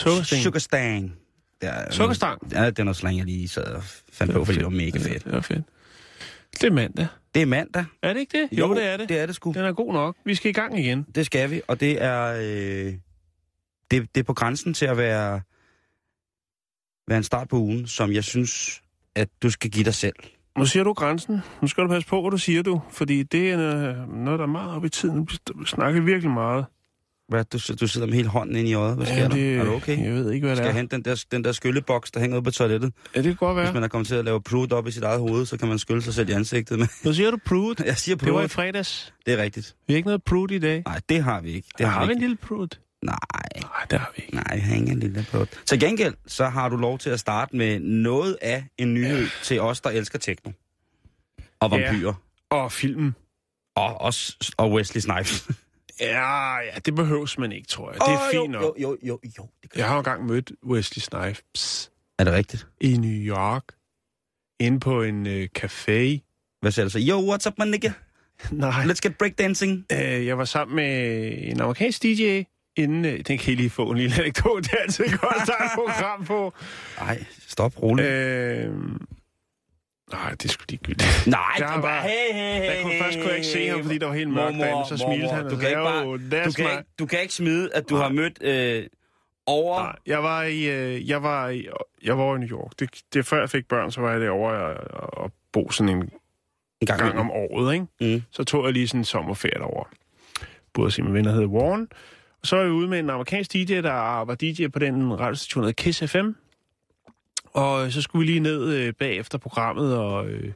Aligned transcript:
Sukkersten. 0.00 0.38
Sugar 0.38 0.58
stang. 0.58 1.14
Det 1.60 1.68
er, 1.68 1.90
Sukkerstang? 1.90 2.52
Ja, 2.52 2.70
det 2.70 2.88
er 2.88 2.92
slang, 2.92 3.16
jeg 3.16 3.24
lige 3.26 3.48
sad 3.48 3.64
og 3.64 3.82
fandt 4.12 4.32
på, 4.32 4.44
fordi 4.44 4.58
det 4.58 4.64
var 4.64 4.70
mega 4.70 4.98
fedt. 4.98 5.24
Det 5.24 5.32
var 5.32 5.40
fedt. 5.40 5.64
Det 6.60 6.64
er 6.64 6.72
mandag. 6.72 7.06
Det 7.34 7.42
er 7.42 7.46
mandag. 7.46 7.84
Er 8.02 8.12
det 8.12 8.20
ikke 8.20 8.38
det? 8.38 8.58
Jo, 8.58 8.74
det 8.74 8.84
er 8.84 8.96
det. 8.96 9.08
Det 9.08 9.18
er 9.18 9.26
det 9.26 9.34
sgu. 9.34 9.52
Den 9.52 9.64
er 9.64 9.72
god 9.72 9.92
nok. 9.92 10.16
Vi 10.24 10.34
skal 10.34 10.50
i 10.50 10.52
gang 10.52 10.78
igen. 10.78 11.06
Det 11.14 11.26
skal 11.26 11.50
vi, 11.50 11.60
og 11.68 11.80
det 11.80 12.02
er, 12.02 12.34
øh, 12.34 12.94
det, 13.90 14.14
det 14.14 14.20
er 14.20 14.22
på 14.22 14.34
grænsen 14.34 14.74
til 14.74 14.86
at 14.86 14.96
være, 14.96 15.40
være 17.08 17.18
en 17.18 17.24
start 17.24 17.48
på 17.48 17.56
ugen, 17.56 17.86
som 17.86 18.12
jeg 18.12 18.24
synes, 18.24 18.82
at 19.14 19.28
du 19.42 19.50
skal 19.50 19.70
give 19.70 19.84
dig 19.84 19.94
selv. 19.94 20.14
Nu 20.58 20.66
siger 20.66 20.84
du 20.84 20.92
grænsen. 20.92 21.40
Nu 21.62 21.68
skal 21.68 21.84
du 21.84 21.88
passe 21.88 22.08
på, 22.08 22.20
hvad 22.20 22.30
du 22.30 22.38
siger, 22.38 22.62
du. 22.62 22.80
Fordi 22.90 23.22
det 23.22 23.50
er 23.50 23.58
øh, 23.58 24.14
noget, 24.24 24.38
der 24.38 24.44
er 24.44 24.50
meget 24.50 24.70
op 24.70 24.84
i 24.84 24.88
tiden. 24.88 25.28
Du 25.48 25.64
snakker 25.64 26.00
virkelig 26.00 26.30
meget. 26.30 26.64
Hvad, 27.30 27.44
du, 27.44 27.58
du 27.80 27.86
sidder 27.86 28.06
med 28.06 28.14
hele 28.14 28.28
hånden 28.28 28.56
ind 28.56 28.68
i 28.68 28.74
øjet. 28.74 28.96
Hvad 28.96 29.06
sker 29.06 29.28
det, 29.28 29.36
der? 29.56 29.60
Er 29.60 29.64
du 29.64 29.72
okay? 29.74 30.04
Jeg 30.04 30.12
ved 30.12 30.32
ikke, 30.32 30.46
hvad 30.46 30.56
det 30.56 30.64
Skal 30.64 30.70
er. 30.70 30.74
hente 30.76 30.96
den 30.96 31.04
der, 31.04 31.24
den 31.32 31.44
der 31.44 31.52
skylleboks, 31.52 32.10
der 32.10 32.20
hænger 32.20 32.36
ude 32.36 32.44
på 32.44 32.50
toilettet? 32.50 32.92
Ja, 33.14 33.18
det 33.22 33.24
kan 33.24 33.34
godt 33.36 33.56
Hvis 33.56 33.64
være. 33.64 33.72
man 33.74 33.82
er 33.82 33.88
kommet 33.88 34.08
til 34.08 34.14
at 34.14 34.24
lave 34.24 34.42
prut 34.42 34.72
op 34.72 34.86
i 34.86 34.90
sit 34.90 35.02
eget 35.02 35.20
hoved, 35.20 35.46
så 35.46 35.56
kan 35.58 35.68
man 35.68 35.78
skylle 35.78 36.02
sig 36.02 36.14
selv 36.14 36.28
i 36.28 36.32
ansigtet 36.32 36.78
med. 36.78 36.86
Nu 37.04 37.12
siger 37.12 37.30
du 37.30 37.38
prude. 37.46 37.74
Jeg 37.86 37.96
siger 37.96 38.16
Det 38.16 38.32
var 38.34 38.42
i 38.42 38.48
fredags. 38.48 39.14
Det 39.26 39.34
er 39.38 39.42
rigtigt. 39.42 39.76
Vi 39.86 39.92
har 39.92 39.96
ikke 39.96 40.06
noget 40.08 40.22
prude 40.24 40.54
i 40.54 40.58
dag. 40.58 40.82
Nej, 40.86 41.00
det 41.08 41.22
har 41.24 41.40
vi 41.40 41.50
ikke. 41.50 41.68
Det 41.72 41.78
Det 41.78 41.86
har, 41.86 42.00
vi 42.00 42.06
vi 42.06 42.12
en 42.12 42.16
ikke. 42.16 42.20
lille 42.28 42.36
prude? 42.36 42.68
Nej, 43.02 43.16
Nej, 43.62 43.86
det 43.90 43.98
har 43.98 44.12
vi 44.16 44.22
ikke. 44.22 44.34
nej, 44.34 44.44
jeg 44.52 44.62
har 44.62 44.74
ingen 44.74 44.98
lille 45.00 45.26
prut. 45.30 45.48
Til 45.66 45.80
gengæld, 45.80 46.14
så 46.26 46.48
har 46.48 46.68
du 46.68 46.76
lov 46.76 46.98
til 46.98 47.10
at 47.10 47.20
starte 47.20 47.56
med 47.56 47.78
noget 47.80 48.36
af 48.42 48.64
en 48.78 48.94
nyhed 48.94 49.26
til 49.42 49.60
os, 49.60 49.80
der 49.80 49.90
elsker 49.90 50.18
techno. 50.18 50.50
Og 51.60 51.70
Ja. 51.78 51.86
vampyrer. 51.90 52.14
Og 52.50 52.72
filmen. 52.72 53.14
Og, 53.76 54.00
os, 54.00 54.38
og 54.56 54.72
Wesley 54.72 55.00
Snipes. 55.00 55.48
Ja, 56.00 56.56
ja, 56.56 56.78
det 56.84 56.94
behøves 56.94 57.38
man 57.38 57.52
ikke, 57.52 57.68
tror 57.68 57.90
jeg. 57.90 58.00
Det 58.00 58.14
er 58.14 58.30
fint 58.42 58.50
nok. 58.52 58.62
jo, 58.62 58.74
jo, 58.78 58.98
jo, 59.02 59.18
jo. 59.38 59.48
Det 59.62 59.70
kan... 59.70 59.78
Jeg 59.78 59.88
har 59.88 59.98
engang 59.98 60.26
mødt 60.26 60.52
Wesley 60.66 61.00
Snipes 61.00 61.90
Er 62.18 62.24
det 62.24 62.32
rigtigt? 62.32 62.66
i 62.80 62.96
New 62.96 63.36
York. 63.36 63.64
Inde 64.60 64.80
på 64.80 65.02
en 65.02 65.26
øh, 65.26 65.48
café. 65.58 66.18
Hvad 66.60 66.70
siger 66.72 66.84
du 66.84 66.90
så? 66.90 66.98
Yo, 67.08 67.34
what's 67.34 67.46
up, 67.48 67.54
my 67.58 67.70
nigga? 67.70 67.92
Nej. 68.50 68.70
Let's 68.84 69.00
get 69.02 69.18
breakdancing. 69.18 69.86
Øh, 69.92 70.26
jeg 70.26 70.38
var 70.38 70.44
sammen 70.44 70.76
med 70.76 71.32
en 71.38 71.60
amerikansk 71.60 72.02
DJ, 72.02 72.42
inden... 72.76 73.04
Øh, 73.04 73.20
den 73.20 73.38
kan 73.38 73.52
I 73.52 73.56
lige 73.56 73.70
få 73.70 73.90
en 73.90 73.98
lille 73.98 74.16
anekdote. 74.20 74.62
Det 74.62 74.72
er 74.72 74.82
altid 74.82 75.04
godt 75.18 75.48
et 75.48 75.54
program 75.74 76.24
på. 76.24 76.54
Nej, 77.00 77.24
stop 77.48 77.82
roligt. 77.82 78.08
Øh, 78.08 78.70
nej, 80.12 80.34
det 80.42 80.50
skulle 80.50 80.68
ligegyldigt. 80.68 81.24
Nej, 81.26 81.40
jeg 81.58 81.72
det 81.74 81.82
var- 81.82 82.00
hey, 82.02 82.08
hey, 82.32 82.54
hey, 82.54 82.64
Jeg 82.64 82.78
kunne 82.82 82.92
først 83.02 83.18
kunne 83.18 83.28
jeg 83.28 83.36
ikke 83.36 83.48
se 83.48 83.68
ham, 83.68 83.82
fordi 83.82 83.98
der 83.98 84.06
var 84.06 84.14
helt 84.14 84.30
mørkt 84.30 84.54
derinde, 84.58 84.88
så 84.88 84.96
smilte 84.96 85.24
mormor, 85.24 85.34
han. 85.36 85.50
Du 85.50 85.56
kan, 85.56 85.68
ikke 85.68 85.80
bare, 85.80 86.06
"Oh, 86.06 86.20
du, 86.20 86.52
kan 86.52 86.64
my-" 86.64 86.70
ikke, 86.70 86.84
du 86.98 87.06
kan 87.06 87.20
ikke 87.20 87.34
smide, 87.34 87.70
at 87.74 87.90
du 87.90 87.94
Nej. 87.94 88.02
har 88.06 88.12
mødt 88.12 88.42
øh, 88.42 88.86
over... 89.46 89.78
Nej, 89.82 89.96
jeg 90.06 90.22
var 90.22 90.42
i, 90.42 90.64
øh, 90.64 91.08
jeg 91.08 91.22
var 91.22 91.48
i, 91.48 91.68
jeg 92.04 92.18
var 92.18 92.36
i 92.36 92.38
New 92.38 92.48
York. 92.48 92.70
Det, 92.78 92.90
det 93.14 93.26
før 93.26 93.38
jeg 93.40 93.50
fik 93.50 93.68
børn, 93.68 93.90
så 93.90 94.00
var 94.00 94.10
jeg 94.12 94.20
derovre 94.20 94.54
og, 94.76 95.18
og 95.24 95.32
bo 95.52 95.70
sådan 95.70 95.96
en 95.96 96.10
en 96.80 96.86
gang, 96.86 97.00
gang 97.00 97.18
om 97.18 97.30
året, 97.30 97.74
ikke? 97.74 97.86
Mm. 98.16 98.22
Så 98.30 98.44
tog 98.44 98.64
jeg 98.64 98.72
lige 98.72 98.88
sådan 98.88 99.00
en 99.00 99.04
sommerferie 99.04 99.54
derovre. 99.58 99.84
Både 100.72 100.90
se 100.90 101.02
min 101.02 101.14
venner, 101.14 101.30
der 101.30 101.34
hedder 101.40 101.48
Warren. 101.54 101.88
Og 102.40 102.46
så 102.46 102.56
er 102.56 102.60
jeg 102.60 102.70
ude 102.70 102.88
med 102.88 102.98
en 102.98 103.10
amerikansk 103.10 103.52
DJ, 103.52 103.80
der 103.80 104.24
var 104.24 104.34
DJ 104.34 104.66
på 104.68 104.78
den 104.78 105.20
radiostation, 105.20 105.64
der 105.64 105.72
Kiss 105.72 106.04
FM. 106.10 106.30
Og 107.52 107.84
øh, 107.84 107.92
så 107.92 108.02
skulle 108.02 108.26
vi 108.26 108.32
lige 108.32 108.40
ned 108.40 108.74
øh, 108.74 108.94
bagefter 108.94 109.38
programmet, 109.38 109.96
og 109.96 110.28
øh, 110.28 110.52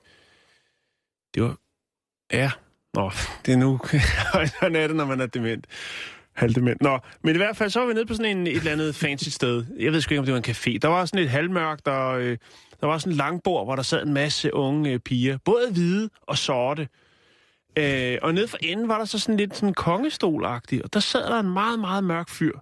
det 1.34 1.42
var... 1.42 1.56
Ja, 2.32 2.50
nå, 2.94 3.10
det 3.46 3.52
er 3.52 3.58
nu... 3.58 3.80
Sådan 4.60 4.76
er 4.76 4.86
det, 4.86 4.96
når 4.96 5.04
man 5.04 5.20
er 5.20 5.26
dement. 5.26 5.66
Halvdement. 6.32 6.82
Nå, 6.82 6.98
men 7.22 7.34
i 7.34 7.38
hvert 7.38 7.56
fald 7.56 7.70
så 7.70 7.80
var 7.80 7.86
vi 7.86 7.94
nede 7.94 8.06
på 8.06 8.14
sådan 8.14 8.36
en, 8.36 8.46
et 8.46 8.56
eller 8.56 8.72
andet 8.72 8.94
fancy 8.94 9.28
sted. 9.28 9.64
Jeg 9.78 9.92
ved 9.92 10.00
sgu 10.00 10.12
ikke, 10.12 10.18
om 10.18 10.24
det 10.24 10.34
var 10.34 10.38
en 10.38 10.50
café. 10.50 10.78
Der 10.82 10.88
var 10.88 11.04
sådan 11.04 11.24
et 11.24 11.30
halvmørkt, 11.30 11.88
og 11.88 12.20
øh, 12.20 12.38
der 12.80 12.86
var 12.86 12.98
sådan 12.98 13.12
en 13.12 13.16
langbord, 13.16 13.66
hvor 13.66 13.76
der 13.76 13.82
sad 13.82 14.06
en 14.06 14.14
masse 14.14 14.54
unge 14.54 14.92
øh, 14.92 14.98
piger. 14.98 15.38
Både 15.44 15.72
hvide 15.72 16.10
og 16.22 16.38
sorte. 16.38 16.88
Øh, 17.78 18.18
og 18.22 18.34
nede 18.34 18.48
for 18.48 18.58
enden 18.62 18.88
var 18.88 18.98
der 18.98 19.04
så 19.04 19.18
sådan 19.18 19.36
lidt 19.36 19.56
sådan 19.56 19.74
kongestolagtigt, 19.74 20.82
og 20.82 20.92
der 20.92 21.00
sad 21.00 21.22
der 21.22 21.40
en 21.40 21.52
meget, 21.52 21.78
meget 21.78 22.04
mørk 22.04 22.28
fyr. 22.28 22.58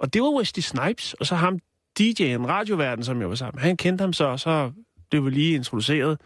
Og 0.00 0.14
det 0.14 0.22
var 0.22 0.38
Wesley 0.38 0.62
Snipes, 0.62 1.14
og 1.14 1.26
så 1.26 1.34
ham 1.34 1.58
DJ'en, 2.00 2.46
radioverden, 2.46 3.04
som 3.04 3.20
jeg 3.20 3.28
var 3.28 3.34
sammen. 3.34 3.62
Han 3.62 3.76
kendte 3.76 4.02
ham 4.02 4.12
så, 4.12 4.24
og 4.24 4.40
så 4.40 4.70
blev 5.10 5.24
vi 5.24 5.30
lige 5.30 5.54
introduceret. 5.54 6.20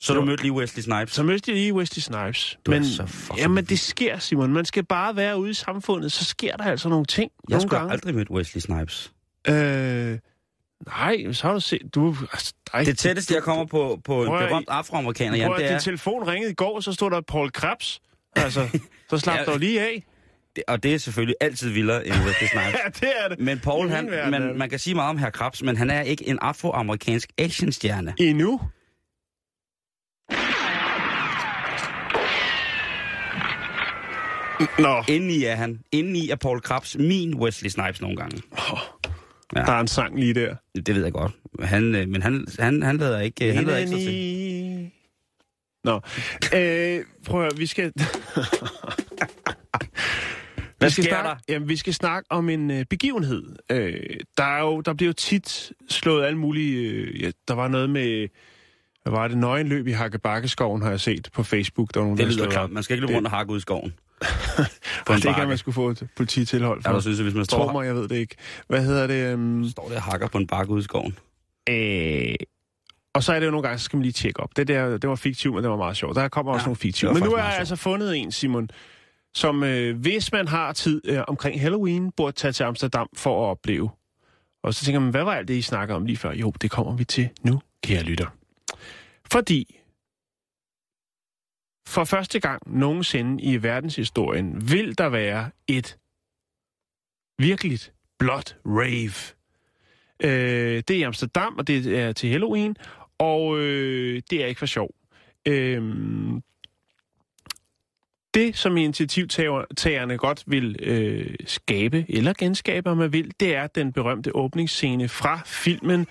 Så 0.00 0.14
du 0.14 0.24
mødte 0.24 0.42
lige 0.42 0.52
Wesley 0.52 0.82
Snipes? 0.82 1.14
Så 1.14 1.22
mødte 1.22 1.50
jeg 1.50 1.56
lige 1.56 1.74
Wesley 1.74 2.00
Snipes. 2.00 2.58
Du 2.66 2.70
men, 2.70 2.84
så 2.84 3.34
jamen, 3.38 3.64
det 3.64 3.80
sker, 3.80 4.18
Simon. 4.18 4.52
Man 4.52 4.64
skal 4.64 4.84
bare 4.84 5.16
være 5.16 5.38
ude 5.38 5.50
i 5.50 5.54
samfundet, 5.54 6.12
så 6.12 6.24
sker 6.24 6.56
der 6.56 6.64
altså 6.64 6.88
nogle 6.88 7.04
ting. 7.04 7.30
Jeg 7.48 7.54
nogle 7.54 7.62
skulle 7.62 7.78
gange. 7.78 7.92
aldrig 7.92 8.14
mødt 8.14 8.30
Wesley 8.30 8.60
Snipes. 8.60 9.12
Øh, 9.48 10.18
nej, 10.86 11.32
så 11.32 11.46
har 11.46 11.54
du 11.54 11.60
set... 11.60 11.82
Du, 11.94 12.16
altså, 12.32 12.52
ej, 12.74 12.84
Det 12.84 12.98
tætteste, 12.98 13.34
jeg 13.34 13.42
kommer 13.42 13.64
på, 13.64 14.00
på 14.04 14.22
en 14.22 14.28
berømt 14.28 14.68
afroamerikaner, 14.68 15.36
Jan, 15.36 15.52
det 15.52 15.64
er... 15.64 15.68
din 15.68 15.80
telefon 15.80 16.28
ringede 16.28 16.50
i 16.50 16.54
går, 16.54 16.80
så 16.80 16.92
stod 16.92 17.10
der 17.10 17.20
Paul 17.20 17.50
Krebs. 17.50 18.00
Altså, 18.36 18.78
så 19.10 19.18
slap 19.18 19.38
Ja. 19.46 19.52
du 19.52 19.58
lige 19.58 19.80
af. 19.80 20.04
Det, 20.56 20.64
og 20.68 20.82
det 20.82 20.94
er 20.94 20.98
selvfølgelig 20.98 21.36
altid 21.40 21.70
vildere 21.70 22.06
end 22.06 22.14
Wesley 22.14 22.48
Snipes. 22.48 22.74
Ja, 22.84 22.88
det 23.00 23.12
er 23.24 23.28
det. 23.28 23.40
Men 23.40 23.58
Paul, 23.58 23.88
han, 23.88 24.10
verden 24.10 24.30
man, 24.30 24.58
man 24.58 24.70
kan 24.70 24.78
sige 24.78 24.94
meget 24.94 25.10
om 25.10 25.18
herr 25.18 25.30
Krabs, 25.30 25.62
men 25.62 25.76
han 25.76 25.90
er 25.90 26.00
ikke 26.02 26.28
en 26.28 26.38
afroamerikansk 26.42 27.30
actionstjerne. 27.38 28.14
Endnu? 28.18 28.60
Nå, 34.78 35.02
Indeni 35.08 35.44
er 35.44 35.54
han. 35.54 35.80
Indeni 35.92 36.30
er 36.30 36.36
Paul 36.36 36.60
Krabs 36.60 36.96
min 36.98 37.34
Wesley 37.34 37.70
Snipes 37.70 38.00
nogle 38.00 38.16
gange. 38.16 38.42
Ja. 39.56 39.60
der 39.60 39.72
er 39.72 39.80
en 39.80 39.88
sang 39.88 40.20
lige 40.20 40.34
der. 40.34 40.54
Det 40.86 40.94
ved 40.94 41.02
jeg 41.04 41.12
godt. 41.12 41.32
Han, 41.60 41.94
øh, 41.94 42.08
men 42.08 42.22
han, 42.22 42.46
han, 42.58 42.82
han 42.82 42.96
lader 42.96 43.20
ikke, 43.20 43.48
øh, 43.48 43.54
han 43.54 43.64
lader 43.64 43.78
ikke 43.78 43.90
sig 43.90 43.98
til. 43.98 44.14
Indeni. 44.14 44.90
Nå, 45.84 46.00
øh, 46.54 47.04
prøv 47.26 47.40
at 47.40 47.46
høre, 47.46 47.56
vi 47.56 47.66
skal... 47.66 47.92
Hvad 50.84 50.90
vi 50.90 50.92
skal 50.92 51.04
sker 51.04 51.14
snakke, 51.14 51.28
der? 51.28 51.52
Jamen, 51.54 51.68
vi 51.68 51.76
skal 51.76 51.94
snakke 51.94 52.32
om 52.32 52.48
en 52.48 52.70
øh, 52.70 52.84
begivenhed. 52.90 53.56
Øh, 53.70 54.00
der, 54.38 54.44
er 54.44 54.60
jo, 54.60 54.80
der 54.80 54.94
bliver 54.94 55.08
jo 55.08 55.12
tit 55.12 55.72
slået 55.88 56.24
alle 56.24 56.38
mulige... 56.38 56.90
Øh, 56.90 57.22
ja, 57.22 57.30
der 57.48 57.54
var 57.54 57.68
noget 57.68 57.90
med... 57.90 58.28
Hvad 59.02 59.10
var 59.12 59.28
det? 59.28 59.38
Nøgenløb 59.38 59.86
i 59.86 59.90
Hakkebakkeskoven 59.90 60.82
har 60.82 60.90
jeg 60.90 61.00
set 61.00 61.28
på 61.32 61.42
Facebook. 61.42 61.94
Der 61.94 62.00
var 62.00 62.04
nogen, 62.04 62.18
Det 62.18 62.26
der 62.26 62.32
lyder 62.32 62.50
klart. 62.50 62.70
Man 62.70 62.82
skal 62.82 62.94
ikke 62.94 63.00
løbe 63.00 63.08
Det- 63.10 63.16
rundt 63.16 63.26
og 63.26 63.32
hakke 63.32 63.52
ud 63.52 63.58
i 63.58 63.60
skoven. 63.60 63.94
En 65.10 65.16
det 65.16 65.34
kan 65.34 65.48
man 65.48 65.58
skulle 65.58 65.74
få 65.74 65.88
et 65.88 66.08
polititilhold 66.16 66.82
for. 66.82 66.92
Ja, 66.94 67.00
synes, 67.00 67.18
at 67.18 67.24
hvis 67.24 67.34
man 67.34 67.44
står, 67.44 67.72
mig, 67.72 67.86
jeg 67.86 67.94
ved 67.94 68.08
det 68.08 68.16
ikke. 68.16 68.34
Hvad 68.68 68.84
hedder 68.84 69.06
det? 69.06 69.34
Um, 69.34 69.68
står 69.70 69.88
der 69.88 69.96
og 69.96 70.02
hakker 70.02 70.28
på 70.28 70.38
en 70.38 70.46
bakke 70.46 70.72
ude 70.72 70.80
i 70.80 70.82
skoven. 70.82 71.18
øh, 71.68 72.34
og 73.14 73.22
så 73.22 73.32
er 73.32 73.38
det 73.40 73.46
jo 73.46 73.50
nogle 73.50 73.62
gange, 73.68 73.78
så 73.78 73.84
skal 73.84 73.96
man 73.96 74.02
lige 74.02 74.12
tjekke 74.12 74.40
op. 74.40 74.50
Det 74.56 74.68
der, 74.68 74.98
det 74.98 75.08
var 75.10 75.16
fiktivt, 75.16 75.54
men 75.54 75.62
det 75.64 75.70
var 75.70 75.76
meget 75.76 75.96
sjovt. 75.96 76.16
Der 76.16 76.28
kommer 76.28 76.52
også 76.52 76.62
Ja, 76.62 76.66
nogle 76.66 76.74
det 76.74 76.80
fiktive. 76.82 77.14
Men 77.14 77.22
nu 77.22 77.30
har 77.30 77.48
jeg 77.48 77.58
altså 77.58 77.76
fundet 77.76 78.16
en, 78.16 78.32
Simon, 78.32 78.68
som 79.34 79.62
øh, 79.62 79.96
hvis 80.00 80.32
man 80.32 80.48
har 80.48 80.72
tid 80.72 81.00
øh, 81.04 81.24
omkring 81.28 81.60
Halloween, 81.60 82.12
burde 82.12 82.36
tage 82.36 82.52
til 82.52 82.64
Amsterdam 82.64 83.08
for 83.14 83.46
at 83.46 83.50
opleve. 83.50 83.90
Og 84.62 84.74
så 84.74 84.84
tænker 84.84 85.00
man, 85.00 85.10
hvad 85.10 85.24
var 85.24 85.34
alt 85.34 85.48
det, 85.48 85.54
I 85.54 85.62
snakker 85.62 85.94
om 85.94 86.06
lige 86.06 86.16
før? 86.16 86.32
Jo, 86.32 86.52
det 86.60 86.70
kommer 86.70 86.96
vi 86.96 87.04
til 87.04 87.28
nu, 87.42 87.60
kære 87.82 88.02
lytter. 88.02 88.26
Fordi 89.32 89.80
for 91.86 92.04
første 92.04 92.40
gang 92.40 92.78
nogensinde 92.78 93.42
i 93.42 93.62
verdenshistorien 93.62 94.70
vil 94.70 94.98
der 94.98 95.08
være 95.08 95.50
et 95.68 95.98
virkeligt 97.38 97.92
blot 98.18 98.56
rave. 98.66 99.34
Øh, 100.20 100.82
det 100.88 100.90
er 100.90 100.98
i 100.98 101.02
Amsterdam, 101.02 101.58
og 101.58 101.66
det 101.66 101.98
er 101.98 102.12
til 102.12 102.30
Halloween, 102.30 102.76
og 103.18 103.58
øh, 103.58 104.22
det 104.30 104.42
er 104.42 104.46
ikke 104.46 104.58
for 104.58 104.66
sjov. 104.66 104.90
Øh, 105.48 105.82
det, 108.34 108.56
som 108.56 108.76
initiativtagerne 108.76 110.18
godt 110.18 110.42
vil 110.46 110.76
øh, 110.82 111.34
skabe, 111.46 112.06
eller 112.08 112.32
genskabe, 112.32 112.90
om 112.90 112.96
man 112.96 113.12
vil, 113.12 113.32
det 113.40 113.56
er 113.56 113.66
den 113.66 113.92
berømte 113.92 114.36
åbningsscene 114.36 115.08
fra 115.08 115.40
filmen 115.46 116.06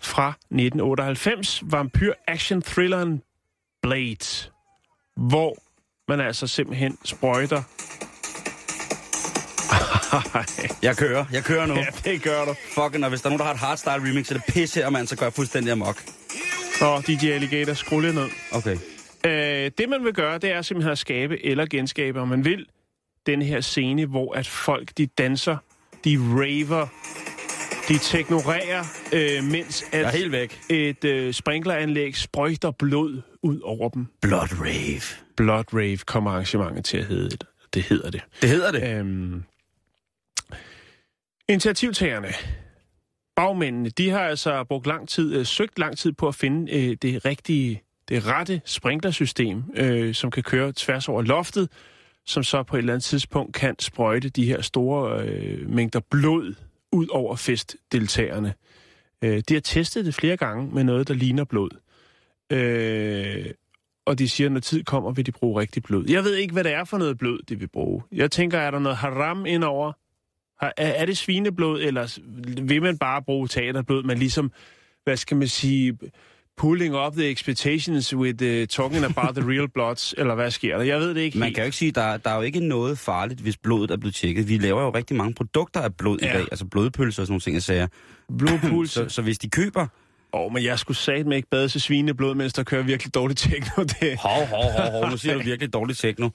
fra 0.00 0.28
1998, 0.28 1.62
vampyr-action-thrilleren 1.66 3.22
Blade, 3.82 4.50
hvor 5.16 5.56
man 6.08 6.20
altså 6.20 6.46
simpelthen 6.46 6.98
sprøjter 7.04 7.62
Jeg 10.82 10.96
kører, 10.96 11.24
jeg 11.32 11.44
kører 11.44 11.66
nu. 11.66 11.74
Ja, 11.74 11.86
det 12.04 12.22
gør 12.22 12.44
du. 12.44 12.54
Fucking, 12.74 13.04
og 13.04 13.08
hvis 13.08 13.20
der 13.20 13.26
er 13.26 13.30
nogen, 13.30 13.38
der 13.38 13.44
har 13.44 13.52
et 13.52 13.60
hardstyle 13.60 14.10
remix, 14.10 14.26
så 14.26 14.34
er 14.34 14.38
det 14.38 14.54
pisse 14.54 14.80
her, 14.80 14.90
man, 14.90 15.06
så 15.06 15.16
gør 15.16 15.26
jeg 15.26 15.32
fuldstændig 15.32 15.72
amok. 15.72 16.04
Nå, 16.80 17.00
DJ 17.00 17.26
Alligator, 17.26 17.74
skru 17.74 18.00
lidt 18.00 18.14
ned. 18.14 18.28
Okay. 18.52 18.76
Øh, 19.28 19.70
det, 19.78 19.88
man 19.88 20.04
vil 20.04 20.12
gøre, 20.12 20.38
det 20.38 20.52
er 20.52 20.62
simpelthen 20.62 20.92
at 20.92 20.98
skabe 20.98 21.46
eller 21.46 21.66
genskabe, 21.66 22.20
om 22.20 22.28
man 22.28 22.44
vil, 22.44 22.66
den 23.26 23.42
her 23.42 23.60
scene, 23.60 24.06
hvor 24.06 24.34
at 24.34 24.46
folk, 24.46 24.90
de 24.98 25.06
danser, 25.06 25.56
de 26.04 26.16
raver, 26.18 26.86
de 27.88 27.98
teknorerer, 27.98 28.84
øh, 29.12 29.44
mens 29.50 29.84
Jeg 29.92 30.00
er 30.02 30.06
at 30.06 30.14
helt 30.14 30.32
væk. 30.32 30.60
et 30.70 31.04
øh, 31.04 31.32
sprinkleranlæg 31.32 32.16
sprøjter 32.16 32.70
blod 32.70 33.22
ud 33.42 33.60
over 33.60 33.88
dem. 33.88 34.06
Blood 34.22 34.60
Rave. 34.60 35.02
Blood 35.36 35.64
Rave 35.74 35.96
kommer 35.96 36.30
arrangementet 36.30 36.84
til 36.84 36.98
at 36.98 37.04
hedde. 37.04 37.36
Det 37.74 37.82
hedder 37.82 38.10
det. 38.10 38.22
Det 38.42 38.50
hedder 38.50 38.72
det. 38.72 38.98
Øhm, 38.98 39.42
initiativtagerne, 41.48 42.28
bagmændene, 43.36 43.90
de 43.90 44.10
har 44.10 44.20
altså 44.20 44.64
brugt 44.64 44.86
lang 44.86 45.08
tid, 45.08 45.34
øh, 45.36 45.46
søgt 45.46 45.78
lang 45.78 45.98
tid 45.98 46.12
på 46.12 46.28
at 46.28 46.34
finde 46.34 46.72
øh, 46.72 46.96
det 47.02 47.24
rigtige, 47.24 47.82
det 48.08 48.26
rette 48.26 48.60
sprinklersystem, 48.64 49.62
øh, 49.76 50.14
som 50.14 50.30
kan 50.30 50.42
køre 50.42 50.72
tværs 50.76 51.08
over 51.08 51.22
loftet, 51.22 51.68
som 52.26 52.42
så 52.42 52.62
på 52.62 52.76
et 52.76 52.78
eller 52.78 52.92
andet 52.92 53.04
tidspunkt 53.04 53.54
kan 53.54 53.74
sprøjte 53.78 54.28
de 54.28 54.44
her 54.44 54.60
store 54.60 55.22
øh, 55.28 55.70
mængder 55.70 56.00
blod 56.10 56.54
ud 56.92 57.06
over 57.08 57.36
festdeltagerne. 57.36 58.54
Øh, 59.24 59.42
de 59.48 59.54
har 59.54 59.60
testet 59.60 60.04
det 60.04 60.14
flere 60.14 60.36
gange 60.36 60.74
med 60.74 60.84
noget, 60.84 61.08
der 61.08 61.14
ligner 61.14 61.44
blod. 61.44 61.70
Øh, 62.52 63.46
og 64.06 64.18
de 64.18 64.28
siger, 64.28 64.48
at 64.48 64.52
når 64.52 64.60
tid 64.60 64.84
kommer, 64.84 65.12
vil 65.12 65.26
de 65.26 65.32
bruge 65.32 65.60
rigtig 65.60 65.82
blod. 65.82 66.04
Jeg 66.10 66.24
ved 66.24 66.34
ikke, 66.34 66.52
hvad 66.52 66.64
det 66.64 66.72
er 66.72 66.84
for 66.84 66.98
noget 66.98 67.18
blod, 67.18 67.38
de 67.48 67.58
vil 67.58 67.68
bruge. 67.68 68.02
Jeg 68.12 68.30
tænker, 68.30 68.58
er 68.58 68.70
der 68.70 68.78
noget 68.78 68.96
haram 68.98 69.46
indover? 69.46 69.92
Har- 70.64 70.72
Er, 70.76 70.86
er 70.88 71.06
det 71.06 71.18
svineblod, 71.18 71.82
eller 71.82 72.18
vil 72.62 72.82
man 72.82 72.98
bare 72.98 73.22
bruge 73.22 73.48
teaterblod, 73.48 74.02
men 74.02 74.18
ligesom, 74.18 74.52
hvad 75.04 75.16
skal 75.16 75.36
man 75.36 75.48
sige, 75.48 75.98
pulling 76.58 76.96
up 76.96 77.12
the 77.12 77.30
expectations 77.30 78.14
with 78.14 78.42
uh, 78.42 78.66
talking 78.66 79.04
about 79.04 79.34
the 79.34 79.44
real 79.50 79.68
bloods, 79.74 80.14
eller 80.18 80.34
hvad 80.34 80.50
sker 80.50 80.76
der? 80.76 80.84
Jeg 80.84 81.00
ved 81.00 81.14
det 81.14 81.20
ikke 81.20 81.38
Man 81.38 81.46
helt. 81.46 81.54
kan 81.54 81.62
jo 81.62 81.66
ikke 81.66 81.76
sige, 81.76 81.90
der, 81.90 82.16
der 82.16 82.30
er 82.30 82.36
jo 82.36 82.42
ikke 82.42 82.60
noget 82.60 82.98
farligt, 82.98 83.40
hvis 83.40 83.56
blodet 83.56 83.90
er 83.90 83.96
blevet 83.96 84.14
tjekket. 84.14 84.48
Vi 84.48 84.58
laver 84.58 84.82
jo 84.82 84.90
rigtig 84.90 85.16
mange 85.16 85.34
produkter 85.34 85.80
af 85.80 85.94
blod 85.96 86.18
ja. 86.22 86.30
i 86.30 86.32
dag, 86.32 86.42
altså 86.50 86.64
blodpølser 86.64 87.22
og 87.22 87.26
sådan 87.26 87.32
nogle 87.32 87.40
ting, 87.40 87.54
jeg 87.54 87.62
siger. 87.62 87.86
Blodpuls. 88.38 88.90
Så, 88.98 89.08
så 89.08 89.22
hvis 89.22 89.38
de 89.38 89.50
køber... 89.50 89.86
Åh, 90.32 90.40
oh, 90.40 90.52
men 90.52 90.64
jeg 90.64 90.78
skulle 90.78 90.96
satme 90.96 91.36
ikke 91.36 91.48
bade 91.50 91.68
til 91.68 91.80
svineblod, 91.80 92.34
mens 92.34 92.52
der 92.52 92.62
kører 92.62 92.82
virkelig 92.82 93.14
dårligt 93.14 93.38
techno. 93.38 93.84
Det. 93.84 94.18
Hov, 94.18 94.46
hov, 94.46 94.64
hov, 94.72 94.90
hov, 94.90 95.10
nu 95.10 95.16
siger 95.16 95.34
du 95.34 95.40
virkelig 95.50 95.72
dårligt 95.72 95.98
techno. 95.98 96.28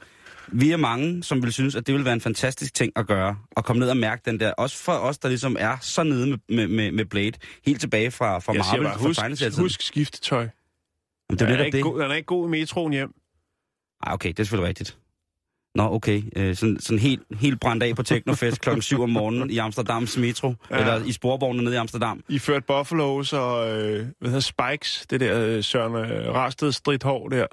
Vi 0.48 0.72
er 0.72 0.78
mange, 0.78 1.24
som 1.24 1.44
vil 1.44 1.54
synes, 1.54 1.76
at 1.76 1.88
det 1.88 1.96
vil 1.96 2.06
være 2.06 2.14
en 2.14 2.22
fantastisk 2.22 2.74
ting 2.74 2.94
at 2.96 3.08
gøre. 3.08 3.38
At 3.58 3.66
komme 3.66 3.80
ned 3.80 3.90
og 3.90 3.98
mærke 3.98 4.22
den 4.26 4.40
der. 4.40 4.52
Også 4.52 4.78
for 4.78 4.92
os, 4.94 5.18
der 5.18 5.30
ligesom 5.30 5.56
er 5.60 5.78
så 5.82 6.04
nede 6.04 6.28
med, 6.28 6.38
med, 6.50 6.68
med, 6.68 6.92
med 6.92 7.06
Blade. 7.06 7.32
Helt 7.66 7.80
tilbage 7.80 8.12
fra, 8.12 8.40
fra 8.40 8.54
Marvel, 8.54 8.84
bare, 8.84 8.94
fra 8.94 9.30
husk, 9.30 9.60
husk 9.60 9.82
skiftetøj. 9.82 10.40
Jamen, 10.40 10.50
det 11.30 11.40
Den 11.40 11.48
er 11.48 11.52
er, 11.52 11.58
netop 11.58 11.66
ikke 11.66 11.78
det. 11.78 11.84
god, 11.84 12.02
den 12.02 12.12
er 12.12 12.16
ikke 12.16 12.26
god 12.26 12.48
i 12.48 12.52
metroen 12.52 12.94
hjem. 12.94 13.14
Ej, 14.06 14.14
okay, 14.14 14.30
det 14.30 14.40
er 14.40 14.44
selvfølgelig 14.44 14.68
rigtigt. 14.68 14.98
Nå, 15.76 15.84
okay. 15.84 16.24
Øh, 16.36 16.56
sådan, 16.56 16.80
sådan 16.80 17.00
helt, 17.00 17.22
helt 17.40 17.60
brændt 17.60 17.84
af 17.84 17.96
på 17.96 18.04
Teknofest 18.04 18.62
klokken 18.62 18.82
7 18.82 19.02
om 19.02 19.10
morgenen 19.10 19.50
i 19.50 19.58
Amsterdams 19.58 20.18
metro. 20.18 20.54
Ja. 20.72 20.78
Eller 20.80 21.06
i 21.06 21.12
sporvognene 21.12 21.64
nede 21.64 21.76
i 21.76 21.78
Amsterdam. 21.78 22.24
I 22.30 22.40
ført 22.40 22.66
Buffaloes 22.66 23.34
og 23.34 23.72
øh, 23.82 24.08
hvad 24.20 24.30
hedder 24.30 24.40
Spikes, 24.40 25.06
det 25.10 25.20
der 25.20 25.40
øh, 25.48 25.64
Søren 25.64 25.96
øh, 25.96 26.34
Rasted 26.34 26.72
stridt 26.72 27.04
hår 27.04 27.28
der. 27.30 27.46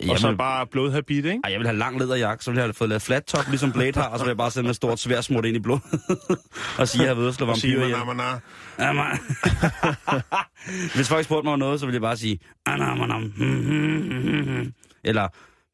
Jeg 0.00 0.10
og 0.10 0.18
så 0.18 0.28
vil, 0.28 0.36
bare 0.36 0.66
blodhabit, 0.66 1.24
ikke? 1.24 1.40
ej, 1.44 1.50
jeg 1.50 1.58
vil 1.58 1.66
have 1.66 1.78
lang 1.78 1.98
læderjakke, 1.98 2.44
så 2.44 2.50
vil 2.50 2.56
jeg 2.58 2.64
have 2.64 2.74
fået 2.74 2.88
lavet 2.88 3.02
flat 3.02 3.24
top, 3.24 3.44
ligesom 3.48 3.72
Blade 3.72 4.00
har, 4.00 4.08
og 4.08 4.18
så 4.18 4.24
vil 4.24 4.30
jeg 4.30 4.36
bare 4.36 4.50
sætte 4.50 4.62
med 4.62 4.70
et 4.70 4.76
stort 4.76 4.98
svær 4.98 5.20
smurt 5.20 5.44
ind 5.44 5.56
i 5.56 5.60
blod. 5.60 5.78
og 6.80 6.88
sige, 6.88 7.02
at 7.02 7.08
jeg 7.08 7.16
ude 7.16 7.28
og 7.28 7.34
slå 7.34 7.46
vampyrer 7.46 7.78
man, 7.78 7.88
ihjel. 7.88 8.06
man, 8.06 8.16
man, 8.16 8.38
Ja, 8.78 8.92
man. 8.92 9.18
Hvis 10.94 11.08
folk 11.08 11.24
spurgte 11.24 11.44
mig 11.44 11.52
om 11.52 11.58
noget, 11.58 11.80
så 11.80 11.86
ville 11.86 11.94
jeg 11.94 12.02
bare 12.02 12.16
sige... 12.16 12.38
"Anam, 12.66 13.00
anam, 13.00 13.22
hmm, 13.22 13.64
hmm, 13.64 14.20
hmm, 14.20 14.42
hmm." 14.44 14.72
Eller... 15.04 15.28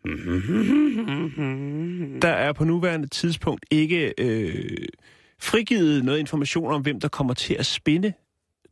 Der 2.22 2.28
er 2.28 2.52
på 2.52 2.64
nuværende 2.64 3.08
tidspunkt 3.08 3.66
ikke 3.70 4.14
øh, 4.18 4.76
frigivet 5.40 6.04
noget 6.04 6.18
information 6.18 6.72
om, 6.72 6.82
hvem 6.82 7.00
der 7.00 7.08
kommer 7.08 7.34
til 7.34 7.54
at 7.54 7.66
spinde 7.66 8.12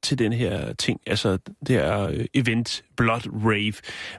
til 0.03 0.19
den 0.19 0.33
her 0.33 0.73
ting, 0.73 1.01
altså 1.07 1.39
det 1.67 1.69
her 1.69 2.09
øh, 2.09 2.25
event 2.35 2.85
Blood 2.97 3.45
Rave. 3.45 3.73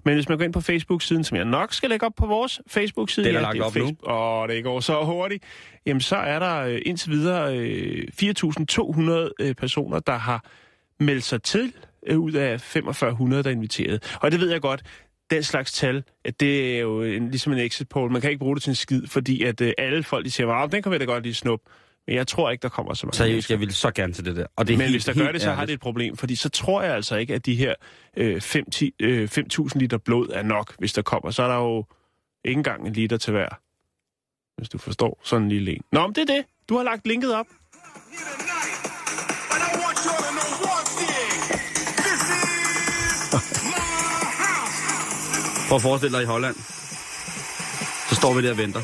Men 0.05 0.13
hvis 0.13 0.29
man 0.29 0.37
går 0.37 0.45
ind 0.45 0.53
på 0.53 0.61
Facebook-siden, 0.61 1.23
som 1.23 1.37
jeg 1.37 1.45
nok 1.45 1.73
skal 1.73 1.89
lægge 1.89 2.05
op 2.05 2.13
på 2.17 2.25
vores 2.25 2.61
Facebook-side, 2.67 3.25
Den 3.25 3.35
er 3.35 3.41
lagt 3.41 3.61
op 3.61 3.75
nu. 3.75 3.95
Åh, 4.03 4.47
det 4.47 4.63
går 4.63 4.79
så 4.79 5.03
hurtigt. 5.03 5.43
Jamen, 5.85 6.01
så 6.01 6.15
er 6.15 6.39
der 6.39 6.57
øh, 6.57 6.81
indtil 6.85 7.11
videre 7.11 7.57
øh, 7.57 8.07
4.200 8.21 9.29
øh, 9.39 9.55
personer, 9.55 9.99
der 9.99 10.17
har 10.17 10.45
meldt 10.99 11.23
sig 11.23 11.43
til 11.43 11.73
ud 12.15 12.31
af 12.31 12.61
4500, 12.61 13.43
der 13.43 13.49
er 13.49 13.53
inviteret. 13.53 14.17
Og 14.21 14.31
det 14.31 14.39
ved 14.39 14.51
jeg 14.51 14.61
godt, 14.61 14.83
den 15.31 15.43
slags 15.43 15.71
tal, 15.71 16.03
at 16.25 16.39
det 16.39 16.75
er 16.75 16.79
jo 16.79 17.01
en, 17.01 17.29
ligesom 17.29 17.53
en 17.53 17.59
exit 17.59 17.89
poll. 17.89 18.11
Man 18.11 18.21
kan 18.21 18.29
ikke 18.29 18.39
bruge 18.39 18.55
det 18.55 18.63
til 18.63 18.69
en 18.71 18.75
skid, 18.75 19.07
fordi 19.07 19.43
at 19.43 19.61
øh, 19.61 19.73
alle 19.77 20.03
folk, 20.03 20.25
de 20.25 20.31
siger, 20.31 20.47
wow, 20.47 20.67
den 20.67 20.81
kan 20.81 20.91
vi 20.91 20.97
da 20.97 21.05
godt 21.05 21.23
lige 21.23 21.33
snuppe. 21.33 21.69
Men 22.11 22.17
jeg 22.17 22.27
tror 22.27 22.49
ikke, 22.49 22.61
der 22.61 22.69
kommer 22.69 22.93
så 22.93 23.05
mange 23.05 23.17
Seriøst, 23.17 23.49
jeg 23.49 23.59
vil 23.59 23.73
så 23.73 23.91
gerne 23.91 24.13
til 24.13 24.25
det 24.25 24.35
der. 24.35 24.45
Og 24.55 24.67
det 24.67 24.73
er 24.73 24.77
Men 24.77 24.81
helt, 24.81 24.93
hvis 24.93 25.05
der 25.05 25.13
gør 25.13 25.31
det, 25.31 25.41
så 25.41 25.51
har 25.51 25.65
det 25.65 25.73
et 25.73 25.79
problem, 25.79 26.17
fordi 26.17 26.35
så 26.35 26.49
tror 26.49 26.81
jeg 26.81 26.95
altså 26.95 27.15
ikke, 27.15 27.33
at 27.33 27.45
de 27.45 27.55
her 27.55 27.73
øh, 28.17 28.41
5 28.41 28.65
10, 28.71 28.93
øh, 28.99 29.29
5.000 29.37 29.69
liter 29.75 29.97
blod 29.97 30.29
er 30.33 30.43
nok, 30.43 30.75
hvis 30.79 30.93
der 30.93 31.01
kommer. 31.01 31.31
Så 31.31 31.43
er 31.43 31.47
der 31.47 31.55
jo 31.55 31.85
ikke 32.45 32.57
engang 32.57 32.87
en 32.87 32.93
liter 32.93 33.17
til 33.17 33.31
hver, 33.31 33.59
hvis 34.57 34.69
du 34.69 34.77
forstår 34.77 35.21
sådan 35.23 35.43
en 35.43 35.49
lille 35.49 35.71
en. 35.71 35.81
Nå, 35.91 36.07
men 36.07 36.15
det 36.15 36.29
er 36.29 36.35
det. 36.35 36.45
Du 36.69 36.77
har 36.77 36.83
lagt 36.83 37.07
linket 37.07 37.35
op. 37.35 37.45
Prøv 45.69 45.75
at 45.75 45.81
forestille 45.81 46.17
dig 46.17 46.23
i 46.23 46.27
Holland. 46.27 46.55
Så 48.09 48.15
står 48.15 48.33
vi 48.33 48.41
der 48.41 48.51
og 48.51 48.57
venter. 48.57 48.81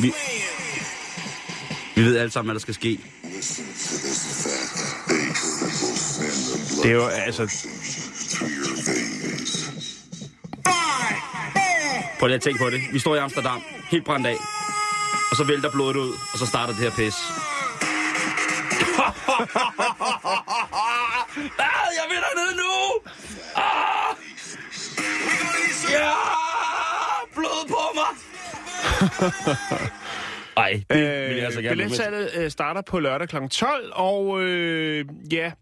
Vi-. 0.00 0.41
Vi 1.94 2.02
ved 2.02 2.16
alle 2.18 2.30
sammen, 2.30 2.48
hvad 2.48 2.54
der 2.54 2.60
skal 2.60 2.74
ske. 2.74 3.00
Det 6.82 6.90
er 6.90 6.94
jo 6.94 7.06
altså... 7.06 7.66
Prøv 12.18 12.26
lige 12.26 12.36
at 12.36 12.42
tænke 12.42 12.58
på 12.58 12.70
det. 12.70 12.82
Vi 12.92 12.98
står 12.98 13.14
i 13.14 13.18
Amsterdam, 13.18 13.62
helt 13.90 14.04
brændt 14.04 14.26
af. 14.26 14.36
Og 15.30 15.36
så 15.36 15.44
vælter 15.44 15.70
blodet 15.70 15.96
ud, 15.96 16.12
og 16.32 16.38
så 16.38 16.46
starter 16.46 16.74
det 16.74 16.82
her 16.82 16.90
pis. 16.90 17.14
ah, 21.58 21.88
jeg 21.98 22.06
vil 22.10 22.16
dernede 22.16 22.56
nu! 22.56 22.72
Ah! 23.56 24.16
Ja! 25.90 26.12
Blod 27.34 27.68
på 27.68 27.82
mig! 27.94 28.12
Ej, 30.62 30.82
det 30.90 31.28
vil 31.28 31.36
jeg 31.36 31.44
altså 31.44 31.62
gerne. 31.62 31.76
Billetsalget 31.76 32.30
øh, 32.36 32.50
starter 32.50 32.82
på 32.82 32.98
lørdag 32.98 33.28
kl. 33.28 33.36
12, 33.50 33.92
og 33.94 34.42
øh, 34.42 35.04
ja, 35.32 35.52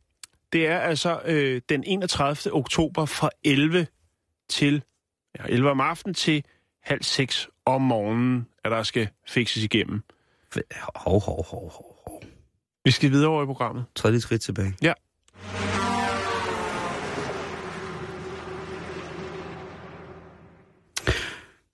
det 0.52 0.66
er 0.66 0.78
altså 0.78 1.20
øh, 1.24 1.60
den 1.68 1.84
31. 1.86 2.54
oktober 2.54 3.04
fra 3.04 3.30
11 3.44 3.86
til 4.48 4.82
ja, 5.38 5.44
11 5.48 5.70
om 5.70 5.80
aftenen 5.80 6.14
til 6.14 6.44
halv 6.82 7.02
6 7.02 7.48
om 7.64 7.82
morgenen, 7.82 8.46
at 8.64 8.70
der 8.70 8.82
skal 8.82 9.08
fikses 9.28 9.64
igennem. 9.64 10.02
Hov, 10.94 11.20
hov, 11.20 11.44
hov, 11.44 11.72
hov, 11.72 11.92
hov. 12.06 12.22
Vi 12.84 12.90
skal 12.90 13.10
videre 13.10 13.28
over 13.28 13.42
i 13.42 13.46
programmet. 13.46 13.84
Et 14.06 14.22
skridt 14.22 14.42
tilbage. 14.42 14.74
Ja. 14.82 14.92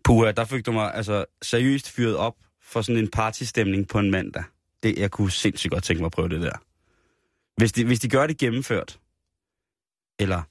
Puha, 0.04 0.33
der 0.33 0.45
fik 0.45 0.66
du 0.66 0.73
mig 0.73 0.95
altså 0.95 1.25
seriøst 1.42 1.90
fyret 1.90 2.16
op 2.16 2.35
for 2.66 2.82
sådan 2.82 3.02
en 3.02 3.11
partystemning 3.11 3.88
på 3.88 3.99
en 3.99 4.11
mandag. 4.11 4.44
Det, 4.82 4.99
jeg 4.99 5.11
kunne 5.11 5.30
sindssygt 5.30 5.70
godt 5.70 5.85
tænke 5.85 6.00
mig 6.00 6.06
at 6.06 6.12
prøve 6.12 6.28
det 6.28 6.42
der. 6.42 6.58
Hvis 7.56 7.73
de, 7.73 7.85
hvis 7.85 8.00
de 8.00 8.08
gør 8.08 8.26
det 8.26 8.38
gennemført, 8.38 8.99
eller 10.18 10.42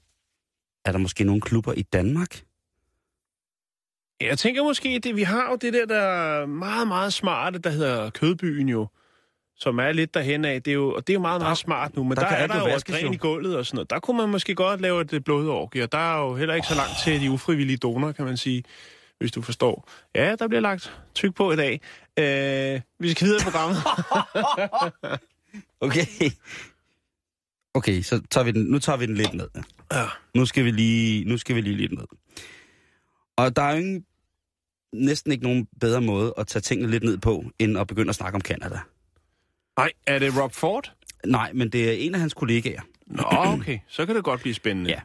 er 0.84 0.92
der 0.92 0.98
måske 0.98 1.24
nogle 1.24 1.40
klubber 1.40 1.72
i 1.72 1.82
Danmark? 1.82 2.42
Jeg 4.20 4.38
tænker 4.38 4.62
måske, 4.62 4.98
det, 4.98 5.16
vi 5.16 5.22
har 5.22 5.50
jo 5.50 5.56
det 5.56 5.72
der, 5.72 5.86
der 5.86 6.00
er 6.00 6.46
meget, 6.46 6.88
meget 6.88 7.12
smarte, 7.12 7.58
der 7.58 7.70
hedder 7.70 8.10
Kødbyen 8.10 8.68
jo, 8.68 8.86
som 9.56 9.78
er 9.78 9.92
lidt 9.92 10.14
derhen 10.14 10.44
af. 10.44 10.62
Det 10.62 10.70
er 10.70 10.74
jo, 10.74 10.94
og 10.94 11.06
det 11.06 11.12
er 11.12 11.14
jo 11.14 11.20
meget, 11.20 11.40
meget 11.40 11.58
smart 11.58 11.96
nu, 11.96 12.04
men 12.04 12.16
der 12.16 12.22
der, 12.22 12.28
der 12.28 12.36
er 12.36 12.46
der 12.46 12.68
jo 12.68 12.74
også 12.74 12.86
gren 12.86 13.14
i 13.14 13.16
gulvet 13.16 13.56
og 13.56 13.66
sådan 13.66 13.76
noget. 13.76 13.90
Der 13.90 14.00
kunne 14.00 14.16
man 14.16 14.28
måske 14.28 14.54
godt 14.54 14.80
lave 14.80 15.00
et 15.00 15.24
blodorgie, 15.24 15.82
og 15.82 15.92
der 15.92 15.98
er 15.98 16.20
jo 16.20 16.34
heller 16.34 16.54
ikke 16.54 16.66
så 16.66 16.74
langt 16.74 16.92
til 17.04 17.20
de 17.20 17.30
ufrivillige 17.30 17.76
donorer, 17.76 18.12
kan 18.12 18.24
man 18.24 18.36
sige. 18.36 18.64
Hvis 19.18 19.32
du 19.32 19.42
forstår. 19.42 19.90
Ja, 20.14 20.36
der 20.38 20.48
bliver 20.48 20.60
lagt 20.60 21.00
tyk 21.14 21.34
på 21.34 21.52
i 21.52 21.56
dag. 21.56 21.80
Øh, 22.18 22.80
vi 22.98 23.10
skal 23.10 23.26
videre 23.26 23.40
i 23.40 23.44
programmet. 23.44 23.76
Okay. 25.80 26.06
Okay, 27.74 28.02
så 28.02 28.22
tager 28.30 28.44
vi 28.44 28.50
den, 28.50 28.64
nu 28.64 28.78
tager 28.78 28.96
vi 28.96 29.06
den 29.06 29.14
lidt 29.14 29.34
ned. 29.34 29.48
Ja. 29.92 30.06
Nu 30.34 30.46
skal 30.46 30.64
vi 30.64 30.70
lige, 30.70 31.24
nu 31.24 31.38
skal 31.38 31.56
vi 31.56 31.60
lige 31.60 31.76
lidt 31.76 31.92
ned. 31.92 32.06
Og 33.36 33.56
der 33.56 33.62
er 33.62 33.72
jo 33.72 33.78
ingen, 33.78 34.04
næsten 34.92 35.32
ikke 35.32 35.44
nogen 35.44 35.68
bedre 35.80 36.00
måde 36.00 36.34
at 36.38 36.46
tage 36.46 36.60
tingene 36.60 36.90
lidt 36.90 37.02
ned 37.02 37.18
på, 37.18 37.44
end 37.58 37.78
at 37.78 37.86
begynde 37.86 38.08
at 38.08 38.14
snakke 38.14 38.34
om 38.36 38.40
Canada. 38.40 38.78
Nej, 39.78 39.92
er 40.06 40.18
det 40.18 40.36
Rob 40.36 40.52
Ford? 40.52 40.92
Nej, 41.26 41.52
men 41.52 41.70
det 41.70 41.88
er 41.88 41.92
en 41.92 42.14
af 42.14 42.20
hans 42.20 42.34
kollegaer. 42.34 42.82
Nå, 43.06 43.22
okay. 43.30 43.78
Så 43.88 44.06
kan 44.06 44.16
det 44.16 44.24
godt 44.24 44.40
blive 44.40 44.54
spændende. 44.54 44.90
Ja. 44.90 45.00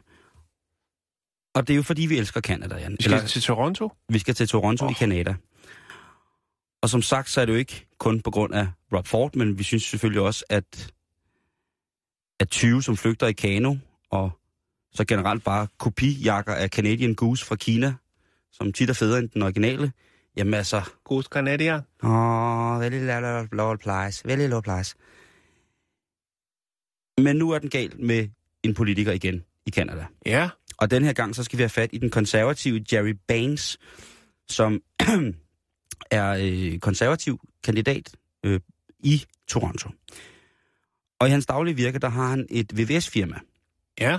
Og 1.54 1.66
det 1.66 1.74
er 1.74 1.76
jo 1.76 1.82
fordi, 1.82 2.06
vi 2.06 2.18
elsker 2.18 2.40
Canada, 2.40 2.76
Jan. 2.76 2.96
Vi 2.98 3.02
skal 3.02 3.26
til 3.26 3.42
Toronto? 3.42 3.92
vi 4.08 4.18
skal 4.18 4.34
til 4.34 4.48
Toronto 4.48 4.84
oh. 4.84 4.90
i. 4.90 4.94
Canada. 4.94 5.34
Og 6.82 6.90
som 6.90 7.02
sagt, 7.02 7.30
så 7.30 7.40
er 7.40 7.44
det 7.44 7.52
jo 7.52 7.58
ikke 7.58 7.86
kun 7.98 8.20
på 8.20 8.30
grund 8.30 8.54
af 8.54 8.66
Rob 8.92 9.06
Ford, 9.06 9.34
men 9.34 9.58
vi 9.58 9.62
synes 9.62 9.82
selvfølgelig 9.82 10.22
også, 10.22 10.44
at, 10.48 10.92
at 12.40 12.50
20, 12.50 12.82
som 12.82 12.96
flygter 12.96 13.26
i 13.26 13.32
kano, 13.32 13.76
og 14.10 14.30
så 14.92 15.04
generelt 15.04 15.44
bare 15.44 15.66
kopijakker 15.78 16.54
af 16.54 16.68
Canadian 16.68 17.14
Goose 17.14 17.44
fra 17.44 17.56
Kina, 17.56 17.94
som 18.52 18.72
tit 18.72 18.90
er 18.90 18.94
federe 18.94 19.18
end 19.18 19.28
den 19.28 19.42
originale, 19.42 19.92
jamen 20.36 20.54
altså, 20.54 20.82
God 21.04 21.22
Canadier. 21.22 21.80
åh, 22.02 22.80
very 22.80 23.20
low, 23.20 23.46
low 23.52 23.76
price, 23.76 24.28
very 24.28 24.48
low 24.48 24.60
price. 24.60 24.94
Men 27.18 27.36
nu 27.36 27.50
er 27.50 27.58
den 27.58 27.70
galt 27.70 27.98
med 27.98 28.28
en 28.62 28.74
politiker 28.74 29.12
igen 29.12 29.44
i 29.66 29.70
Canada. 29.70 30.06
Ja. 30.26 30.48
Og 30.78 30.90
den 30.90 31.04
her 31.04 31.12
gang, 31.12 31.34
så 31.36 31.44
skal 31.44 31.56
vi 31.58 31.62
have 31.62 31.68
fat 31.68 31.90
i 31.92 31.98
den 31.98 32.10
konservative 32.10 32.84
Jerry 32.92 33.14
Baines, 33.28 33.78
som 34.48 34.80
er 36.10 36.36
øh, 36.40 36.78
konservativ 36.78 37.40
kandidat 37.64 38.10
øh, 38.44 38.60
i 39.00 39.24
Toronto. 39.48 39.90
Og 41.20 41.28
i 41.28 41.30
hans 41.30 41.46
daglige 41.46 41.76
virke, 41.76 41.98
der 41.98 42.08
har 42.08 42.28
han 42.28 42.46
et 42.50 42.78
VVS-firma. 42.78 43.36
Ja. 44.00 44.18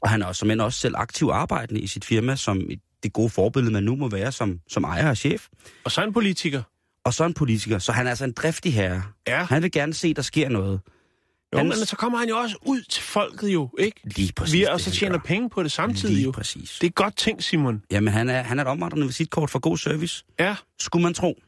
Og 0.00 0.10
han 0.10 0.22
er 0.22 0.26
også, 0.26 0.38
som 0.38 0.60
også 0.60 0.80
selv 0.80 0.94
aktiv 0.98 1.26
arbejdende 1.32 1.80
i 1.80 1.86
sit 1.86 2.04
firma, 2.04 2.36
som 2.36 2.70
et- 2.70 2.80
det 3.02 3.12
gode 3.12 3.30
forbillede, 3.30 3.72
man 3.72 3.82
nu 3.82 3.96
må 3.96 4.08
være 4.08 4.32
som, 4.32 4.60
som 4.68 4.84
ejer 4.84 5.08
og 5.10 5.16
chef. 5.16 5.46
Og 5.84 5.92
så 5.92 6.02
en 6.04 6.12
politiker. 6.12 6.62
Og 7.04 7.14
så 7.14 7.24
en 7.24 7.34
politiker, 7.34 7.78
så 7.78 7.92
han 7.92 8.06
er 8.06 8.10
altså 8.10 8.24
en 8.24 8.32
driftig 8.32 8.74
herre. 8.74 9.02
Ja. 9.28 9.44
Han 9.44 9.62
vil 9.62 9.72
gerne 9.72 9.94
se, 9.94 10.14
der 10.14 10.22
sker 10.22 10.48
noget. 10.48 10.80
Jo, 11.58 11.64
Hans- 11.64 11.78
men 11.78 11.86
så 11.86 11.96
kommer 11.96 12.18
han 12.18 12.28
jo 12.28 12.36
også 12.38 12.56
ud 12.62 12.82
til 12.82 13.02
folket 13.02 13.48
jo, 13.48 13.70
ikke? 13.78 14.00
Lige 14.04 14.32
præcis 14.32 14.52
Vi 14.54 14.62
og 14.64 14.80
så 14.80 14.90
han 14.90 14.96
tjener 14.96 15.18
penge 15.18 15.50
på 15.50 15.62
det 15.62 15.72
samtidig 15.72 16.14
Lige 16.14 16.24
jo. 16.24 16.30
præcis. 16.30 16.78
Det 16.80 16.86
er 16.86 16.90
godt 16.90 17.16
tænkt, 17.16 17.44
Simon. 17.44 17.84
Jamen, 17.90 18.12
han 18.12 18.28
er, 18.28 18.42
han 18.42 18.58
er 18.58 18.62
et 18.62 18.68
omvandrende 18.68 19.06
visitkort 19.06 19.50
for 19.50 19.58
god 19.58 19.78
service, 19.78 20.24
Ja. 20.38 20.56
skulle 20.78 21.02
man 21.02 21.14
tro. 21.14 21.42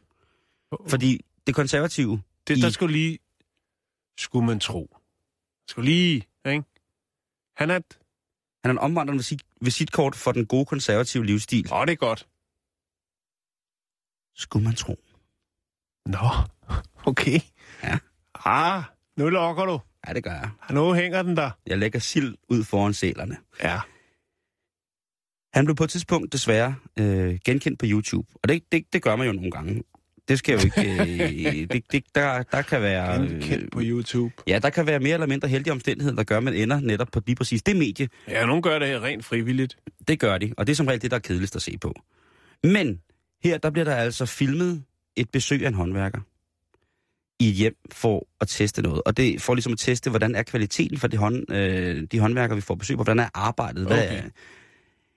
Fordi 0.89 1.21
det 1.47 1.55
konservative 1.55 2.23
Det, 2.49 2.63
der 2.63 2.69
i- 2.69 2.73
skulle 2.73 2.93
lige... 2.93 3.19
Skulle 4.19 4.47
man 4.47 4.61
tro. 4.61 4.97
Skulle 5.69 5.91
lige, 5.91 6.27
ikke? 6.47 6.65
Han 7.57 7.71
er... 7.71 7.77
et- 7.77 7.99
Han 8.65 8.69
er 8.71 8.73
en 8.73 8.79
omvandrende 8.79 9.19
visit, 9.19 9.43
visitkort 9.61 10.17
for 10.17 10.33
den 10.33 10.47
gode 10.47 10.65
konservative 10.67 11.27
livsstil. 11.27 11.73
Åh, 11.73 11.87
det 11.87 11.93
er 11.93 11.97
godt. 11.97 12.29
Skulle 14.37 14.65
man 14.65 14.75
tro. 14.75 14.99
Nå, 16.07 16.29
okay. 17.11 17.41
Ja. 17.83 17.99
Ah, 18.45 18.83
nu 19.17 19.29
lokker 19.29 19.65
du. 19.65 19.81
Ja, 20.07 20.13
det 20.13 20.25
gør 20.25 20.31
jeg. 20.31 20.51
Nu 20.71 20.93
hænger 20.93 21.23
den 21.23 21.37
der. 21.37 21.51
Jeg 21.67 21.79
lægger 21.79 21.99
sild 21.99 22.35
ud 22.49 22.65
foran 22.65 22.95
sælerne. 22.95 23.37
Ja. 23.63 23.81
Han 25.55 25.65
blev 25.65 25.77
på 25.77 25.85
et 25.85 25.91
tidspunkt 25.91 26.33
desværre 26.33 26.75
øh, 26.99 27.39
genkendt 27.45 27.79
på 27.79 27.87
YouTube. 27.89 28.29
Og 28.43 28.49
det, 28.49 28.63
det, 28.73 28.85
det 28.93 29.03
gør 29.03 29.17
man 29.17 29.27
jo 29.27 29.33
nogle 29.33 29.51
gange. 29.51 29.83
Det 30.29 30.39
skal 30.39 30.53
jo 30.53 30.61
ikke... 30.65 31.03
Øh, 31.03 31.69
det, 31.73 31.93
det, 31.93 32.05
der, 32.15 32.43
der 32.43 32.63
kan 32.63 32.83
være... 32.83 33.23
Genkendt 33.23 33.73
på 33.73 33.81
YouTube. 33.83 34.35
Ja, 34.47 34.59
der 34.59 34.71
kan 34.71 34.87
være 34.87 35.01
mere 35.01 35.15
eller 35.15 35.27
mindre 35.27 35.49
heldige 35.49 35.73
omstændigheder, 35.73 36.17
der 36.17 36.25
gør, 36.25 36.37
at 36.37 36.43
man 36.43 36.55
ender 36.55 36.81
netop 36.81 37.09
på 37.13 37.21
lige 37.27 37.37
præcis 37.37 37.63
det 37.63 37.77
medie. 37.77 38.09
Ja, 38.29 38.47
nogen 38.47 38.63
gør 38.63 38.79
det 38.79 39.03
rent 39.03 39.25
frivilligt. 39.25 39.77
Det 40.09 40.21
gør 40.21 40.39
de, 40.39 40.53
og 40.57 40.67
det 40.67 40.73
er 40.73 40.77
som 40.77 40.87
regel 40.87 41.03
det, 41.03 41.11
der 41.11 41.17
er 41.17 41.21
kedeligst 41.21 41.57
at 41.57 41.63
se 41.63 41.79
på. 41.79 41.95
Men 42.63 43.01
her, 43.45 43.59
der 43.59 43.71
bliver 43.71 43.85
der 43.85 43.95
altså 43.95 44.27
filmet 44.27 44.85
et 45.17 45.31
besøg 45.31 45.65
af 45.65 45.69
en 45.69 45.75
håndværker 45.75 46.21
i 47.41 47.49
et 47.49 47.55
hjem 47.55 47.75
for 47.93 48.27
at 48.41 48.49
teste 48.49 48.83
noget. 48.83 49.03
Og 49.07 49.17
det 49.17 49.43
for 49.43 49.55
ligesom 49.55 49.73
at 49.73 49.79
teste, 49.79 50.11
hvordan 50.11 50.35
er 50.35 50.43
kvaliteten 50.43 50.99
for 50.99 51.09
de, 51.09 51.17
hånd, 51.17 51.53
øh, 51.53 52.07
de 52.13 52.19
håndværkere, 52.19 52.57
vi 52.57 52.61
får 52.61 52.75
besøg 52.75 52.97
på. 52.97 53.03
Hvordan 53.03 53.19
er 53.19 53.29
arbejdet? 53.35 53.87
Hvad 53.87 53.97
Okay. 54.09 54.19
er, 54.25 54.29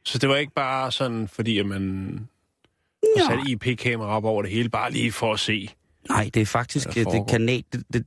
Så 0.05 0.17
det 0.17 0.29
var 0.29 0.35
ikke 0.35 0.53
bare 0.53 0.91
sådan, 0.91 1.27
fordi 1.27 1.57
at 1.59 1.65
man 1.65 2.13
har 3.17 3.29
sat 3.29 3.47
IP-kamera 3.47 4.07
op 4.07 4.23
over 4.25 4.41
det 4.41 4.51
hele, 4.51 4.69
bare 4.69 4.91
lige 4.91 5.11
for 5.11 5.33
at 5.33 5.39
se. 5.39 5.69
Nej, 6.09 6.29
det 6.33 6.41
er 6.41 6.45
faktisk 6.45 6.93
Hvad 6.93 7.05
det, 7.05 7.29
kanad, 7.29 7.61
det, 7.73 7.83
det, 7.93 8.05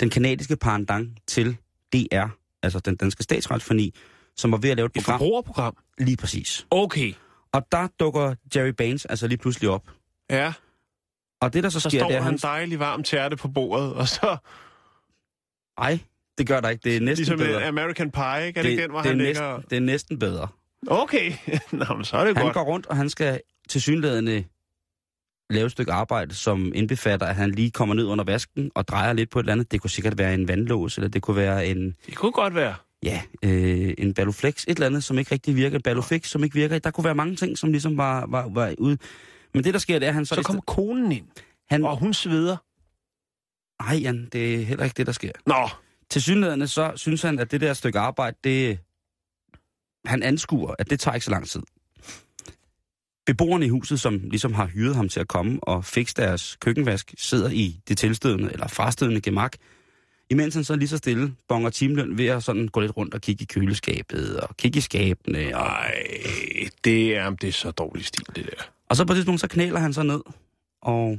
den 0.00 0.10
kanadiske 0.10 0.56
pendant 0.56 1.18
til 1.26 1.56
DR, 1.92 2.26
altså 2.62 2.78
den 2.78 2.96
danske 2.96 3.22
statsretsforni, 3.22 3.94
som 4.36 4.52
var 4.52 4.58
ved 4.58 4.70
at 4.70 4.76
lave 4.76 4.86
et 4.86 4.96
Et 4.96 5.04
program. 5.04 5.18
forbrugerprogram. 5.18 5.76
Lige 5.98 6.16
præcis. 6.16 6.66
Okay. 6.70 7.12
Og 7.52 7.66
der 7.72 7.88
dukker 8.00 8.34
Jerry 8.56 8.68
Baines 8.68 9.04
altså 9.04 9.26
lige 9.26 9.38
pludselig 9.38 9.70
op. 9.70 9.90
Ja, 10.30 10.52
Og 11.40 11.52
det, 11.52 11.62
der 11.62 11.68
så 11.70 11.80
så 11.80 11.90
sker, 11.90 11.98
står 11.98 12.08
det 12.08 12.16
er, 12.16 12.20
han 12.22 12.30
han... 12.32 12.38
dejlig 12.38 12.78
varm 12.78 13.02
tærte 13.02 13.36
på 13.36 13.48
bordet, 13.48 13.92
og 13.94 14.08
så 14.08 14.36
Ej, 15.78 15.98
det 16.38 16.46
gør 16.46 16.60
der 16.60 16.68
ikke. 16.68 16.82
Det 16.84 16.96
er 16.96 17.00
næsten 17.00 17.16
ligesom 17.24 17.38
bedre. 17.38 17.62
en 17.62 17.68
American 17.68 18.10
Pie, 18.10 18.46
ikke? 18.46 18.58
Er 18.58 18.62
det, 18.62 18.70
ikke 18.70 18.82
den, 18.82 18.90
hvor 18.90 19.00
det, 19.00 19.08
han 19.08 19.16
næsten, 19.16 19.44
ligger... 19.44 19.60
det 19.70 19.76
er 19.76 19.80
næsten 19.80 20.18
bedre. 20.18 20.48
Okay, 20.86 21.32
Nå, 21.72 21.84
men 21.94 22.04
så 22.04 22.16
er 22.16 22.24
det 22.24 22.36
Han 22.36 22.44
godt. 22.46 22.54
går 22.54 22.62
rundt, 22.62 22.86
og 22.86 22.96
han 22.96 23.10
skal 23.10 23.40
til 23.68 23.80
synlædende 23.82 24.44
lave 25.50 25.66
et 25.66 25.72
stykke 25.72 25.92
arbejde, 25.92 26.34
som 26.34 26.72
indbefatter, 26.74 27.26
at 27.26 27.34
han 27.36 27.50
lige 27.50 27.70
kommer 27.70 27.94
ned 27.94 28.04
under 28.04 28.24
vasken 28.24 28.70
og 28.74 28.88
drejer 28.88 29.12
lidt 29.12 29.30
på 29.30 29.38
et 29.38 29.42
eller 29.42 29.52
andet. 29.52 29.72
Det 29.72 29.80
kunne 29.80 29.90
sikkert 29.90 30.18
være 30.18 30.34
en 30.34 30.48
vandlås, 30.48 30.96
eller 30.96 31.08
det 31.08 31.22
kunne 31.22 31.36
være 31.36 31.66
en, 31.66 31.96
Det 32.06 32.14
kunne 32.16 32.32
godt 32.32 32.54
være. 32.54 32.74
ja, 33.02 33.22
øh, 33.44 33.94
en 33.98 34.14
Balloflex, 34.14 34.64
et 34.64 34.68
eller 34.68 34.86
andet, 34.86 35.04
som 35.04 35.18
ikke 35.18 35.32
rigtig 35.32 35.56
virker. 35.56 36.02
En 36.14 36.22
som 36.22 36.44
ikke 36.44 36.54
virker. 36.54 36.78
Der 36.78 36.90
kunne 36.90 37.04
være 37.04 37.14
mange 37.14 37.36
ting, 37.36 37.58
som 37.58 37.70
ligesom 37.70 37.96
var, 37.96 38.26
var, 38.28 38.48
var 38.48 38.74
ude. 38.78 38.98
Men 39.54 39.64
det, 39.64 39.74
der 39.74 39.80
sker, 39.80 39.98
det 39.98 40.06
er, 40.06 40.10
at 40.10 40.14
han 40.14 40.26
så... 40.26 40.34
Så 40.34 40.42
kommer 40.42 40.62
konen 40.62 41.12
ind, 41.12 41.26
han, 41.70 41.84
og 41.84 41.96
hun 41.96 42.14
sveder. 42.14 42.56
Nej, 43.82 44.00
Jan, 44.00 44.28
det 44.32 44.54
er 44.54 44.64
heller 44.64 44.84
ikke 44.84 44.94
det, 44.94 45.06
der 45.06 45.12
sker. 45.12 45.32
Nå, 45.46 45.68
Til 46.10 46.22
synlædende 46.22 46.68
så 46.68 46.92
synes 46.96 47.22
han, 47.22 47.38
at 47.38 47.50
det 47.50 47.60
der 47.60 47.74
stykke 47.74 47.98
arbejde, 47.98 48.36
det... 48.44 48.78
Han 50.04 50.22
anskuer, 50.22 50.74
at 50.78 50.90
det 50.90 51.00
tager 51.00 51.14
ikke 51.14 51.24
så 51.24 51.30
lang 51.30 51.48
tid. 51.48 51.62
Beboerne 53.26 53.66
i 53.66 53.68
huset, 53.68 54.00
som 54.00 54.18
ligesom 54.18 54.54
har 54.54 54.66
hyret 54.66 54.96
ham 54.96 55.08
til 55.08 55.20
at 55.20 55.28
komme 55.28 55.64
og 55.64 55.84
fikse 55.84 56.14
deres 56.14 56.56
køkkenvask, 56.60 57.14
sidder 57.18 57.50
i 57.50 57.80
det 57.88 57.98
tilstødende 57.98 58.52
eller 58.52 58.68
frastødende 58.68 59.20
gemak, 59.20 59.56
imens 60.30 60.54
han 60.54 60.64
så 60.64 60.76
lige 60.76 60.88
så 60.88 60.96
stille 60.96 61.34
bonger 61.48 61.70
timeløn 61.70 62.18
ved 62.18 62.26
at 62.26 62.42
sådan 62.42 62.68
gå 62.68 62.80
lidt 62.80 62.96
rundt 62.96 63.14
og 63.14 63.20
kigge 63.20 63.42
i 63.42 63.46
køleskabet 63.46 64.40
og 64.40 64.56
kigge 64.56 64.78
i 64.78 64.80
skabene. 64.80 65.38
Og, 65.38 65.50
nej, 65.50 65.94
det 66.84 67.16
er, 67.16 67.30
det 67.30 67.48
er 67.48 67.52
så 67.52 67.70
dårlig 67.70 68.04
stil, 68.04 68.26
det 68.36 68.46
der. 68.46 68.62
og 68.88 68.96
så 68.96 69.04
på 69.04 69.12
det 69.12 69.16
tidspunkt, 69.16 69.40
så 69.40 69.48
knæler 69.48 69.78
han 69.80 69.92
så 69.92 70.02
ned 70.02 70.20
og 70.82 71.18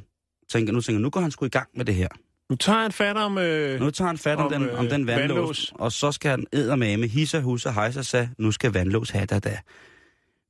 tænker, 0.52 0.74
nu 0.74 0.82
tænker, 0.82 1.00
nu 1.02 1.10
går 1.10 1.22
han 1.22 1.32
sgu 1.32 1.46
i 1.46 1.50
gang 1.50 1.70
med 1.76 1.86
det 1.86 1.96
her. 1.96 2.08
Nu 2.50 2.56
tager 2.56 2.82
han 2.82 2.92
fat 2.92 3.18
om... 3.18 3.38
Øh, 3.38 3.80
Nu 3.80 3.92
tager 3.92 4.08
han 4.08 4.18
fat 4.18 4.38
om, 4.38 4.46
Om, 4.46 4.52
den, 4.52 4.70
om 4.70 4.86
øh, 4.86 4.92
den 4.92 5.08
vandlås, 5.08 5.36
vandlås. 5.38 5.74
og 5.76 5.92
så 5.92 6.12
skal 6.12 6.32
han 6.32 6.46
eddermame 6.54 7.08
hisse, 7.08 7.42
husse, 7.42 7.72
hejse 7.72 8.04
sig, 8.04 8.30
nu 8.38 8.52
skal 8.52 8.74
vandlås 8.74 9.10
have 9.10 9.26
da 9.26 9.40
da. 9.40 9.58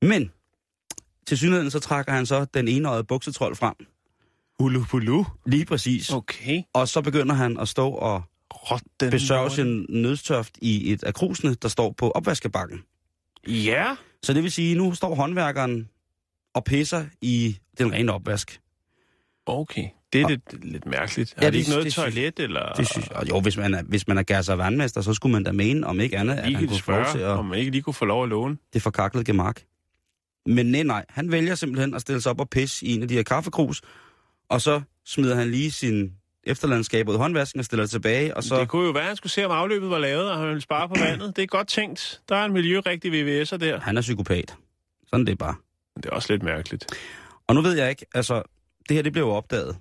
Men 0.01 0.31
til 1.27 1.37
synligheden 1.37 1.71
så 1.71 1.79
trækker 1.79 2.11
han 2.11 2.25
så 2.25 2.45
den 2.53 2.67
enøjede 2.67 3.03
buksetrol 3.03 3.55
frem, 3.55 3.73
hulu. 4.59 5.25
lige 5.45 5.65
præcis. 5.65 6.09
Okay. 6.13 6.61
Og 6.73 6.87
så 6.87 7.01
begynder 7.01 7.35
han 7.35 7.57
at 7.59 7.67
stå 7.67 7.89
og 7.89 8.23
Rotten 8.51 9.09
besørge 9.11 9.51
sin 9.51 9.85
nødstørft 9.89 10.57
i 10.61 10.91
et 10.91 11.03
af 11.03 11.13
krusene, 11.13 11.53
der 11.53 11.67
står 11.67 11.91
på 11.97 12.11
opvaskebakken. 12.11 12.83
Ja. 13.47 13.95
Så 14.23 14.33
det 14.33 14.43
vil 14.43 14.51
sige, 14.51 14.75
nu 14.75 14.93
står 14.93 15.15
håndværkeren 15.15 15.89
og 16.53 16.63
pisser 16.63 17.05
i 17.21 17.57
den 17.77 17.91
rene 17.91 18.13
opvask. 18.13 18.59
Okay. 19.45 19.87
Det 20.13 20.21
er 20.21 20.27
lidt, 20.29 20.65
lidt 20.71 20.85
mærkeligt. 20.85 21.33
Ja, 21.41 21.45
er 21.45 21.49
det 21.49 21.53
det- 21.53 21.59
ikke 21.59 21.69
noget 21.69 21.85
det 21.85 21.93
toilet, 21.93 22.39
eller... 22.39 22.73
Det 22.73 22.87
synes, 22.89 23.07
og 23.07 23.29
jo, 23.29 23.39
hvis 23.39 23.57
man 23.57 23.73
er, 23.73 23.83
hvis 23.83 24.07
man 24.07 24.17
er 24.17 24.23
gasser 24.23 24.53
vandmester, 24.53 25.01
så 25.01 25.13
skulle 25.13 25.31
man 25.33 25.43
da 25.43 25.51
mene, 25.51 25.87
om 25.87 25.99
ikke 25.99 26.17
andet, 26.17 26.33
at 26.35 26.43
han 26.43 26.53
kunne 26.53 26.67
få 26.67 26.91
lov 26.91 27.05
spørge, 27.05 27.11
til 27.11 27.19
at... 27.19 27.27
om 27.31 27.45
man 27.45 27.59
ikke 27.59 27.71
lige 27.71 27.81
kunne 27.81 27.93
få 27.93 28.05
lov 28.05 28.23
at 28.23 28.29
låne. 28.29 28.57
det 28.73 28.81
forkaklede 28.81 29.25
gemak. 29.25 29.61
Men 30.45 30.65
nej, 30.65 30.83
nej, 30.83 31.05
han 31.09 31.31
vælger 31.31 31.55
simpelthen 31.55 31.93
at 31.93 32.01
stille 32.01 32.21
sig 32.21 32.29
op 32.29 32.39
og 32.39 32.49
pisse 32.49 32.85
i 32.85 32.93
en 32.93 33.01
af 33.01 33.07
de 33.07 33.13
her 33.13 33.23
kaffekrus, 33.23 33.81
og 34.49 34.61
så 34.61 34.81
smider 35.05 35.35
han 35.35 35.51
lige 35.51 35.71
sin 35.71 36.11
efterlandskab 36.43 37.07
ud 37.09 37.13
i 37.15 37.17
håndvasken 37.17 37.59
og 37.59 37.65
stiller 37.65 37.83
det 37.83 37.91
tilbage, 37.91 38.37
og 38.37 38.43
Så... 38.43 38.59
Det 38.59 38.67
kunne 38.69 38.85
jo 38.85 38.91
være, 38.91 39.01
at 39.03 39.07
han 39.07 39.15
skulle 39.15 39.31
se, 39.31 39.45
om 39.45 39.51
afløbet 39.51 39.89
var 39.89 39.97
lavet, 39.99 40.31
og 40.31 40.37
han 40.37 40.47
ville 40.47 40.61
spare 40.61 40.87
på 40.89 40.95
vandet. 40.99 41.35
Det 41.35 41.41
er 41.43 41.47
godt 41.47 41.67
tænkt. 41.67 42.21
Der 42.29 42.35
er 42.35 42.45
en 42.45 42.53
miljørigtig 42.53 43.11
VVS'er 43.11 43.57
der. 43.57 43.79
Han 43.79 43.97
er 43.97 44.01
psykopat. 44.01 44.55
Sådan 45.07 45.25
det 45.25 45.31
er 45.31 45.35
bare. 45.35 45.55
Men 45.95 46.03
det 46.03 46.09
er 46.09 46.13
også 46.13 46.33
lidt 46.33 46.43
mærkeligt. 46.43 46.85
Og 47.47 47.55
nu 47.55 47.61
ved 47.61 47.73
jeg 47.77 47.89
ikke, 47.89 48.05
altså, 48.13 48.43
det 48.89 48.95
her 48.95 49.01
det 49.03 49.13
blev 49.13 49.23
jo 49.23 49.29
opdaget. 49.29 49.77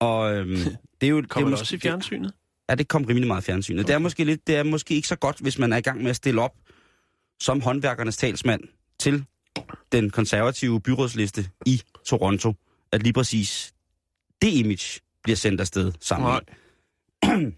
Og 0.00 0.34
øhm, 0.34 0.56
det 1.00 1.06
er 1.06 1.08
jo... 1.08 1.16
det 1.16 1.24
er 1.24 1.28
Kommer 1.28 1.46
det 1.48 1.50
måske- 1.52 1.62
også 1.62 1.76
i 1.76 1.78
fjernsynet? 1.78 2.32
Ja, 2.70 2.74
det 2.74 2.88
kom 2.88 3.04
rimelig 3.04 3.26
meget 3.26 3.42
i 3.42 3.44
fjernsynet. 3.44 3.80
Okay. 3.80 3.86
Det, 3.86 3.94
er 3.94 3.98
måske 3.98 4.24
lidt, 4.24 4.46
det 4.46 4.56
er 4.56 4.62
måske 4.62 4.94
ikke 4.94 5.08
så 5.08 5.16
godt, 5.16 5.38
hvis 5.40 5.58
man 5.58 5.72
er 5.72 5.76
i 5.76 5.80
gang 5.80 6.02
med 6.02 6.10
at 6.10 6.16
stille 6.16 6.40
op 6.42 6.52
som 7.40 7.60
håndværkernes 7.60 8.16
talsmand 8.16 8.60
til 8.98 9.24
den 9.92 10.10
konservative 10.10 10.80
byrådsliste 10.80 11.48
i 11.66 11.82
Toronto, 12.06 12.54
at 12.92 13.02
lige 13.02 13.12
præcis 13.12 13.74
det 14.42 14.48
image 14.52 15.00
bliver 15.26 15.36
sendt 15.36 15.60
afsted 15.60 15.92
sammen. 16.00 16.28
Nej. 16.30 16.40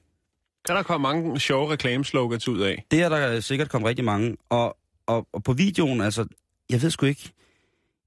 kan 0.66 0.76
der 0.76 0.82
komme 0.82 1.02
mange 1.02 1.40
sjove 1.40 1.72
reklameslogans 1.72 2.48
ud 2.48 2.60
af? 2.60 2.84
Det 2.90 3.02
er 3.02 3.08
der 3.08 3.40
sikkert 3.40 3.68
kommet 3.68 3.88
rigtig 3.88 4.04
mange. 4.04 4.36
Og, 4.48 4.76
og, 5.06 5.28
og 5.32 5.42
på 5.44 5.52
videoen, 5.52 6.00
altså, 6.00 6.26
jeg 6.70 6.82
ved 6.82 6.90
sgu 6.90 7.06
ikke. 7.06 7.30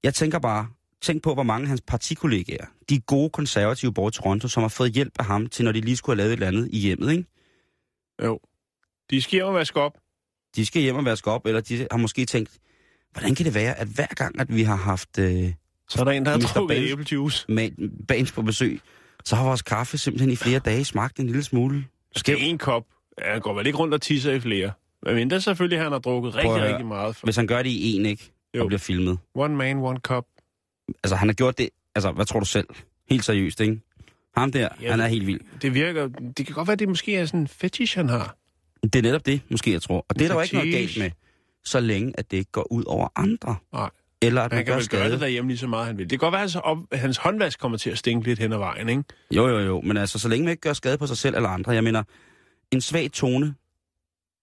Jeg 0.04 0.14
tænker 0.14 0.38
bare, 0.38 0.68
tænk 1.02 1.22
på, 1.22 1.34
hvor 1.34 1.42
mange 1.42 1.64
af 1.64 1.68
hans 1.68 1.80
partikollegaer, 1.86 2.66
de 2.88 3.00
gode 3.00 3.30
konservative 3.30 3.94
borgere 3.94 4.08
i 4.08 4.12
Toronto, 4.12 4.48
som 4.48 4.62
har 4.62 4.68
fået 4.68 4.92
hjælp 4.92 5.12
af 5.18 5.24
ham 5.24 5.46
til, 5.46 5.64
når 5.64 5.72
de 5.72 5.80
lige 5.80 5.96
skulle 5.96 6.16
have 6.16 6.18
lavet 6.18 6.32
et 6.32 6.36
eller 6.36 6.46
andet 6.46 6.68
i 6.72 6.78
hjemmet, 6.78 7.10
ikke? 7.12 7.24
Jo. 8.24 8.40
De 9.10 9.22
skal 9.22 9.36
hjem 9.36 9.46
og 9.46 9.54
vaske 9.54 9.80
op. 9.80 9.98
De 10.56 10.66
skal 10.66 10.82
hjem 10.82 10.96
og 10.96 11.04
vaske 11.04 11.30
op, 11.30 11.46
eller 11.46 11.60
de 11.60 11.86
har 11.90 11.98
måske 11.98 12.24
tænkt, 12.24 12.50
hvordan 13.12 13.34
kan 13.34 13.46
det 13.46 13.54
være, 13.54 13.78
at 13.78 13.88
hver 13.88 14.06
gang, 14.06 14.40
at 14.40 14.54
vi 14.54 14.62
har 14.62 14.76
haft 14.76 15.18
øh, 15.18 15.52
Så 15.88 16.00
er 16.00 16.04
der 16.04 16.12
en, 16.12 16.24
der 16.26 16.30
har 16.30 16.66
Benz. 16.66 16.90
æblejuice. 16.90 17.46
Bans 18.08 18.32
på 18.32 18.42
besøg, 18.42 18.80
så 19.24 19.36
har 19.36 19.44
vores 19.44 19.62
kaffe 19.62 19.98
simpelthen 19.98 20.30
i 20.30 20.36
flere 20.36 20.58
dage 20.58 20.84
smagt 20.84 21.18
en 21.20 21.26
lille 21.26 21.42
smule 21.42 21.84
skæv. 22.16 22.36
Det 22.36 22.44
er 22.44 22.48
en 22.50 22.58
kop. 22.58 22.84
Han 23.18 23.40
går 23.40 23.54
vel 23.54 23.66
ikke 23.66 23.78
rundt 23.78 23.94
og 23.94 24.02
tisser 24.02 24.32
i 24.32 24.40
flere. 24.40 24.72
Men 25.02 25.14
mindre 25.14 25.40
selvfølgelig, 25.40 25.78
han 25.80 25.92
har 25.92 25.98
drukket 25.98 26.34
rigtig, 26.34 26.50
Prøv 26.50 26.62
rigtig 26.62 26.86
meget. 26.86 27.16
For 27.16 27.26
Hvis 27.26 27.36
han 27.36 27.46
gør 27.46 27.62
det 27.62 27.70
i 27.70 27.96
en, 27.96 28.06
ikke? 28.06 28.32
Jo. 28.56 28.60
Og 28.62 28.66
bliver 28.66 28.78
filmet. 28.78 29.18
one 29.34 29.56
man, 29.56 29.78
one 29.78 29.98
cup. 29.98 30.24
Altså, 31.04 31.16
han 31.16 31.28
har 31.28 31.32
gjort 31.34 31.58
det... 31.58 31.68
Altså, 31.94 32.12
hvad 32.12 32.24
tror 32.26 32.40
du 32.40 32.46
selv? 32.46 32.66
Helt 33.10 33.24
seriøst, 33.24 33.60
ikke? 33.60 33.80
Ham 34.36 34.52
der, 34.52 34.68
Ja. 34.80 34.90
han 34.90 35.00
er 35.00 35.06
helt 35.06 35.26
vild. 35.26 35.40
Det 35.62 35.74
virker... 35.74 36.08
Det 36.36 36.46
kan 36.46 36.54
godt 36.54 36.68
være, 36.68 36.76
det 36.76 36.88
måske 36.88 37.16
er 37.16 37.26
sådan 37.26 37.40
en 37.40 37.48
fetish, 37.48 37.96
han 37.96 38.08
har. 38.08 38.36
Det 38.82 38.96
er 38.96 39.02
netop 39.02 39.26
det, 39.26 39.40
måske, 39.50 39.72
jeg 39.72 39.82
tror. 39.82 40.06
Og 40.08 40.18
det 40.18 40.24
er 40.24 40.28
der 40.28 40.34
jo 40.34 40.40
ikke 40.40 40.54
noget 40.54 40.72
galt 40.72 40.98
med, 40.98 41.10
så 41.64 41.80
længe 41.80 42.12
at 42.18 42.30
det 42.30 42.36
ikke 42.36 42.50
går 42.52 42.72
ud 42.72 42.84
over 42.86 43.08
andre. 43.16 43.56
Nej. 43.72 43.90
Eller 44.22 44.42
at 44.42 44.50
man 44.50 44.56
Han 44.56 44.64
kan 44.66 44.72
gør 44.72 44.78
vel 44.80 44.88
gøre 44.88 45.00
skade. 45.00 45.12
det 45.12 45.20
derhjemme 45.20 45.50
lige 45.50 45.58
så 45.58 45.66
meget, 45.66 45.86
han 45.86 45.98
vil. 45.98 46.10
Det 46.10 46.10
kan 46.10 46.26
godt 46.26 46.32
være, 46.32 46.42
at 46.42 46.52
hans, 46.52 46.56
op, 46.64 46.78
hans 46.92 47.16
håndvask 47.16 47.58
kommer 47.60 47.78
til 47.78 47.90
at 47.90 47.98
stinke 47.98 48.26
lidt 48.28 48.38
hen 48.38 48.52
ad 48.52 48.58
vejen, 48.58 48.88
ikke? 48.88 49.04
Jo, 49.30 49.48
jo, 49.48 49.58
jo. 49.58 49.80
Men 49.80 49.96
altså, 49.96 50.18
så 50.18 50.28
længe 50.28 50.44
man 50.44 50.50
ikke 50.50 50.60
gør 50.60 50.72
skade 50.72 50.98
på 50.98 51.06
sig 51.06 51.16
selv 51.18 51.34
eller 51.36 51.48
andre. 51.48 51.72
Jeg 51.72 51.84
mener, 51.84 52.02
en 52.72 52.80
svag 52.80 53.12
tone, 53.12 53.54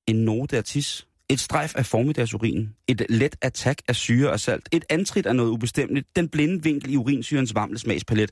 en 0.07 0.15
note 0.15 0.57
af 0.57 0.63
tis, 0.63 1.07
et 1.29 1.39
strejf 1.39 1.75
af 1.75 1.85
formiddagsurin, 1.85 2.69
et 2.87 3.05
let 3.09 3.35
attack 3.41 3.81
af 3.87 3.95
syre 3.95 4.29
og 4.31 4.39
salt, 4.39 4.69
et 4.71 4.85
antrit 4.89 5.25
af 5.25 5.35
noget 5.35 5.49
ubestemmeligt, 5.49 6.07
den 6.15 6.29
blinde 6.29 6.63
vinkel 6.63 6.93
i 6.93 6.95
urinsyrens 6.97 7.55
varmle 7.55 7.77
smagspalet. 7.79 8.31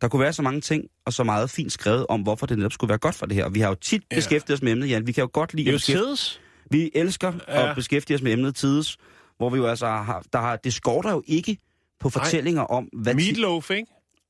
Der 0.00 0.08
kunne 0.08 0.20
være 0.22 0.32
så 0.32 0.42
mange 0.42 0.60
ting, 0.60 0.84
og 1.06 1.12
så 1.12 1.24
meget 1.24 1.50
fint 1.50 1.72
skrevet 1.72 2.06
om, 2.08 2.20
hvorfor 2.22 2.46
det 2.46 2.56
netop 2.58 2.72
skulle 2.72 2.88
være 2.88 2.98
godt 2.98 3.14
for 3.14 3.26
det 3.26 3.36
her. 3.36 3.44
Og 3.44 3.54
vi 3.54 3.60
har 3.60 3.68
jo 3.68 3.74
tit 3.74 4.02
Ja. 4.10 4.16
beskæftiget 4.16 4.56
os 4.56 4.62
med 4.62 4.72
emnet, 4.72 4.90
Jan. 4.90 5.06
Vi 5.06 5.12
kan 5.12 5.22
jo 5.22 5.30
godt 5.32 5.54
lide 5.54 5.64
Det 5.72 5.88
er 5.88 5.98
jo 5.98 6.06
tids. 6.06 6.40
Vi 6.70 6.90
elsker 6.94 7.32
Ja. 7.48 7.60
ja. 7.60 7.70
at 7.70 7.76
beskæftige 7.76 8.14
os 8.14 8.22
med 8.22 8.32
emnet 8.32 8.54
tides, 8.54 8.96
hvor 9.40 9.50
vi 9.50 9.56
jo 9.58 9.66
altså 9.66 9.86
har, 9.86 10.22
der 10.32 10.38
har, 10.38 10.56
det 10.56 10.74
skorter 10.74 11.10
jo 11.10 11.22
ikke 11.26 11.58
på 12.00 12.10
fortællinger 12.10 12.62
om, 12.62 12.84
hvad... 12.92 13.14
Meatloaf, 13.14 13.70
ikke? 13.70 13.86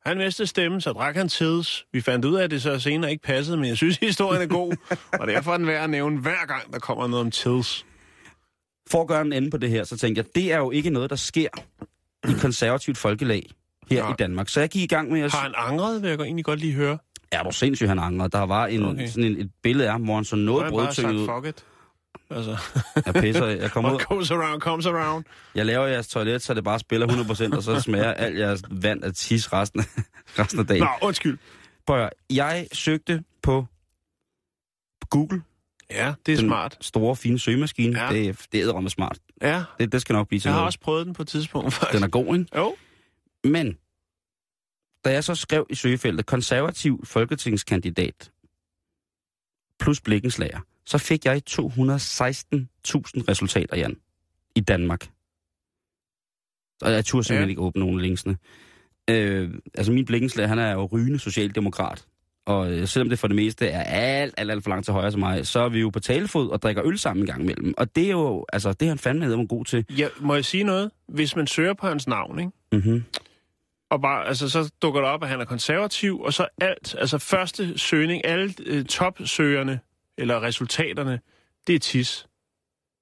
Han 0.07 0.19
mistede 0.19 0.49
stemme, 0.49 0.81
så 0.81 0.93
drak 0.93 1.17
han 1.17 1.29
tids. 1.29 1.85
Vi 1.93 2.00
fandt 2.00 2.25
ud 2.25 2.35
af, 2.37 2.45
at 2.45 2.50
det 2.50 2.62
så 2.62 2.79
senere 2.79 3.11
ikke 3.11 3.23
passede, 3.23 3.57
men 3.57 3.69
jeg 3.69 3.76
synes, 3.76 3.97
historien 4.09 4.43
er 4.43 4.47
god. 4.47 4.76
og 5.12 5.26
derfor 5.26 5.52
er 5.52 5.57
den 5.57 5.67
værd 5.67 5.85
at 5.85 5.90
nævne 5.90 6.21
hver 6.21 6.47
gang, 6.47 6.73
der 6.73 6.79
kommer 6.79 7.07
noget 7.07 7.25
om 7.25 7.31
tids. 7.31 7.87
For 8.90 9.00
at 9.02 9.09
gøre 9.09 9.21
en 9.21 9.33
ende 9.33 9.50
på 9.50 9.57
det 9.57 9.71
her, 9.71 9.85
så 9.85 9.99
tænkte 9.99 10.19
jeg, 10.19 10.35
det 10.35 10.52
er 10.52 10.59
jo 10.59 10.71
ikke 10.71 10.90
noget, 10.90 11.11
der 11.11 11.17
sker 11.17 11.49
i 12.29 12.33
konservativt 12.40 12.99
folkelag 12.99 13.50
her 13.90 14.02
Nej. 14.02 14.12
i 14.12 14.14
Danmark. 14.19 14.49
Så 14.49 14.61
jeg 14.61 14.69
gik 14.69 14.83
i 14.83 14.87
gang 14.87 15.12
med 15.12 15.21
at... 15.21 15.33
Har 15.33 15.40
han 15.43 15.55
angret, 15.57 16.02
vil 16.02 16.09
jeg 16.11 16.21
egentlig 16.21 16.45
godt 16.45 16.61
lige 16.61 16.73
høre. 16.73 16.99
Er 17.33 17.43
du 17.43 17.50
sindssygt, 17.52 17.88
han 17.88 17.99
angrer? 17.99 18.29
Der 18.29 18.43
var 18.47 18.67
en, 18.67 18.85
Okay. 18.85 19.07
sådan 19.07 19.25
en, 19.25 19.40
et 19.40 19.50
billede 19.62 19.87
af 19.87 19.93
ham, 19.93 20.02
hvor 20.02 20.14
han 20.14 20.25
så 20.25 20.37
noget 20.37 20.71
brødtynget 20.71 21.14
ud. 21.14 21.52
Altså, 22.30 22.58
Jeg 23.06 23.14
pisser, 23.14 23.46
jeg 23.46 23.70
kommer 23.70 23.90
ud, 23.90 23.94
what 23.96 24.08
goes 24.08 24.30
around, 24.30 24.60
comes 24.60 24.87
around. 24.87 25.25
jeg 25.54 25.66
laver 25.66 25.87
jeres 25.87 26.08
toilet, 26.08 26.42
så 26.42 26.54
det 26.54 26.64
bare 26.64 26.78
spiller 26.78 27.06
100%, 27.52 27.56
og 27.56 27.62
så 27.62 27.80
smager 27.80 28.12
alt 28.12 28.38
jeres 28.38 28.62
vand 28.70 29.04
af 29.04 29.14
tis 29.14 29.52
resten, 29.52 29.80
af- 29.80 30.02
resten 30.38 30.60
af 30.60 30.66
dagen. 30.66 30.82
Nå, 30.82 30.88
undskyld. 31.02 31.38
Prøv 31.87 32.08
jeg 32.30 32.68
søgte 32.72 33.25
på 33.42 33.66
Google, 35.10 35.42
Ja, 35.90 36.14
det 36.26 36.32
er 36.32 36.37
den 36.37 36.46
smart. 36.49 36.76
store, 36.80 37.16
fine 37.16 37.38
søgemaskine. 37.38 38.00
Ja. 38.02 38.08
Det, 38.12 38.28
er- 38.28 38.46
det 38.52 38.60
er 38.60 38.80
med 38.80 38.90
smart. 38.90 39.18
Ja, 39.42 39.64
Det, 39.78 39.92
det 39.92 40.00
skal 40.00 40.12
nok 40.12 40.28
blive 40.28 40.40
til 40.40 40.48
jeg 40.48 40.52
har 40.52 40.59
noget. 40.59 40.66
også 40.66 40.81
prøvet 40.81 41.07
den 41.07 41.14
på 41.14 41.22
et 41.22 41.28
tidspunkt, 41.28 41.72
faktisk. 41.72 41.92
Den 41.94 42.02
er 42.05 42.09
god, 42.09 42.38
ikke? 42.38 42.57
Jo. 42.57 42.76
Men, 43.44 43.78
da 45.05 45.12
jeg 45.12 45.24
så 45.24 45.35
skrev 45.35 45.66
i 45.70 45.74
søgefeltet, 45.74 46.26
konservativ 46.26 47.05
folketingskandidat 47.07 48.31
plus 49.81 50.00
blikkenslager, 50.00 50.61
så 50.87 50.99
fik 50.99 51.25
jeg 51.25 51.43
216.000 51.51 51.61
resultater, 53.29 53.77
Jan, 53.77 53.97
i 54.57 54.61
Danmark. 54.61 55.11
Og 56.83 56.93
jeg 56.93 57.05
turde 57.05 57.25
simpelthen 57.25 57.49
Ja. 57.49 57.51
ikke 57.51 57.62
åbne 57.62 57.81
nogen 57.81 57.97
af 57.99 58.03
linksene. 58.03 58.37
Øh, 59.11 59.51
altså 59.75 59.93
min 59.93 60.05
blikkenslager, 60.05 60.49
han 60.49 60.59
er 60.59 60.73
jo 60.73 60.85
rygende 60.93 61.19
socialdemokrat. 61.19 62.05
Og 62.47 62.73
øh, 62.73 62.87
selvom 62.88 63.09
det 63.09 63.19
for 63.19 63.27
det 63.27 63.37
meste 63.37 63.66
er 63.69 63.83
alt, 63.83 64.35
alt, 64.37 64.51
alt 64.51 64.62
for 64.62 64.71
langt 64.71 64.85
til 64.85 64.93
højre 64.93 65.11
som 65.12 65.21
mig, 65.21 65.47
så 65.47 65.61
er 65.61 65.69
vi 65.69 65.81
jo 65.81 65.90
på 65.90 66.01
talefod 66.01 66.49
og 66.51 66.62
drikker 66.62 66.87
øl 66.87 66.99
sammen 66.99 67.23
en 67.23 67.27
gang 67.27 67.43
imellem. 67.43 67.75
Og 67.77 67.97
det 67.97 68.07
er 68.07 68.11
jo, 68.11 68.47
altså, 68.53 68.73
det 68.73 68.87
er 68.87 68.90
han 68.90 68.99
fandme 68.99 69.25
hedder 69.25 69.47
god 69.47 69.64
til. 69.64 69.85
Ja, 69.99 70.09
må 70.21 70.35
jeg 70.35 70.45
sige 70.45 70.64
noget? 70.64 70.90
Hvis 71.09 71.37
man 71.37 71.47
søger 71.47 71.75
på 71.75 71.87
hans 71.88 72.07
navn, 72.07 72.38
ikke? 72.38 72.53
Mm-hmm. 72.73 73.05
Og 73.90 74.01
bare, 74.01 74.27
altså, 74.27 74.49
så 74.49 74.71
dukker 74.83 75.01
det 75.01 75.11
op, 75.11 75.23
at 75.23 75.29
han 75.29 75.40
er 75.40 75.45
konservativ, 75.45 76.21
og 76.21 76.33
så 76.33 76.47
alt, 76.61 76.95
altså 76.99 77.19
første 77.19 77.79
søgning, 77.79 78.25
alle 78.27 78.55
øh, 78.66 78.85
topsøgerne, 78.85 79.81
eller 80.20 80.42
resultaterne, 80.42 81.20
det 81.66 81.74
er 81.74 81.78
tis. 81.78 82.26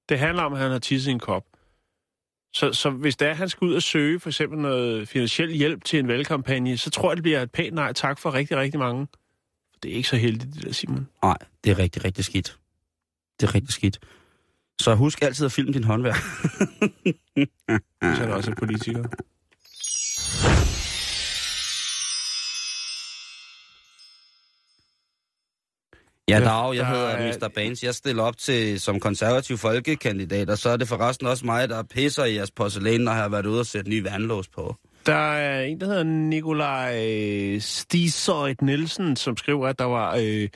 Det 0.09 0.19
handler 0.19 0.43
om, 0.43 0.53
at 0.53 0.59
han 0.59 0.71
har 0.71 0.79
tisset 0.79 1.11
i 1.11 1.13
en 1.13 1.19
kop. 1.19 1.45
Så, 2.53 2.73
så 2.73 2.91
hvis 2.91 3.17
det 3.17 3.27
er, 3.27 3.31
at 3.31 3.37
han 3.37 3.49
skal 3.49 3.65
ud 3.65 3.75
og 3.75 3.83
søge 3.83 4.21
for 4.21 4.29
eksempel 4.29 4.59
noget 4.59 5.09
finansiel 5.09 5.53
hjælp 5.53 5.85
til 5.85 5.99
en 5.99 6.09
valgkampagne, 6.09 6.77
så 6.77 6.91
tror 6.91 7.11
jeg, 7.11 7.17
det 7.17 7.23
bliver 7.23 7.43
et 7.43 7.51
pænt 7.53 7.75
nej 7.75 7.93
tak 7.93 8.19
for 8.19 8.35
rigtig, 8.35 8.57
rigtig 8.57 8.81
mange. 8.81 9.07
Det 9.83 9.91
er 9.91 9.95
ikke 9.95 10.09
så 10.09 10.17
heldigt, 10.17 10.55
det 10.55 10.63
der, 10.65 10.73
Simon. 10.73 11.09
Nej, 11.23 11.37
det 11.65 11.71
er 11.71 11.79
rigtig, 11.79 12.05
rigtig 12.05 12.25
skidt. 12.25 12.59
Det 13.41 13.49
er 13.49 13.55
rigtig 13.55 13.73
skidt. 13.73 13.99
Så 14.81 14.95
husk 14.95 15.23
altid 15.23 15.47
at 15.47 15.53
filme 15.53 15.73
din 15.73 15.85
håndværk. 15.85 16.17
Hvis 18.01 18.19
han 18.19 18.33
også 18.33 18.51
er 18.51 18.55
politiker. 18.55 19.05
Ja, 26.29 26.41
dag, 26.41 26.75
jeg 26.75 26.85
der 26.85 26.91
hedder 26.91 27.09
er- 27.09 27.33
Mr. 27.41 27.49
Baines. 27.49 27.85
Jeg 27.85 27.95
stiller 27.95 28.23
op 28.23 28.37
til 28.37 28.81
som 28.81 29.01
konservativ 29.01 29.59
folkekandidat, 29.59 30.51
og 30.51 30.59
så 30.59 30.71
er 30.71 30.77
det 30.77 30.89
forresten 30.89 31.27
også 31.27 31.47
mig, 31.47 31.69
der 31.69 31.83
pisser 31.83 32.25
i 32.25 32.35
jeres 32.35 32.51
porcelæn, 32.51 33.01
når 33.01 33.13
jeg 33.13 33.21
har 33.23 33.29
været 33.29 33.47
ude 33.47 33.61
og 33.61 33.67
sætte 33.67 33.91
ny 33.91 34.03
vandlås 34.03 34.49
på. 34.49 34.77
Der 35.07 35.15
er 35.15 35.63
en, 35.63 35.81
der 35.81 35.87
hedder 35.87 36.03
Nikolaj 36.03 37.59
Stisøjt 37.59 38.63
Nielsen, 38.63 39.17
som 39.17 39.37
skriver, 39.37 39.69
at 39.69 39.79
der 39.79 39.85
var 39.85 40.17
øh, 40.21 40.49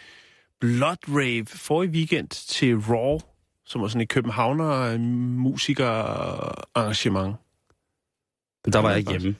Blood 0.61 0.97
Rave 1.09 1.47
forrige 1.47 1.91
weekend 1.91 2.29
til 2.29 2.77
Raw, 2.79 3.19
som 3.67 3.81
var 3.83 3.89
sådan 3.89 4.01
et 4.01 4.09
københavner 4.09 4.81
øh, 4.93 5.01
musikerarrangement. 5.01 7.37
Der 8.73 8.79
var 8.79 8.91
jeg 8.91 9.03
hjemme. 9.03 9.35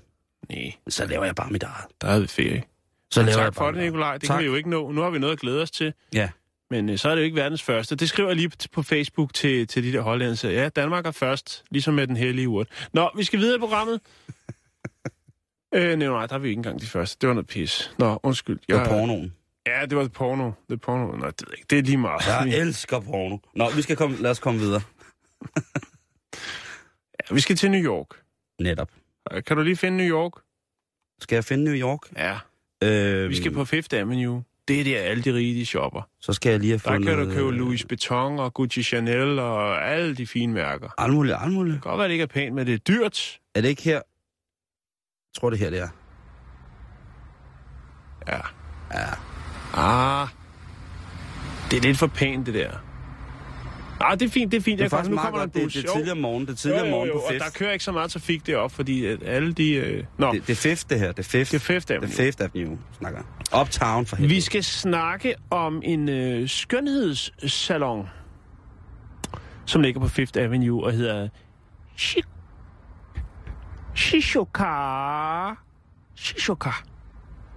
Nej, 0.51 0.73
Så 0.89 1.07
laver 1.07 1.25
jeg 1.25 1.35
bare 1.35 1.51
mit 1.51 1.63
eget. 1.63 1.85
der 2.01 2.07
havde 2.09 2.21
vi 2.23 2.29
ferie. 2.29 2.63
Så 3.13 3.23
laver 3.23 3.33
tak 3.37 3.45
jeg 3.45 3.55
for 3.55 3.71
det. 3.71 3.83
Nikolaj. 3.83 4.19
Det 4.19 4.29
Tak. 4.29 4.35
kan 4.37 4.43
vi 4.45 4.47
jo 4.51 4.55
ikke 4.55 4.71
nå. 4.71 4.91
Nu 4.93 5.01
har 5.01 5.11
vi 5.11 5.19
noget 5.19 5.33
at 5.33 5.39
glæde 5.41 5.63
os 5.63 5.71
til. 5.71 5.93
Ja. 6.15 6.29
Men 6.71 6.89
øh, 6.89 6.99
så 6.99 7.09
er 7.09 7.15
det 7.15 7.21
jo 7.23 7.25
ikke 7.25 7.37
verdens 7.37 7.63
første. 7.63 7.97
Det 7.97 8.09
skriver 8.09 8.29
jeg 8.29 8.37
lige 8.37 8.51
på 8.73 8.83
Facebook 8.83 9.35
til, 9.35 9.67
til 9.67 9.85
de 9.85 9.93
der 9.93 10.01
hollændere. 10.01 10.53
Ja, 10.53 10.69
Danmark 10.69 11.07
er 11.07 11.11
først, 11.11 11.65
ligesom 11.71 11.95
med 11.95 12.07
den 12.07 12.17
hellige 12.17 12.49
urt. 12.49 12.89
Nå, 12.93 13.11
vi 13.17 13.25
skal 13.25 13.39
videre 13.39 13.57
i 13.57 13.59
programmet. 13.59 14.01
øh, 15.75 15.97
nej, 15.99 16.09
nej, 16.09 16.27
der 16.27 16.35
er 16.35 16.39
vi 16.39 16.49
ikke 16.49 16.59
engang 16.59 16.81
de 16.81 16.87
første. 16.87 17.19
Det 17.21 17.29
var 17.29 17.35
noget 17.35 17.47
pis. 17.47 17.93
Nå, 17.99 18.21
undskyld. 18.23 18.59
Det 18.69 18.77
var 18.77 18.89
pornoen. 18.89 19.35
Ja, 19.67 19.87
det 19.87 19.97
var 19.99 20.09
porno. 20.09 20.45
Det 20.69 20.73
er 20.75 20.77
porno. 20.77 21.17
Nå, 21.17 21.27
det, 21.27 21.41
jeg 21.51 21.71
det 21.71 21.79
er 21.79 21.83
lige 21.83 21.97
meget. 21.97 22.27
Jeg 22.27 22.59
elsker 22.59 23.01
porno. 23.01 23.39
Nå, 23.55 23.71
vi 23.71 23.83
skal 23.83 23.97
komme, 23.97 24.17
lad 24.17 24.31
os 24.31 24.39
komme 24.39 24.61
videre. 24.61 24.81
Ja, 27.31 27.35
vi 27.35 27.41
skal 27.41 27.57
til 27.57 27.71
New 27.71 27.81
York. 27.81 28.07
Netop. 28.61 28.91
Øh, 29.33 29.45
Kan 29.45 29.57
du 29.57 29.63
lige 29.63 29.77
finde 29.77 29.97
New 29.97 30.07
York? 30.07 30.33
Skal 31.21 31.37
jeg 31.37 31.45
finde 31.45 31.65
New 31.65 31.75
York? 31.75 32.01
Ja. 32.17 32.39
Øhm, 32.83 33.31
Vi 33.31 33.37
skal 33.37 33.53
på 33.53 33.65
Fifth 33.65 33.97
Avenue. 33.97 34.43
Det 34.69 34.81
er 34.81 34.85
der, 34.85 34.99
alle 35.01 35.23
de 35.23 35.35
rige, 35.35 35.61
de 35.61 35.67
shopper. 35.67 36.03
Så 36.21 36.33
skal 36.33 36.51
jeg 36.51 36.61
lige 36.61 36.71
have 36.71 36.79
Der 36.85 36.91
fundet... 36.91 37.09
kan 37.17 37.19
du 37.19 37.35
købe 37.35 37.49
øh, 37.49 37.55
Louis 37.55 37.85
Vuitton 37.91 38.39
og 38.39 38.55
Gucci 38.55 38.83
Chanel 38.83 39.39
og 39.39 39.89
alle 39.91 40.15
de 40.17 40.27
fine 40.27 40.53
mærker. 40.53 40.87
Det 40.87 40.95
Alt 40.99 41.13
muligt, 41.15 41.37
alt 41.41 41.53
muligt. 41.53 41.73
kan 41.83 41.91
godt 41.91 41.99
være, 41.99 42.07
det 42.09 42.13
ikke 42.13 42.23
er 42.23 42.27
pænt, 42.27 42.55
men 42.55 42.67
det 42.67 42.75
er 42.75 42.79
dyrt. 42.79 43.39
Er 43.55 43.61
det 43.61 43.69
ikke 43.69 43.83
her? 43.83 43.93
Jeg 43.95 44.03
tror, 45.41 45.51
det 45.51 45.57
er 45.57 45.65
her, 45.65 45.71
det 45.71 45.79
er. 45.81 45.89
Ja. 48.29 48.41
Ja. 48.95 49.09
Ah. 49.75 50.29
Det 51.71 51.77
er 51.79 51.83
lidt 51.83 51.99
for 51.99 52.07
pænt, 52.07 52.47
det 52.47 52.55
der. 52.55 52.71
Ah, 54.05 54.21
det 54.21 54.27
er 54.27 54.31
fint, 54.31 54.53
det 54.53 54.59
er 54.59 54.63
fint. 54.63 54.79
Det 54.79 54.83
er 54.83 54.85
Jeg 54.85 54.91
faktisk 54.91 55.11
nu 55.11 55.15
meget 55.15 55.25
kommer 55.27 55.39
der 55.39 55.45
en 55.47 55.51
Det, 55.55 55.63
bus. 55.63 55.73
det 55.73 55.85
er 55.85 55.89
Jo. 55.89 55.95
tidligere 55.97 56.17
morgen. 56.19 56.41
Det 56.43 56.49
er 56.49 56.53
Jo, 56.53 56.57
tidligere 56.57 56.85
jo, 56.85 56.91
morgen 56.91 57.09
jo, 57.09 57.15
på 57.15 57.21
og 57.21 57.31
Fifth. 57.33 57.45
der 57.45 57.51
kører 57.51 57.73
ikke 57.73 57.85
så 57.85 57.93
meget 57.93 58.11
trafik 58.11 58.47
deroppe, 58.47 58.77
fordi 58.77 59.07
at 59.07 59.19
alle 59.23 59.53
de... 59.53 59.73
Øh... 59.75 60.05
Nå, 60.19 60.33
Det, 60.33 60.47
det 60.47 60.53
er 60.53 60.57
Fifth, 60.57 60.85
det 60.91 60.99
her. 60.99 61.13
Det 61.13 61.19
er 61.19 61.23
Fifth. 61.23 61.51
det 61.51 61.57
er 61.57 61.61
Fifth 61.61 61.89
Det 61.89 61.95
Avenue. 61.95 62.11
er 62.11 62.17
Fifth 62.17 62.43
Avenue, 62.45 62.79
snakker. 62.99 63.21
Uptown 63.61 64.07
for 64.07 64.17
helvede. 64.17 64.35
Vi 64.35 64.41
skal 64.41 64.65
snakke 64.65 65.35
om 65.51 65.81
en 65.85 66.09
øh, 66.09 66.49
skønhedssalon, 66.49 68.09
som 69.67 69.83
ligger 69.83 70.01
på 70.01 70.09
Fifth 70.09 70.39
Avenue 70.39 70.85
og 70.85 70.93
hedder 70.93 71.29
Chic 71.99 72.25
Shishoka. 73.95 74.65
Shishoka. 76.17 76.71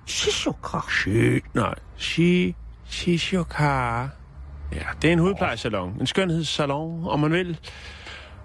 Shishoka. 0.08 0.77
Shi, 0.89 1.39
nej, 1.53 1.73
shi, 1.97 2.55
Shishoka. 2.89 4.08
Ja, 4.71 4.86
det 5.01 5.08
er 5.08 5.13
en 5.13 5.19
hudplejesalon. 5.19 5.97
En 5.99 6.08
skønhedssalon, 6.08 7.08
om 7.08 7.19
man 7.19 7.32
vil. 7.32 7.60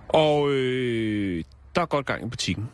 Og 0.08 0.50
øh, 0.50 1.44
der 1.74 1.80
er 1.82 1.86
godt 1.86 2.06
gang 2.06 2.26
i 2.26 2.28
butikken. 2.28 2.68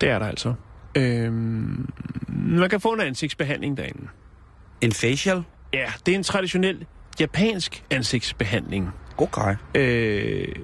Det 0.00 0.08
er 0.08 0.18
der 0.18 0.26
altså. 0.26 0.54
Øhm, 0.94 1.92
man 2.28 2.70
kan 2.70 2.80
få 2.80 2.92
en 2.92 3.00
ansigtsbehandling 3.00 3.76
derinde. 3.76 4.08
En 4.80 4.92
facial? 4.92 5.42
Ja, 5.72 5.92
det 6.06 6.12
er 6.12 6.16
en 6.18 6.22
traditionel 6.22 6.86
japansk 7.20 7.84
ansigtsbehandling. 7.90 8.90
Okay. 9.18 9.56
Øh, 9.74 10.54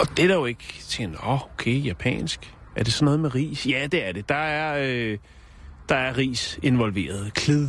og 0.00 0.06
det 0.16 0.22
er 0.22 0.28
der 0.28 0.34
jo 0.34 0.44
ikke 0.44 0.74
til, 0.88 1.16
åh, 1.26 1.44
okay, 1.44 1.84
japansk. 1.84 2.54
Er 2.76 2.84
det 2.84 2.92
sådan 2.92 3.04
noget 3.04 3.20
med 3.20 3.34
ris? 3.34 3.66
Ja, 3.66 3.86
det 3.92 4.08
er 4.08 4.12
det. 4.12 4.28
Der 4.28 4.34
er, 4.34 4.78
øh, 4.86 5.18
der 5.88 5.96
er 5.96 6.16
ris 6.16 6.58
involveret. 6.62 7.34
Klid. 7.34 7.68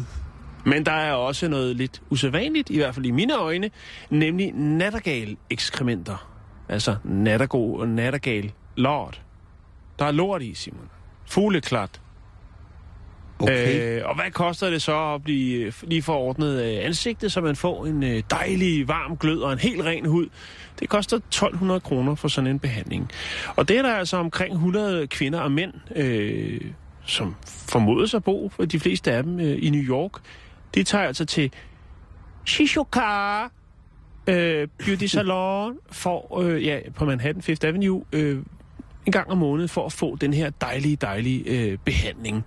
Men 0.65 0.85
der 0.85 0.91
er 0.91 1.13
også 1.13 1.47
noget 1.47 1.75
lidt 1.75 2.01
usædvanligt, 2.09 2.69
i 2.69 2.77
hvert 2.77 2.95
fald 2.95 3.05
i 3.05 3.11
mine 3.11 3.37
øjne, 3.37 3.69
nemlig 4.09 4.51
nattergal 4.53 5.37
ekskrementer. 5.49 6.29
Altså 6.69 6.95
nattergo 7.03 7.73
og 7.73 7.87
nattergal 7.87 8.51
lort. 8.75 9.21
Der 9.99 10.05
er 10.05 10.11
lort 10.11 10.41
i, 10.41 10.53
Simon. 10.53 10.89
Fugleklat. 11.25 12.01
Okay. 13.39 13.97
Øh, 13.97 14.01
og 14.05 14.15
hvad 14.15 14.31
koster 14.31 14.69
det 14.69 14.81
så 14.81 15.13
at 15.13 15.23
blive 15.23 15.73
lige 15.83 16.01
forordnet 16.01 16.63
øh, 16.63 16.85
ansigtet, 16.85 17.31
så 17.31 17.41
man 17.41 17.55
får 17.55 17.85
en 17.85 18.03
øh, 18.03 18.23
dejlig, 18.29 18.87
varm 18.87 19.17
glød 19.17 19.41
og 19.41 19.53
en 19.53 19.59
helt 19.59 19.81
ren 19.81 20.05
hud? 20.05 20.27
Det 20.79 20.89
koster 20.89 21.17
1200 21.17 21.79
kroner 21.79 22.15
for 22.15 22.27
sådan 22.27 22.49
en 22.49 22.59
behandling. 22.59 23.09
Og 23.55 23.67
det 23.67 23.77
er 23.77 23.81
der 23.81 23.95
altså 23.95 24.17
omkring 24.17 24.53
100 24.53 25.07
kvinder 25.07 25.39
og 25.39 25.51
mænd, 25.51 25.73
øh, 25.95 26.61
som 27.05 27.35
formodes 27.45 28.13
at 28.13 28.23
bo, 28.23 28.51
for 28.55 28.65
de 28.65 28.79
fleste 28.79 29.11
af 29.11 29.23
dem 29.23 29.39
øh, 29.39 29.57
i 29.61 29.69
New 29.69 29.83
York. 29.83 30.11
De 30.75 30.83
tager 30.83 31.03
altså 31.03 31.25
til 31.25 31.51
Shishoka 32.45 33.43
øh, 34.27 34.67
Beauty 34.77 35.05
Salon 35.15 35.77
for, 35.91 36.39
øh, 36.39 36.65
ja, 36.65 36.79
på 36.95 37.05
Manhattan 37.05 37.41
Fifth 37.41 37.67
Avenue 37.67 38.03
øh, 38.11 38.43
en 39.05 39.11
gang 39.11 39.29
om 39.29 39.37
måneden 39.37 39.69
for 39.69 39.85
at 39.85 39.93
få 39.93 40.15
den 40.15 40.33
her 40.33 40.49
dejlige, 40.49 40.95
dejlige 40.95 41.43
øh, 41.43 41.77
behandling, 41.85 42.43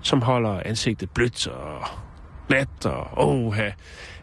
som 0.00 0.22
holder 0.22 0.62
ansigtet 0.64 1.10
blødt 1.10 1.46
og 1.46 1.84
glat 2.48 2.86
og 2.86 3.28
åha. 3.28 3.70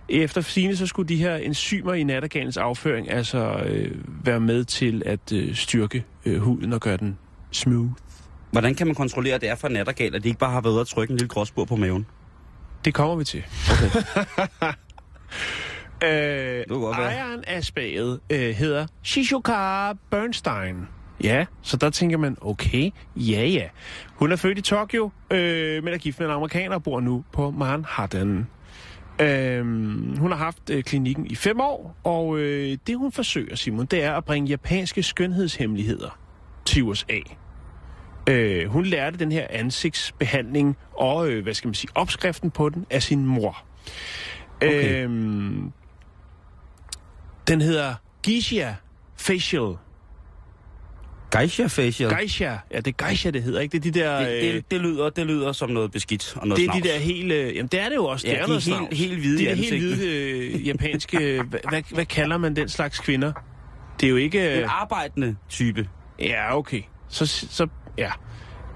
Efter 0.09 0.41
sine 0.41 0.75
så 0.75 0.87
skulle 0.87 1.09
de 1.09 1.15
her 1.15 1.35
enzymer 1.35 1.93
i 1.93 2.03
nattergalens 2.03 2.57
afføring 2.57 3.11
altså 3.11 3.63
øh, 3.65 3.95
være 4.25 4.39
med 4.39 4.63
til 4.63 5.03
at 5.05 5.33
øh, 5.33 5.55
styrke 5.55 6.05
øh, 6.25 6.41
huden 6.41 6.73
og 6.73 6.81
gøre 6.81 6.97
den 6.97 7.17
smooth. 7.51 7.91
Hvordan 8.51 8.75
kan 8.75 8.87
man 8.87 8.95
kontrollere, 8.95 9.35
at 9.35 9.41
det 9.41 9.49
er 9.49 9.55
for 9.55 9.67
nattergal, 9.67 10.15
at 10.15 10.23
de 10.23 10.27
ikke 10.27 10.39
bare 10.39 10.51
har 10.51 10.61
været 10.61 10.81
at 10.81 10.87
trykke 10.87 11.11
en 11.11 11.17
lille 11.17 11.29
gråsbur 11.29 11.65
på 11.65 11.75
maven? 11.75 12.05
Det 12.85 12.93
kommer 12.93 13.15
vi 13.15 13.23
til. 13.23 13.43
Okay. 13.71 14.73
Øh, 16.03 16.63
ejeren 16.93 17.43
af 17.47 17.63
spaget 17.63 18.19
øh, 18.29 18.49
hedder 18.49 18.87
Shishoka 19.03 19.91
Bernstein. 20.11 20.75
Ja, 21.23 21.45
så 21.61 21.77
der 21.77 21.89
tænker 21.89 22.17
man, 22.17 22.37
okay, 22.41 22.91
ja 23.15 23.45
ja. 23.45 23.67
Hun 24.15 24.31
er 24.31 24.35
født 24.35 24.57
i 24.57 24.61
Tokyo, 24.61 25.11
øh, 25.31 25.83
men 25.83 25.93
er 25.93 25.97
gift 25.97 26.19
med 26.19 26.27
en 26.27 26.33
amerikaner 26.33 26.75
og 26.75 26.83
bor 26.83 26.99
nu 26.99 27.23
på 27.33 27.51
Manhattan. 27.51 28.47
Øh, 29.21 29.63
hun 30.19 30.31
har 30.31 30.35
haft 30.35 30.69
øh, 30.69 30.83
klinikken 30.83 31.27
i 31.27 31.35
fem 31.35 31.59
år, 31.59 31.97
og 32.03 32.37
øh, 32.37 32.77
det 32.87 32.97
hun 32.97 33.11
forsøger, 33.11 33.55
Simon, 33.55 33.85
det 33.85 34.03
er 34.03 34.13
at 34.13 34.25
bringe 34.25 34.49
japanske 34.49 35.03
skønhedshemmeligheder 35.03 36.19
til 36.65 36.83
USA. 36.83 37.19
Øh, 38.29 38.65
hun 38.67 38.85
lærte 38.85 39.17
den 39.17 39.31
her 39.31 39.47
ansigtsbehandling 39.49 40.77
og, 40.93 41.29
øh, 41.29 41.43
hvad 41.43 41.53
skal 41.53 41.67
man 41.67 41.73
sige, 41.75 41.91
opskriften 41.95 42.51
på 42.51 42.69
den 42.69 42.85
af 42.89 43.03
sin 43.03 43.25
mor. 43.25 43.63
Okay. 44.55 45.03
Øhm, 45.03 45.71
den 47.47 47.61
hedder 47.61 47.95
Geisha 48.23 48.73
Facial. 49.17 49.73
Geisha 51.37 51.67
facial? 51.67 52.15
Geisha. 52.19 52.55
Ja, 52.71 52.77
det 52.79 52.87
er 53.01 53.07
Geisha, 53.07 53.29
det 53.29 53.43
hedder, 53.43 53.59
ikke? 53.59 53.79
Det 53.79 53.87
er 53.87 53.91
de 53.91 53.99
der... 53.99 54.19
det, 54.19 54.47
øh, 54.47 54.53
det, 54.53 54.71
det, 54.71 54.81
lyder, 54.81 55.09
det 55.09 55.25
lyder 55.25 55.51
som 55.51 55.69
noget 55.69 55.91
beskidt 55.91 56.33
og 56.37 56.47
noget 56.47 56.59
det 56.61 56.67
er 56.67 56.71
de 56.73 56.79
snavs. 56.81 56.93
der 56.93 56.99
helt... 56.99 57.31
øh, 57.31 57.55
Jamen, 57.55 57.67
det 57.67 57.79
er 57.79 57.89
det 57.89 57.95
jo 57.95 58.05
også. 58.05 58.27
Ja, 58.27 58.33
det 58.33 58.39
er 58.39 58.43
de 58.45 58.49
noget 58.49 58.63
helt- 58.63 58.75
snavs. 58.77 58.97
helt 58.99 59.19
hvide 59.19 59.37
De 59.37 59.47
er 59.47 59.55
helt 59.55 59.77
hvide 59.77 60.07
øh, 60.55 60.67
japanske... 60.67 61.41
hvad, 61.69 61.93
hvad, 61.93 62.05
kalder 62.05 62.37
man 62.37 62.55
den 62.55 62.69
slags 62.69 62.99
kvinder? 62.99 63.31
Det 63.99 64.05
er 64.05 64.09
jo 64.09 64.15
ikke... 64.15 64.53
En 64.55 64.59
Øh, 64.63 64.81
arbejdende 64.81 65.35
type. 65.49 65.89
ja, 66.19 66.57
okay. 66.57 66.81
Så... 67.09 67.25
så 67.25 67.67
ja. 67.99 68.11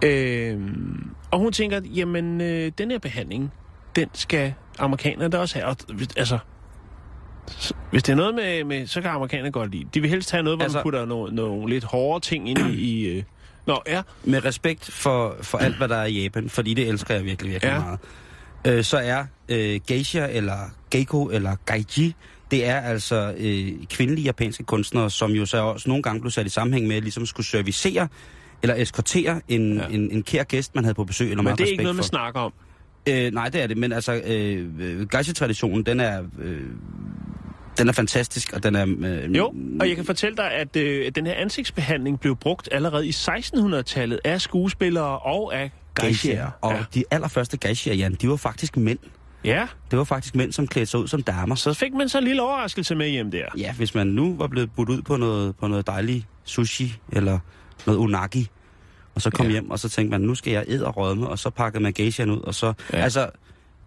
Øhm, 0.03 1.09
og 1.31 1.39
hun 1.39 1.53
tænker, 1.53 1.81
jamen, 1.83 2.41
øh, 2.41 2.71
den 2.77 2.91
her 2.91 2.99
behandling, 2.99 3.51
den 3.95 4.09
skal 4.13 4.53
amerikanerne 4.79 5.29
da 5.29 5.37
også 5.37 5.59
have. 5.59 5.67
Og, 5.67 5.77
altså, 6.17 6.37
hvis 7.91 8.03
det 8.03 8.11
er 8.11 8.15
noget 8.15 8.35
med, 8.35 8.63
med, 8.63 8.87
så 8.87 9.01
kan 9.01 9.11
amerikanerne 9.11 9.51
godt 9.51 9.71
lide. 9.71 9.87
De 9.93 10.01
vil 10.01 10.09
helst 10.09 10.31
have 10.31 10.43
noget, 10.43 10.57
hvor 10.57 10.63
altså, 10.63 10.77
man 10.77 10.83
putter 10.83 11.05
nogle, 11.05 11.35
nogle 11.35 11.69
lidt 11.69 11.83
hårdere 11.83 12.19
ting 12.19 12.49
ind 12.49 12.59
i... 12.59 12.73
i 12.73 13.07
øh. 13.07 13.23
Nå, 13.67 13.81
ja. 13.87 14.01
Med 14.23 14.45
respekt 14.45 14.91
for, 14.91 15.35
for 15.41 15.57
alt, 15.57 15.77
hvad 15.77 15.87
der 15.87 15.95
er 15.95 16.05
i 16.05 16.21
Japan, 16.23 16.49
fordi 16.49 16.73
det 16.73 16.87
elsker 16.87 17.13
jeg 17.13 17.25
virkelig, 17.25 17.51
virkelig 17.51 17.71
ja. 17.71 17.79
meget. 17.79 17.99
Øh, 18.67 18.83
så 18.83 18.97
er 18.97 19.25
øh, 19.49 19.79
geisha, 19.87 20.27
eller 20.31 20.57
geiko, 20.91 21.29
eller 21.29 21.55
gaiji, 21.65 22.15
det 22.51 22.67
er 22.67 22.81
altså 22.81 23.33
øh, 23.37 23.71
kvindelige 23.89 24.25
japanske 24.25 24.63
kunstnere, 24.63 25.09
som 25.09 25.31
jo 25.31 25.45
så 25.45 25.57
også 25.57 25.89
nogle 25.89 26.03
gange 26.03 26.21
blev 26.21 26.31
sat 26.31 26.45
i 26.45 26.49
sammenhæng 26.49 26.87
med, 26.87 26.95
at 26.95 27.03
ligesom 27.03 27.25
skulle 27.25 27.45
servicere 27.45 28.07
eller 28.63 28.75
eskortere 28.75 29.41
en, 29.47 29.77
Ja. 29.77 29.85
en, 29.91 30.11
en 30.11 30.23
kær 30.23 30.43
gæst, 30.43 30.75
man 30.75 30.83
havde 30.83 30.93
på 30.95 31.03
besøg. 31.03 31.29
Eller 31.31 31.43
Men 31.43 31.53
det 31.57 31.61
er 31.61 31.65
ikke 31.71 31.83
noget, 31.83 31.95
man 31.95 32.03
for. 32.03 32.07
snakker 32.09 32.39
om. 32.39 32.53
Øh, 33.09 33.31
nej, 33.33 33.49
det 33.49 33.63
er 33.63 33.67
det, 33.67 33.77
men 33.77 33.91
altså, 33.91 34.21
øh, 34.25 35.07
geisha-traditionen, 35.09 35.83
den 35.85 35.99
er, 35.99 36.23
øh, 36.41 36.61
den 37.77 37.87
er 37.89 37.91
fantastisk, 37.93 38.53
og 38.53 38.63
den 38.63 38.75
er... 38.75 38.85
Øh, 38.99 39.35
Jo, 39.37 39.53
og 39.79 39.87
jeg 39.87 39.95
kan 39.95 40.05
fortælle 40.05 40.37
dig, 40.37 40.51
at 40.51 40.75
øh, 40.75 41.11
den 41.15 41.25
her 41.25 41.33
ansigtsbehandling 41.33 42.19
blev 42.19 42.35
brugt 42.35 42.69
allerede 42.71 43.07
i 43.07 43.09
1600-tallet 43.09 44.19
af 44.25 44.41
skuespillere 44.41 45.19
og 45.19 45.55
af 45.55 45.71
geishaer. 46.01 46.49
Og 46.61 46.73
ja. 46.73 46.83
de 46.93 47.03
allerførste 47.11 47.57
geishaer, 47.57 47.95
Jan, 47.95 48.13
de 48.13 48.29
var 48.29 48.35
faktisk 48.35 48.77
mænd. 48.77 48.99
ja, 49.43 49.67
Det 49.91 49.97
var 49.99 50.03
faktisk 50.05 50.35
mænd, 50.35 50.51
som 50.51 50.67
klædte 50.67 50.91
sig 50.91 50.99
ud 50.99 51.07
som 51.07 51.23
damer. 51.23 51.55
så 51.55 51.73
fik 51.73 51.93
man 51.93 52.09
så 52.09 52.17
en 52.17 52.23
lille 52.23 52.41
overraskelse 52.41 52.95
med 52.95 53.09
hjem 53.09 53.31
der. 53.31 53.45
Ja, 53.57 53.73
hvis 53.73 53.95
man 53.95 54.07
nu 54.07 54.35
var 54.37 54.47
blevet 54.47 54.69
budt 54.75 54.89
ud 54.89 55.01
på 55.01 55.17
noget, 55.17 55.55
på 55.57 55.67
noget 55.67 55.87
dejligt 55.87 56.25
sushi, 56.43 56.95
eller 57.11 57.39
noget 57.85 57.99
unagi, 57.99 58.49
og 59.15 59.21
så 59.21 59.29
kom 59.29 59.45
Ja. 59.45 59.51
hjem, 59.51 59.71
og 59.71 59.79
så 59.79 59.89
tænkte 59.89 60.11
man, 60.11 60.21
nu 60.21 60.35
skal 60.35 60.53
jeg 60.53 60.65
æd 60.67 60.81
og 60.81 60.97
rødme, 60.97 61.27
og 61.27 61.39
så 61.39 61.49
pakkede 61.49 61.83
man 61.83 61.93
geishaen 61.93 62.31
ud, 62.31 62.39
og 62.41 62.55
så... 62.55 62.73
Ja. 62.93 62.97
Altså, 62.97 63.29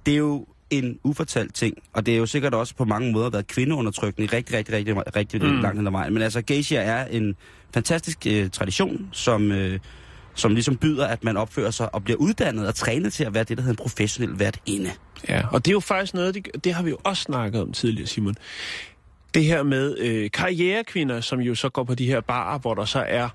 det 0.06 0.12
er 0.14 0.18
jo 0.18 0.46
en 0.70 0.98
ufortalt 1.04 1.54
ting, 1.54 1.76
og 1.92 2.06
det 2.06 2.14
er 2.14 2.18
jo 2.18 2.26
sikkert 2.26 2.54
også 2.54 2.74
på 2.74 2.84
mange 2.84 3.12
måder 3.12 3.30
været 3.30 3.46
kvindeundertrykkende 3.46 4.24
i 4.24 4.36
rigtig, 4.36 4.54
rigtig, 4.56 4.74
rigtig, 4.74 5.16
rigtig 5.16 5.42
Mm. 5.42 5.60
langt 5.60 5.78
hen 5.78 5.86
ad 5.86 5.92
vejen. 5.92 6.12
Men 6.14 6.22
altså, 6.22 6.42
geisha 6.42 6.76
er 6.76 7.04
en 7.06 7.36
fantastisk 7.74 8.26
øh, 8.26 8.50
tradition, 8.50 9.08
som, 9.12 9.52
øh, 9.52 9.78
som 10.34 10.52
ligesom 10.54 10.76
byder, 10.76 11.06
at 11.06 11.24
man 11.24 11.36
opfører 11.36 11.70
sig 11.70 11.94
og 11.94 12.04
bliver 12.04 12.16
uddannet 12.16 12.66
og 12.68 12.74
trænet 12.74 13.12
til 13.12 13.24
at 13.24 13.34
være 13.34 13.44
det, 13.44 13.56
der 13.56 13.62
hedder 13.62 13.72
en 13.72 13.76
professionel 13.76 14.38
værtinde. 14.38 14.90
Ja, 15.28 15.42
og 15.52 15.64
det 15.64 15.70
er 15.70 15.72
jo 15.72 15.80
faktisk 15.80 16.14
noget, 16.14 16.34
det, 16.34 16.64
det 16.64 16.74
har 16.74 16.82
vi 16.82 16.90
jo 16.90 16.98
også 17.04 17.22
snakket 17.22 17.60
om 17.62 17.72
tidligere, 17.72 18.06
Simon. 18.06 18.34
Det 19.34 19.44
her 19.44 19.62
med 19.62 19.98
øh, 19.98 20.30
karrierekvinder, 20.30 21.20
som 21.20 21.40
jo 21.40 21.54
så 21.54 21.68
går 21.68 21.84
på 21.84 21.94
de 21.94 22.06
her 22.06 22.20
barer, 22.20 22.58
hvor 22.58 22.74
der 22.74 22.84
så 22.84 23.04
er 23.08 23.28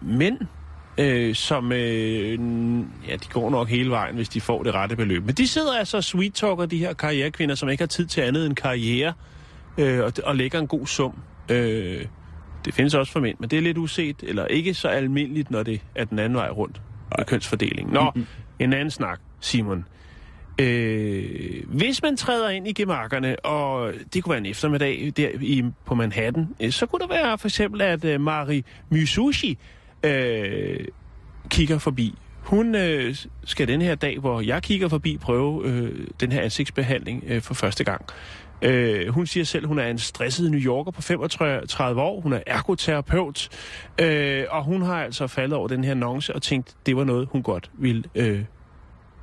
mænd, 0.00 0.38
øh, 0.98 1.34
som, 1.34 1.72
øh, 1.72 2.38
ja, 3.08 3.16
de 3.16 3.28
går 3.32 3.50
nok 3.50 3.68
hele 3.68 3.90
vejen, 3.90 4.14
hvis 4.14 4.28
de 4.28 4.40
får 4.40 4.62
det 4.62 4.74
rette 4.74 4.96
beløb. 4.96 5.24
Men 5.24 5.34
de 5.34 5.48
sidder 5.48 5.78
altså 5.78 5.96
og 5.96 6.04
sweet-talker, 6.04 6.66
de 6.66 6.78
her 6.78 6.92
karrierekvinder, 6.92 7.54
som 7.54 7.68
ikke 7.68 7.82
har 7.82 7.86
tid 7.86 8.06
til 8.06 8.20
andet 8.20 8.46
end 8.46 8.54
karriere, 8.56 9.12
øh, 9.78 10.04
og, 10.04 10.12
og 10.24 10.36
lægger 10.36 10.58
en 10.58 10.66
god 10.66 10.86
sum. 10.86 11.14
Øh, 11.48 12.04
det 12.64 12.74
findes 12.74 12.94
også 12.94 13.12
for 13.12 13.20
mænd, 13.20 13.36
men 13.40 13.50
det 13.50 13.56
er 13.56 13.62
lidt 13.62 13.78
uset, 13.78 14.22
eller 14.22 14.46
ikke 14.46 14.74
så 14.74 14.88
almindeligt, 14.88 15.50
når 15.50 15.62
det 15.62 15.80
er 15.94 16.04
den 16.04 16.18
anden 16.18 16.36
vej 16.36 16.48
rundt 16.50 16.80
med 17.18 17.26
kønsfordelingen. 17.26 17.94
Nå, 17.94 18.12
en 18.58 18.72
anden 18.72 18.90
snak, 18.90 19.20
Simon. 19.40 19.84
Øh, 20.60 21.64
hvis 21.66 22.02
man 22.02 22.16
træder 22.16 22.48
ind 22.48 22.68
i 22.68 22.72
gemakkerne, 22.72 23.44
og 23.44 23.92
det 24.14 24.24
kunne 24.24 24.30
være 24.30 24.38
en 24.38 24.46
eftermiddag 24.46 25.12
der 25.16 25.28
i, 25.40 25.64
på 25.86 25.94
Manhattan, 25.94 26.48
øh, 26.60 26.72
så 26.72 26.86
kunne 26.86 27.00
der 27.00 27.08
være 27.08 27.38
for 27.38 27.48
eksempel, 27.48 27.82
at 27.82 28.04
øh, 28.04 28.20
Mari 28.20 28.64
Misushi 28.90 29.58
øh, 30.02 30.84
kigger 31.50 31.78
forbi. 31.78 32.14
Hun 32.42 32.74
øh, 32.74 33.16
skal 33.44 33.68
den 33.68 33.82
her 33.82 33.94
dag, 33.94 34.18
hvor 34.18 34.40
jeg 34.40 34.62
kigger 34.62 34.88
forbi, 34.88 35.18
prøve 35.20 35.66
øh, 35.66 36.06
den 36.20 36.32
her 36.32 36.42
ansigtsbehandling 36.42 37.24
øh, 37.26 37.42
for 37.42 37.54
første 37.54 37.84
gang. 37.84 38.04
Øh, 38.62 39.08
hun 39.08 39.26
siger 39.26 39.44
selv, 39.44 39.66
hun 39.66 39.78
er 39.78 39.86
en 39.86 39.98
stresset 39.98 40.50
New 40.50 40.60
Yorker 40.60 40.90
på 40.90 41.02
35 41.02 42.00
år. 42.00 42.20
Hun 42.20 42.32
er 42.32 42.40
ergoterapeut. 42.46 43.48
Øh, 44.00 44.44
og 44.50 44.64
hun 44.64 44.82
har 44.82 45.04
altså 45.04 45.26
faldet 45.26 45.58
over 45.58 45.68
den 45.68 45.84
her 45.84 45.90
annonce 45.90 46.34
og 46.34 46.42
tænkt, 46.42 46.76
det 46.86 46.96
var 46.96 47.04
noget, 47.04 47.28
hun 47.32 47.42
godt 47.42 47.70
ville 47.78 48.04
øh, 48.14 48.44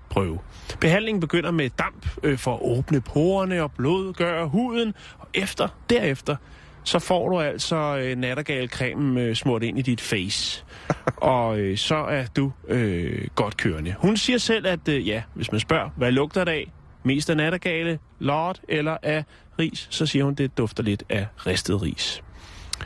prøve. 0.09 0.39
Behandlingen 0.81 1.21
begynder 1.21 1.51
med 1.51 1.69
damp 1.69 2.07
øh, 2.23 2.37
for 2.37 2.53
at 2.53 2.59
åbne 2.61 3.01
porerne 3.01 3.63
og 3.63 3.71
blødgøre 3.71 4.47
huden, 4.47 4.93
og 5.19 5.27
efter, 5.33 5.67
derefter, 5.89 6.35
så 6.83 6.99
får 6.99 7.29
du 7.29 7.39
altså 7.39 7.75
øh, 7.75 8.15
nattergalcremen 8.15 9.17
øh, 9.17 9.35
smurt 9.35 9.63
ind 9.63 9.79
i 9.79 9.81
dit 9.81 10.01
face. 10.01 10.65
og 11.17 11.59
øh, 11.59 11.77
så 11.77 11.95
er 11.95 12.25
du 12.35 12.51
øh, 12.67 13.27
godt 13.35 13.57
kørende. 13.57 13.95
Hun 13.99 14.17
siger 14.17 14.37
selv, 14.37 14.67
at 14.67 14.87
øh, 14.87 15.07
ja, 15.07 15.23
hvis 15.33 15.51
man 15.51 15.59
spørger, 15.59 15.89
hvad 15.97 16.11
lugter 16.11 16.43
det 16.43 16.51
af? 16.51 16.71
Mest 17.03 17.29
af 17.29 17.37
nattergale, 17.37 17.99
lort 18.19 18.61
eller 18.69 18.97
af 19.03 19.23
ris? 19.59 19.87
Så 19.89 20.05
siger 20.05 20.25
hun, 20.25 20.33
det 20.33 20.57
dufter 20.57 20.83
lidt 20.83 21.03
af 21.09 21.27
ristet 21.37 21.81
ris. 21.81 22.23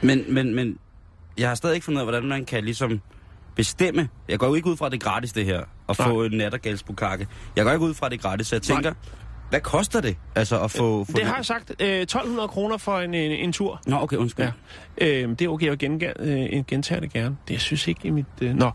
Men, 0.02 0.34
men, 0.34 0.56
men 0.56 0.78
jeg 1.38 1.48
har 1.48 1.56
stadig 1.56 1.76
ikke 1.76 1.86
fundet 1.86 2.02
ud 2.02 2.02
af, 2.02 2.06
hvordan 2.06 2.30
man 2.30 2.46
kan 2.46 2.64
ligesom 2.64 3.02
bestemme. 3.60 4.10
Jeg 4.30 4.40
går 4.40 4.48
jo 4.48 4.54
ikke 4.56 4.70
ud 4.70 4.78
fra, 4.78 4.86
at 4.86 4.92
det 4.92 5.04
er 5.04 5.10
gratis, 5.10 5.32
det 5.34 5.46
her, 5.46 5.62
at 5.90 5.96
få 5.96 6.24
en 6.24 6.32
nattergalsbukakke. 6.32 7.28
Jeg 7.56 7.66
går 7.66 7.72
ikke 7.72 7.86
ud 7.86 7.94
fra, 7.94 8.06
at 8.06 8.12
det 8.12 8.18
er 8.18 8.22
gratis, 8.22 8.48
så 8.48 8.56
jeg 8.56 8.62
Nej. 8.70 8.76
tænker, 8.76 8.94
hvad 9.50 9.60
koster 9.62 10.02
det? 10.02 10.18
Altså 10.36 10.60
at 10.62 10.72
få... 10.72 11.04
få 11.04 11.12
Det 11.18 11.26
har 11.26 11.36
jeg 11.36 11.46
sagt. 11.46 11.72
Øh, 11.82 11.88
1200 12.02 12.48
kroner 12.48 12.78
for 12.78 13.00
en, 13.00 13.14
en, 13.14 13.32
en 13.32 13.54
tur. 13.54 13.82
Nå, 13.88 13.96
okay, 14.02 14.18
undskyld. 14.18 14.46
Ja. 15.02 15.08
Øh, 15.08 15.30
det 15.30 15.42
er 15.42 15.50
okay, 15.50 15.66
jeg 15.68 15.84
genga- 15.84 16.24
øh, 16.24 16.64
gentager 16.68 17.00
det 17.02 17.14
gerne. 17.14 17.38
Det 17.48 17.54
jeg 17.54 17.62
synes 17.62 17.88
ikke 17.88 18.02
i 18.04 18.10
mit... 18.10 18.26
Øh... 18.42 18.56
Nå. 18.56 18.72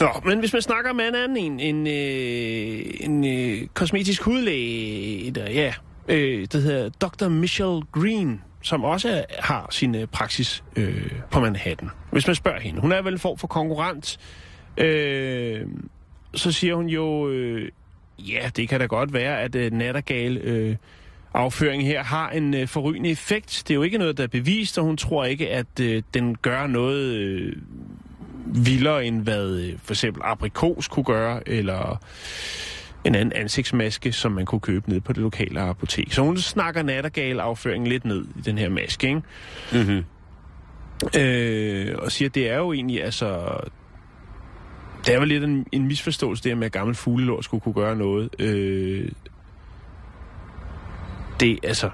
Nå, 0.00 0.08
men 0.24 0.38
hvis 0.38 0.52
man 0.52 0.62
snakker 0.62 0.92
med 0.92 1.08
en 1.08 1.14
anden 1.14 1.36
en, 1.36 1.60
en, 1.60 1.86
øh, 1.86 2.94
en 3.00 3.24
øh, 3.24 3.66
kosmetisk 3.74 4.22
hudlæge, 4.22 5.30
der, 5.30 5.50
ja, 5.50 5.74
øh, 6.08 6.46
det 6.52 6.62
hedder 6.62 6.88
Dr. 6.88 7.28
Michelle 7.28 7.80
Green, 7.92 8.40
som 8.62 8.84
også 8.84 9.24
har 9.38 9.66
sin 9.70 9.94
øh, 9.94 10.06
praksis 10.06 10.64
øh, 10.76 11.10
på 11.30 11.40
Manhattan. 11.40 11.90
Hvis 12.10 12.26
man 12.26 12.36
spørger 12.36 12.60
hende. 12.60 12.80
Hun 12.80 12.92
er 12.92 13.02
vel 13.02 13.12
en 13.12 13.18
form 13.18 13.38
for 13.38 13.46
konkurrent. 13.46 14.18
Øh, 14.76 15.66
så 16.34 16.52
siger 16.52 16.74
hun 16.74 16.86
jo, 16.86 17.28
øh, 17.28 17.68
ja, 18.18 18.50
det 18.56 18.68
kan 18.68 18.80
da 18.80 18.86
godt 18.86 19.12
være, 19.12 19.40
at 19.40 19.54
øh, 19.54 19.72
nattergal... 19.72 20.36
Øh, 20.36 20.76
afføring 21.34 21.86
her 21.86 22.02
har 22.02 22.30
en 22.30 22.54
øh, 22.54 22.68
forrygende 22.68 23.10
effekt. 23.10 23.62
Det 23.68 23.70
er 23.70 23.74
jo 23.74 23.82
ikke 23.82 23.98
noget, 23.98 24.16
der 24.16 24.22
er 24.22 24.28
bevist, 24.28 24.78
og 24.78 24.84
hun 24.84 24.96
tror 24.96 25.24
ikke, 25.24 25.50
at 25.50 25.80
øh, 25.80 26.02
den 26.14 26.36
gør 26.36 26.66
noget 26.66 27.14
øh, 27.14 27.56
vildere, 28.46 29.06
end 29.06 29.22
hvad 29.22 29.50
øh, 29.50 29.78
for 29.82 29.92
eksempel 29.92 30.22
aprikos 30.24 30.88
kunne 30.88 31.04
gøre, 31.04 31.48
eller 31.48 32.00
en 33.04 33.14
anden 33.14 33.32
ansigtsmaske, 33.32 34.12
som 34.12 34.32
man 34.32 34.46
kunne 34.46 34.60
købe 34.60 34.90
ned 34.90 35.00
på 35.00 35.12
det 35.12 35.22
lokale 35.22 35.60
apotek. 35.60 36.12
Så 36.12 36.22
hun 36.22 36.36
snakker 36.36 36.82
nattergal 36.82 37.40
afføring 37.40 37.88
lidt 37.88 38.04
ned 38.04 38.24
i 38.36 38.40
den 38.40 38.58
her 38.58 38.68
maske, 38.68 39.08
ikke? 39.08 39.22
Mm-hmm. 39.72 40.04
Øh, 41.20 41.94
og 41.98 42.12
siger, 42.12 42.28
at 42.28 42.34
det 42.34 42.50
er 42.50 42.56
jo 42.56 42.72
egentlig, 42.72 43.04
altså... 43.04 43.56
Det 45.06 45.14
er 45.14 45.18
jo 45.18 45.24
lidt 45.24 45.44
en, 45.44 45.66
en 45.72 45.86
misforståelse, 45.86 46.42
det 46.42 46.50
her 46.50 46.56
med, 46.56 46.66
at 46.66 46.72
gammel 46.72 46.94
fuglelort 46.94 47.44
skulle 47.44 47.60
kunne 47.60 47.74
gøre 47.74 47.96
noget. 47.96 48.30
Øh, 48.38 49.08
det, 51.40 51.58
altså... 51.62 51.90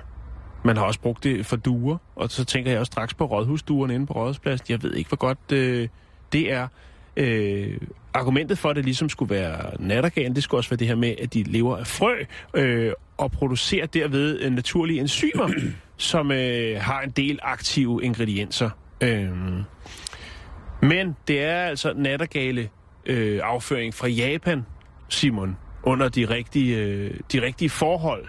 Man 0.64 0.76
har 0.76 0.84
også 0.84 1.00
brugt 1.00 1.24
det 1.24 1.46
for 1.46 1.56
duer, 1.56 1.96
og 2.16 2.30
så 2.30 2.44
tænker 2.44 2.70
jeg 2.70 2.80
også 2.80 2.90
straks 2.90 3.14
på 3.14 3.24
rådhusduerne 3.24 3.94
inde 3.94 4.06
på 4.06 4.12
Rådhuspladsen. 4.12 4.66
Jeg 4.68 4.82
ved 4.82 4.94
ikke, 4.94 5.08
hvor 5.08 5.16
godt 5.16 5.52
øh, 5.52 5.88
det 6.32 6.52
er. 6.52 6.68
Øh, 7.18 7.78
argumentet 8.14 8.58
for, 8.58 8.68
at 8.70 8.76
det 8.76 8.84
ligesom 8.84 9.08
skulle 9.08 9.34
være 9.34 9.70
nattergalen, 9.78 10.34
det 10.34 10.42
skulle 10.42 10.58
også 10.58 10.70
være 10.70 10.78
det 10.78 10.86
her 10.86 10.94
med, 10.94 11.14
at 11.22 11.34
de 11.34 11.42
lever 11.42 11.76
af 11.76 11.86
frø 11.86 12.16
øh, 12.54 12.92
og 13.16 13.32
producerer 13.32 13.86
derved 13.86 14.40
øh, 14.40 14.52
naturlige 14.52 15.00
enzymer, 15.00 15.48
som 15.96 16.32
øh, 16.32 16.80
har 16.80 17.00
en 17.00 17.10
del 17.10 17.38
aktive 17.42 18.00
ingredienser. 18.02 18.70
Øh, 19.00 19.30
men 20.82 21.16
det 21.28 21.42
er 21.42 21.62
altså 21.62 21.92
nattergale 21.96 22.68
øh, 23.06 23.40
afføring 23.42 23.94
fra 23.94 24.08
Japan, 24.08 24.66
Simon, 25.08 25.56
under 25.82 26.08
de 26.08 26.24
rigtige, 26.24 26.76
øh, 26.76 27.10
de 27.32 27.42
rigtige 27.42 27.70
forhold, 27.70 28.28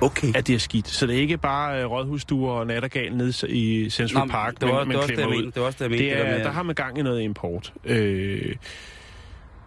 Okay. 0.00 0.32
at 0.34 0.46
det 0.46 0.54
er 0.54 0.58
skidt. 0.58 0.88
Så 0.88 1.06
det 1.06 1.16
er 1.16 1.20
ikke 1.20 1.36
bare 1.38 1.80
øh, 1.82 1.90
rådhusduer 1.90 2.52
og 2.52 2.66
nattergal 2.66 3.14
nede 3.16 3.32
i 3.48 3.90
Central 3.90 4.26
Nå, 4.26 4.30
Park, 4.30 4.60
det 4.60 4.68
var, 4.68 4.74
man, 4.74 4.80
det 4.80 4.88
man 4.88 4.96
også 4.96 5.08
det, 5.08 5.16
klemmer 5.16 5.36
ud. 5.36 5.44
Det 5.44 5.56
var 5.56 5.66
også 5.66 5.76
det, 5.78 5.82
jeg 5.84 5.90
mente. 5.90 6.04
Det 6.04 6.16
der 6.16 6.24
er, 6.24 6.36
med- 6.36 6.44
der 6.44 6.50
har 6.50 6.62
man 6.62 6.74
gang 6.74 6.98
i 6.98 7.02
noget 7.02 7.22
import. 7.22 7.72
Øh, 7.84 8.56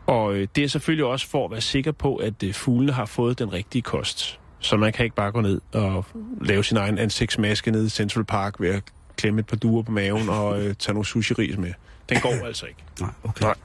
og 0.08 0.36
øh, 0.36 0.48
det 0.56 0.64
er 0.64 0.68
selvfølgelig 0.68 1.06
også 1.06 1.28
for 1.28 1.46
at 1.46 1.52
være 1.52 1.62
sikker 1.62 1.92
på, 1.92 2.16
at 2.16 2.44
øh, 2.44 2.54
fuglene 2.54 2.92
har 2.92 3.06
fået 3.06 3.40
den 3.40 3.54
rigtige 3.54 3.82
kost. 3.82 4.40
Så 4.60 4.78
man 4.78 4.94
kan 4.94 5.04
ikke 5.04 5.16
bare 5.16 5.32
gå 5.32 5.42
ned 5.42 5.62
og 5.74 6.06
lave 6.42 6.64
sin 6.64 6.78
egen 6.78 6.98
ansigtsmaske 6.98 7.72
nede 7.72 7.86
i 7.86 7.90
Central 7.90 8.26
Park 8.26 8.56
ved 8.60 8.70
at 8.70 8.84
klemme 9.18 9.40
et 9.40 9.48
par 9.48 9.56
duer 9.58 9.84
på 9.84 9.92
maven 9.92 10.30
og 10.30 10.62
øh, 10.62 10.76
tage 10.76 10.94
nogle 10.94 11.06
sushi-ris 11.06 11.58
med. 11.58 11.74
Den 12.10 12.20
går 12.22 12.46
altså 12.46 12.66
ikke. 12.66 12.80
Nej, 13.02 13.10
okay. 13.24 13.42
Nej. 13.46 13.56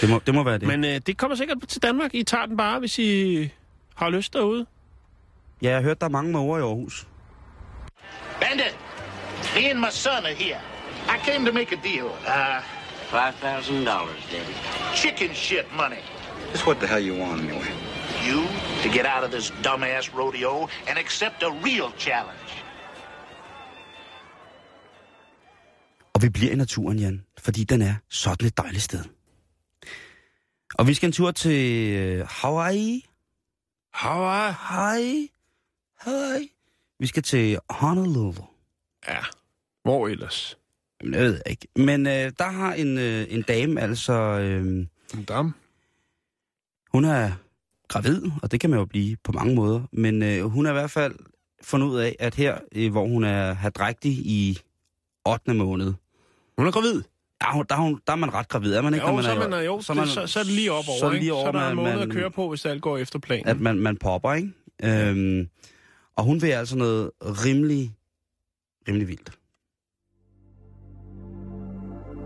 Det 0.00 0.10
må, 0.10 0.20
det 0.26 0.34
må 0.34 0.42
være 0.42 0.58
det. 0.58 0.68
Men 0.68 0.84
øh, 0.84 1.00
det 1.06 1.16
kommer 1.16 1.36
sikkert 1.36 1.56
til 1.68 1.82
Danmark. 1.82 2.14
I 2.14 2.22
tager 2.22 2.46
den 2.46 2.56
bare, 2.56 2.78
hvis 2.78 2.98
I 2.98 3.48
har 3.94 4.10
lyst 4.10 4.32
derude. 4.32 4.66
Ja, 5.62 5.68
jeg 5.68 5.76
har 5.76 5.82
hørt, 5.82 6.00
der 6.00 6.06
er 6.06 6.10
mange 6.10 6.32
måger 6.32 6.58
i 6.58 6.60
Aarhus. 6.60 7.06
Bandit, 8.40 8.78
me 9.54 9.70
and 9.70 9.78
my 9.78 9.90
son 9.90 10.24
are 10.24 10.34
here. 10.34 10.60
I 11.08 11.18
came 11.30 11.44
to 11.46 11.52
make 11.52 11.72
a 11.72 11.80
deal. 11.90 12.06
Uh, 12.06 12.62
$5,000, 13.12 13.84
Daddy. 13.84 14.54
chicken 14.94 15.34
shit 15.34 15.66
money. 15.76 16.02
Just 16.52 16.66
what 16.66 16.76
the 16.78 16.86
hell 16.86 17.02
you 17.08 17.14
want 17.24 17.40
anyway? 17.40 17.72
You 18.28 18.38
to 18.82 18.88
get 18.96 19.06
out 19.06 19.24
of 19.24 19.30
this 19.30 19.50
dumbass 19.64 20.14
rodeo 20.18 20.68
and 20.88 20.98
accept 20.98 21.42
a 21.42 21.50
real 21.50 21.90
challenge. 21.98 22.50
Og 26.14 26.22
vi 26.22 26.28
bliver 26.28 26.52
i 26.52 26.54
naturen, 26.56 26.98
Jan, 26.98 27.24
fordi 27.38 27.64
den 27.64 27.82
er 27.82 27.94
sådan 28.08 28.46
et 28.46 28.56
dejligt 28.56 28.82
sted. 28.82 29.04
Og 30.74 30.86
vi 30.86 30.94
skal 30.94 31.06
en 31.06 31.12
tur 31.12 31.30
til 31.30 31.90
øh, 31.92 32.26
Hawaii. 32.28 33.06
Hawaii. 33.94 34.52
Hawaii. 34.52 35.28
Hawaii. 36.00 36.48
Vi 36.98 37.06
skal 37.06 37.22
til 37.22 37.58
Honolulu. 37.70 38.32
Ja. 39.08 39.18
Hvor 39.82 40.08
ellers? 40.08 40.58
Jamen, 41.02 41.14
jeg 41.14 41.22
ved 41.22 41.40
ikke. 41.46 41.68
Men 41.76 42.06
øh, 42.06 42.32
der 42.38 42.50
har 42.50 42.74
en, 42.74 42.98
øh, 42.98 43.26
en 43.30 43.42
dame, 43.42 43.80
altså... 43.80 44.12
Øh, 44.12 44.86
En 45.14 45.24
dam. 45.28 45.54
hun 46.92 47.04
er 47.04 47.30
gravid, 47.88 48.22
og 48.42 48.52
det 48.52 48.60
kan 48.60 48.70
man 48.70 48.78
jo 48.78 48.84
blive 48.84 49.16
på 49.24 49.32
mange 49.32 49.54
måder. 49.54 49.80
Men 49.92 50.22
øh, 50.22 50.44
hun 50.44 50.66
er 50.66 50.70
i 50.70 50.72
hvert 50.72 50.90
fald 50.90 51.14
fundet 51.62 51.86
ud 51.86 51.98
af, 51.98 52.16
at 52.18 52.34
her, 52.34 52.58
øh, 52.72 52.90
hvor 52.90 53.06
hun 53.06 53.24
er 53.24 53.52
hadrægtig 53.52 54.12
i 54.12 54.58
8. 55.28 55.54
måned, 55.54 55.94
Hun 56.58 56.66
er 56.66 56.70
gravid. 56.70 57.02
Ja, 57.42 57.62
der, 57.68 57.74
er 57.74 57.80
hun, 57.80 58.00
der 58.06 58.12
er 58.12 58.16
man 58.16 58.34
ret 58.34 58.48
gravid, 58.48 58.72
er 58.74 58.82
man 58.82 58.94
ikke? 58.94 59.06
Jo, 59.06 59.12
når 59.12 59.22
så, 59.22 59.34
man 59.34 59.42
er 59.42 59.48
man, 59.48 59.64
jo, 59.64 59.80
så, 59.80 59.94
man, 59.94 60.06
så, 60.06 60.26
så 60.26 60.38
er 60.40 60.44
det 60.44 60.52
lige 60.52 60.72
op 60.72 60.84
over, 60.88 60.98
så 60.98 61.04
er 61.06 61.08
det 61.10 61.16
ikke? 61.16 61.24
lige 61.24 61.32
over, 61.32 61.44
så 61.44 61.48
er 61.48 61.52
der 61.52 61.60
en 61.60 61.66
man- 61.66 61.84
måned 61.84 61.98
man- 61.98 62.08
at 62.10 62.14
køre 62.16 62.30
på, 62.30 62.48
hvis 62.48 62.66
alt 62.66 62.82
går 62.82 62.98
efter 62.98 63.18
planen. 63.18 63.46
at 63.46 63.60
man, 63.60 63.78
man 63.78 63.96
popper, 63.96 64.32
ikke? 64.34 64.50
Øhm, 64.82 65.48
og 66.20 66.26
hun 66.26 66.42
vil 66.42 66.48
altså 66.48 66.76
noget 66.76 67.10
rimelig, 67.20 67.94
rimelig 68.88 69.08
vildt. 69.08 69.32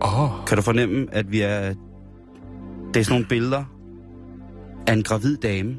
Oh, 0.00 0.46
Kan 0.46 0.56
du 0.56 0.62
fornemme, 0.62 1.06
at 1.12 1.32
vi 1.32 1.40
er... 1.40 1.74
Det 2.94 3.00
er 3.00 3.04
sådan 3.04 3.14
nogle 3.14 3.26
billeder 3.28 3.64
af 4.86 4.92
en 4.92 5.02
gravid 5.02 5.36
dame, 5.36 5.76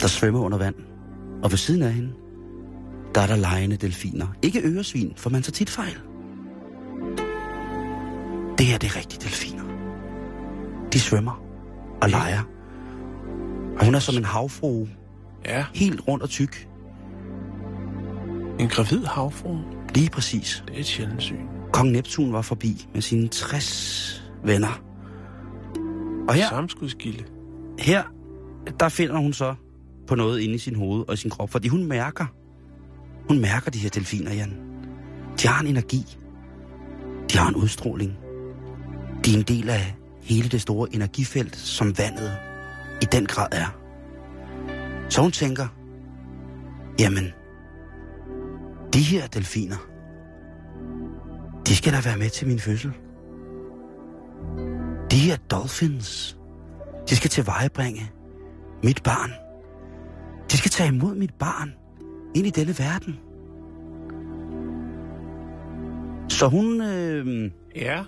der 0.00 0.06
svømmer 0.06 0.40
under 0.40 0.58
vand. 0.58 0.74
Og 1.42 1.50
ved 1.50 1.58
siden 1.58 1.82
af 1.82 1.92
hende, 1.92 2.12
der 3.14 3.20
er 3.20 3.26
der 3.26 3.36
lejende 3.36 3.76
delfiner. 3.76 4.26
Ikke 4.42 4.60
øresvin, 4.64 5.12
for 5.16 5.30
man 5.30 5.42
tager 5.42 5.52
tit 5.52 5.70
fejl. 5.70 5.98
Det 8.58 8.66
her, 8.66 8.78
det 8.78 8.86
er 8.86 8.96
rigtige 8.96 9.20
delfiner. 9.20 9.64
De 10.92 11.00
svømmer 11.00 11.42
og 12.02 12.08
leger. 12.10 12.42
Og 13.78 13.84
hun 13.84 13.94
er 13.94 13.98
som 13.98 14.16
en 14.16 14.24
havfrue, 14.24 14.88
ja. 15.48 15.64
helt 15.74 16.00
rundt 16.08 16.22
og 16.22 16.30
tyk. 16.30 16.68
En 18.58 18.68
gravid 18.68 19.04
havfru. 19.04 19.58
Lige 19.94 20.10
præcis. 20.10 20.62
Det 20.66 20.76
er 20.76 20.80
et 20.80 20.86
sjældent 20.86 21.22
syn. 21.22 21.46
Kong 21.72 21.90
Neptun 21.90 22.32
var 22.32 22.42
forbi 22.42 22.86
med 22.94 23.02
sine 23.02 23.28
60 23.28 24.24
venner. 24.44 24.82
Og 26.28 26.34
her, 26.34 26.48
Samskudskilde. 26.48 27.24
her, 27.78 28.02
der 28.80 28.88
finder 28.88 29.16
hun 29.16 29.32
så 29.32 29.54
på 30.06 30.14
noget 30.14 30.40
inde 30.40 30.54
i 30.54 30.58
sin 30.58 30.74
hoved 30.74 31.04
og 31.08 31.14
i 31.14 31.16
sin 31.16 31.30
krop, 31.30 31.50
fordi 31.50 31.68
hun 31.68 31.84
mærker, 31.84 32.26
hun 33.28 33.40
mærker 33.40 33.70
de 33.70 33.78
her 33.78 33.90
delfiner, 33.90 34.32
Jan. 34.32 34.56
De 35.42 35.48
har 35.48 35.60
en 35.60 35.66
energi. 35.66 36.18
De 37.32 37.38
har 37.38 37.48
en 37.48 37.54
udstråling. 37.54 38.16
De 39.24 39.32
er 39.32 39.36
en 39.36 39.42
del 39.42 39.70
af 39.70 39.94
hele 40.22 40.48
det 40.48 40.60
store 40.60 40.94
energifelt, 40.94 41.56
som 41.56 41.98
vandet 41.98 42.32
i 43.02 43.04
den 43.04 43.26
grad 43.26 43.46
er. 43.52 43.78
Så 45.08 45.20
hun 45.22 45.32
tænker, 45.32 45.66
jamen, 47.00 47.24
de 48.94 49.02
her 49.02 49.26
delfiner, 49.26 49.76
de 51.66 51.76
skal 51.76 51.92
da 51.92 52.00
være 52.04 52.18
med 52.18 52.30
til 52.30 52.46
min 52.48 52.58
fødsel. 52.58 52.92
De 55.10 55.16
her 55.16 55.36
dolphins, 55.50 56.38
de 57.08 57.16
skal 57.16 57.30
tilvejebringe 57.30 58.10
mit 58.82 59.02
barn. 59.02 59.30
De 60.52 60.56
skal 60.56 60.70
tage 60.70 60.88
imod 60.88 61.14
mit 61.14 61.34
barn 61.34 61.74
ind 62.34 62.46
i 62.46 62.50
denne 62.50 62.74
verden. 62.78 63.18
Så 66.28 66.48
hun... 66.48 66.80
Øh, 66.82 67.50
Ja. 67.76 68.04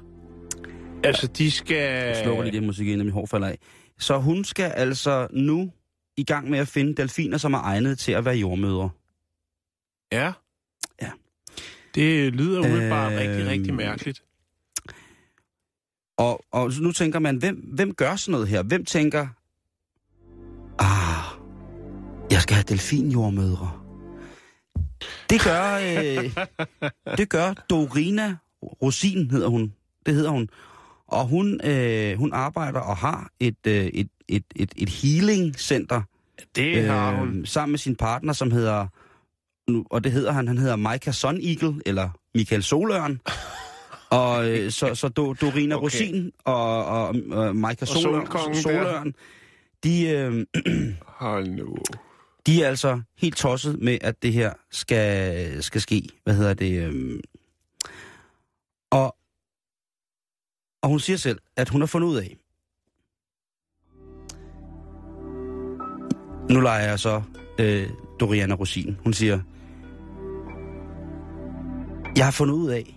Altså, 1.04 1.26
de 1.26 1.50
skal... 1.50 1.76
jeg 1.76 2.16
slukker 2.24 2.42
lige 2.44 2.56
det 2.60 2.66
musik 2.66 2.88
ind, 2.88 3.02
min 3.02 3.12
hår 3.12 3.26
falder 3.26 3.48
af. 3.48 3.58
Så 3.98 4.18
hun 4.18 4.44
skal 4.44 4.64
altså 4.70 5.26
nu 5.32 5.70
i 6.16 6.24
gang 6.24 6.50
med 6.50 6.58
at 6.58 6.68
finde 6.68 6.94
delfiner, 6.94 7.38
som 7.38 7.54
er 7.54 7.60
egnet 7.62 7.98
til 7.98 8.12
at 8.12 8.24
være 8.24 8.34
jordmødre. 8.34 8.90
Ja. 10.12 10.32
Ja. 11.02 11.10
Det 11.94 12.32
lyder 12.34 12.60
umiddelbart 12.60 13.12
Øhm, 13.12 13.18
rigtig, 13.18 13.46
rigtig 13.46 13.74
mærkeligt. 13.74 14.22
Og, 16.16 16.44
og 16.50 16.72
nu 16.80 16.92
tænker 16.92 17.18
man, 17.18 17.36
hvem, 17.36 17.56
hvem 17.56 17.94
gør 17.94 18.16
sådan 18.16 18.32
noget 18.32 18.48
her? 18.48 18.62
Hvem 18.62 18.84
tænker, 18.84 19.28
ah, 20.78 21.40
jeg 22.30 22.42
skal 22.42 22.54
have 22.54 22.64
delfinjordmødre. 22.68 23.80
Det 25.30 25.40
gør, 25.44 25.74
øh, 25.74 26.46
det 27.16 27.28
gør 27.28 27.52
Dorina 27.70 28.36
Rosin, 28.62 29.30
hedder 29.30 29.48
hun. 29.48 29.74
Det 30.06 30.14
hedder 30.14 30.30
hun. 30.30 30.48
Og 31.06 31.26
hun, 31.26 31.60
øh, 31.64 32.18
hun 32.18 32.32
arbejder 32.32 32.80
og 32.80 32.96
har 32.96 33.30
et, 33.40 33.66
øh, 33.66 33.84
et, 33.86 34.08
et, 34.36 34.44
et, 34.56 34.72
et 34.76 34.88
healing 34.88 35.58
center 35.58 36.02
Det 36.56 36.84
har 36.84 37.14
hun. 37.16 37.40
øh, 37.40 37.46
sammen 37.46 37.72
med 37.72 37.78
sin 37.78 37.96
partner, 37.96 38.32
som 38.32 38.50
hedder, 38.50 38.86
nu, 39.70 39.86
og 39.90 40.04
det 40.04 40.12
hedder 40.12 40.32
han, 40.32 40.48
han 40.48 40.58
hedder 40.58 40.76
Micah 40.76 41.14
Sun 41.14 41.40
Eagle, 41.42 41.80
eller 41.86 42.08
Michael 42.34 42.62
Solørn. 42.62 43.20
Og 44.10 44.50
øh, 44.50 44.70
så, 44.70 44.94
så 44.94 45.08
Do, 45.08 45.32
Dorina 45.32 45.74
Okay. 45.74 45.84
Rosin 45.84 46.32
og, 46.44 46.84
og, 46.86 47.14
og 47.30 47.56
Micah 47.56 47.88
Sol, 47.88 48.02
Solkongen 48.02 48.54
der. 48.54 48.60
Solørn, 48.62 49.14
de, 49.84 50.08
øh, 50.08 50.46
Hold 51.20 51.48
nu. 51.48 51.76
de 52.46 52.62
er 52.62 52.68
altså 52.68 53.00
helt 53.18 53.36
tosset 53.36 53.78
med, 53.82 53.98
at 54.00 54.22
det 54.22 54.32
her 54.32 54.52
skal, 54.70 55.62
skal 55.62 55.80
ske. 55.80 56.08
Hvad 56.24 56.34
hedder 56.34 56.54
det? 56.54 56.82
Øh, 56.82 57.20
og, 58.90 59.16
og 60.82 60.88
hun 60.88 61.00
siger 61.00 61.16
selv, 61.16 61.38
at 61.56 61.68
hun 61.68 61.80
har 61.80 61.86
fundet 61.86 62.08
ud 62.08 62.16
af, 62.16 62.36
nu 66.50 66.60
leger 66.60 66.88
jeg 66.88 66.98
så 66.98 67.22
øh, 67.60 67.88
Doriana 68.20 68.54
Rosin. 68.54 68.96
Hun 69.04 69.12
siger, 69.12 69.40
jeg 72.16 72.24
har 72.26 72.30
fundet 72.32 72.54
ud 72.54 72.70
af, 72.70 72.96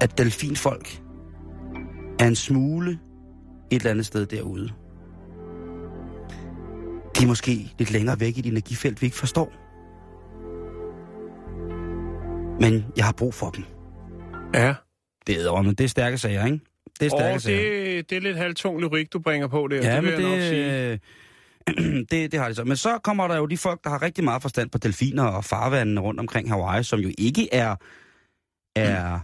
at 0.00 0.18
delfinfolk 0.18 1.02
er 2.20 2.26
en 2.26 2.36
smule 2.36 2.98
et 3.70 3.76
eller 3.76 3.90
andet 3.90 4.06
sted 4.06 4.26
derude. 4.26 4.72
De 7.18 7.22
er 7.22 7.26
måske 7.26 7.72
lidt 7.78 7.90
længere 7.90 8.20
væk 8.20 8.36
i 8.36 8.40
et 8.40 8.46
energifelt, 8.46 9.02
vi 9.02 9.06
ikke 9.06 9.16
forstår. 9.16 9.52
Men 12.60 12.84
jeg 12.96 13.04
har 13.04 13.12
brug 13.12 13.34
for 13.34 13.50
dem. 13.50 13.64
Ja. 14.54 14.74
Det 15.26 15.42
er, 15.46 15.62
men 15.62 15.74
det 15.74 15.84
er 15.84 15.88
stærke 15.88 16.18
sager, 16.18 16.44
ikke? 16.44 16.60
Det 17.00 17.06
er 17.06 17.10
stærke 17.10 17.34
Og 17.34 17.40
sager. 17.40 17.86
det, 17.96 18.10
det 18.10 18.16
er 18.16 18.20
lidt 18.20 18.36
halvtung 18.36 18.80
lyrik, 18.80 19.12
du 19.12 19.18
bringer 19.18 19.48
på 19.48 19.68
der. 19.70 19.76
Ja, 19.76 19.96
det 19.96 20.04
men 20.04 20.12
jeg 20.12 20.22
nok 20.22 20.40
sige. 20.40 21.00
Det, 21.66 21.74
øh, 21.84 21.94
det, 22.10 22.32
det 22.32 22.40
har 22.40 22.48
de 22.48 22.54
så. 22.54 22.64
Men 22.64 22.76
så 22.76 22.98
kommer 22.98 23.28
der 23.28 23.36
jo 23.36 23.46
de 23.46 23.58
folk, 23.58 23.84
der 23.84 23.90
har 23.90 24.02
rigtig 24.02 24.24
meget 24.24 24.42
forstand 24.42 24.70
på 24.70 24.78
delfiner 24.78 25.24
og 25.24 25.44
farvandene 25.44 26.00
rundt 26.00 26.20
omkring 26.20 26.48
Hawaii, 26.50 26.84
som 26.84 27.00
jo 27.00 27.10
ikke 27.18 27.54
er, 27.54 27.76
er, 28.76 29.20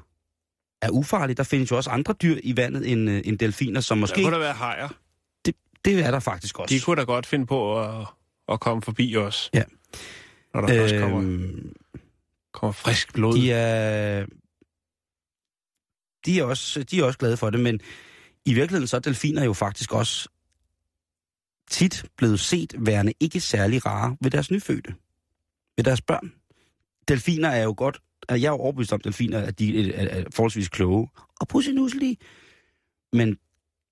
er 0.82 0.90
ufarlige. 0.90 1.36
Der 1.36 1.42
findes 1.42 1.70
jo 1.70 1.76
også 1.76 1.90
andre 1.90 2.14
dyr 2.22 2.36
i 2.42 2.56
vandet 2.56 2.92
end, 2.92 3.10
øh, 3.10 3.22
end 3.24 3.38
delfiner, 3.38 3.80
som 3.80 3.96
Der 3.96 4.00
måske... 4.00 4.22
kunne 4.22 4.32
der 4.32 4.38
være 4.38 4.52
hajer. 4.54 4.88
Det 5.84 6.04
er 6.06 6.10
der 6.10 6.20
faktisk 6.20 6.58
også. 6.58 6.74
De 6.74 6.80
kunne 6.80 6.96
da 6.96 7.02
godt 7.04 7.26
finde 7.26 7.46
på 7.46 7.80
at, 7.82 8.06
at 8.48 8.60
komme 8.60 8.82
forbi 8.82 9.16
os. 9.16 9.50
Ja. 9.54 9.62
Når 10.54 10.60
der 10.60 10.68
først 10.68 10.94
kommer, 11.00 11.18
Øhm, 11.18 11.72
kommer 12.52 12.72
frisk 12.72 13.14
blod. 13.14 13.34
de 13.34 13.52
er... 13.52 14.26
De 16.26 16.38
er, 16.40 16.44
også, 16.44 16.82
de 16.82 16.98
er 17.00 17.04
også 17.04 17.18
glade 17.18 17.36
for 17.36 17.50
det, 17.50 17.60
men 17.60 17.80
i 18.44 18.54
virkeligheden 18.54 18.86
så 18.86 18.96
er 18.96 19.00
delfiner 19.00 19.44
jo 19.44 19.52
faktisk 19.52 19.92
også 19.94 20.28
tit 21.72 22.04
blevet 22.16 22.40
set 22.40 22.74
værende 22.78 23.12
ikke 23.20 23.40
særlig 23.40 23.86
rare 23.86 24.16
ved 24.20 24.30
deres 24.30 24.50
nyfødte. 24.50 24.94
Ved 25.76 25.84
deres 25.84 26.00
børn. 26.00 26.32
Delfiner 27.08 27.48
er 27.48 27.62
jo 27.62 27.74
godt... 27.76 28.02
Jeg 28.28 28.42
er 28.42 28.50
jo 28.50 28.56
overbevist 28.56 28.92
om 28.92 29.00
delfiner, 29.00 29.38
at 29.38 29.58
de 29.58 29.94
er, 29.94 30.08
er 30.08 30.24
forholdsvis 30.34 30.68
kloge 30.68 31.08
og 31.40 31.48
pussinusselige. 31.48 32.16
Men 33.12 33.38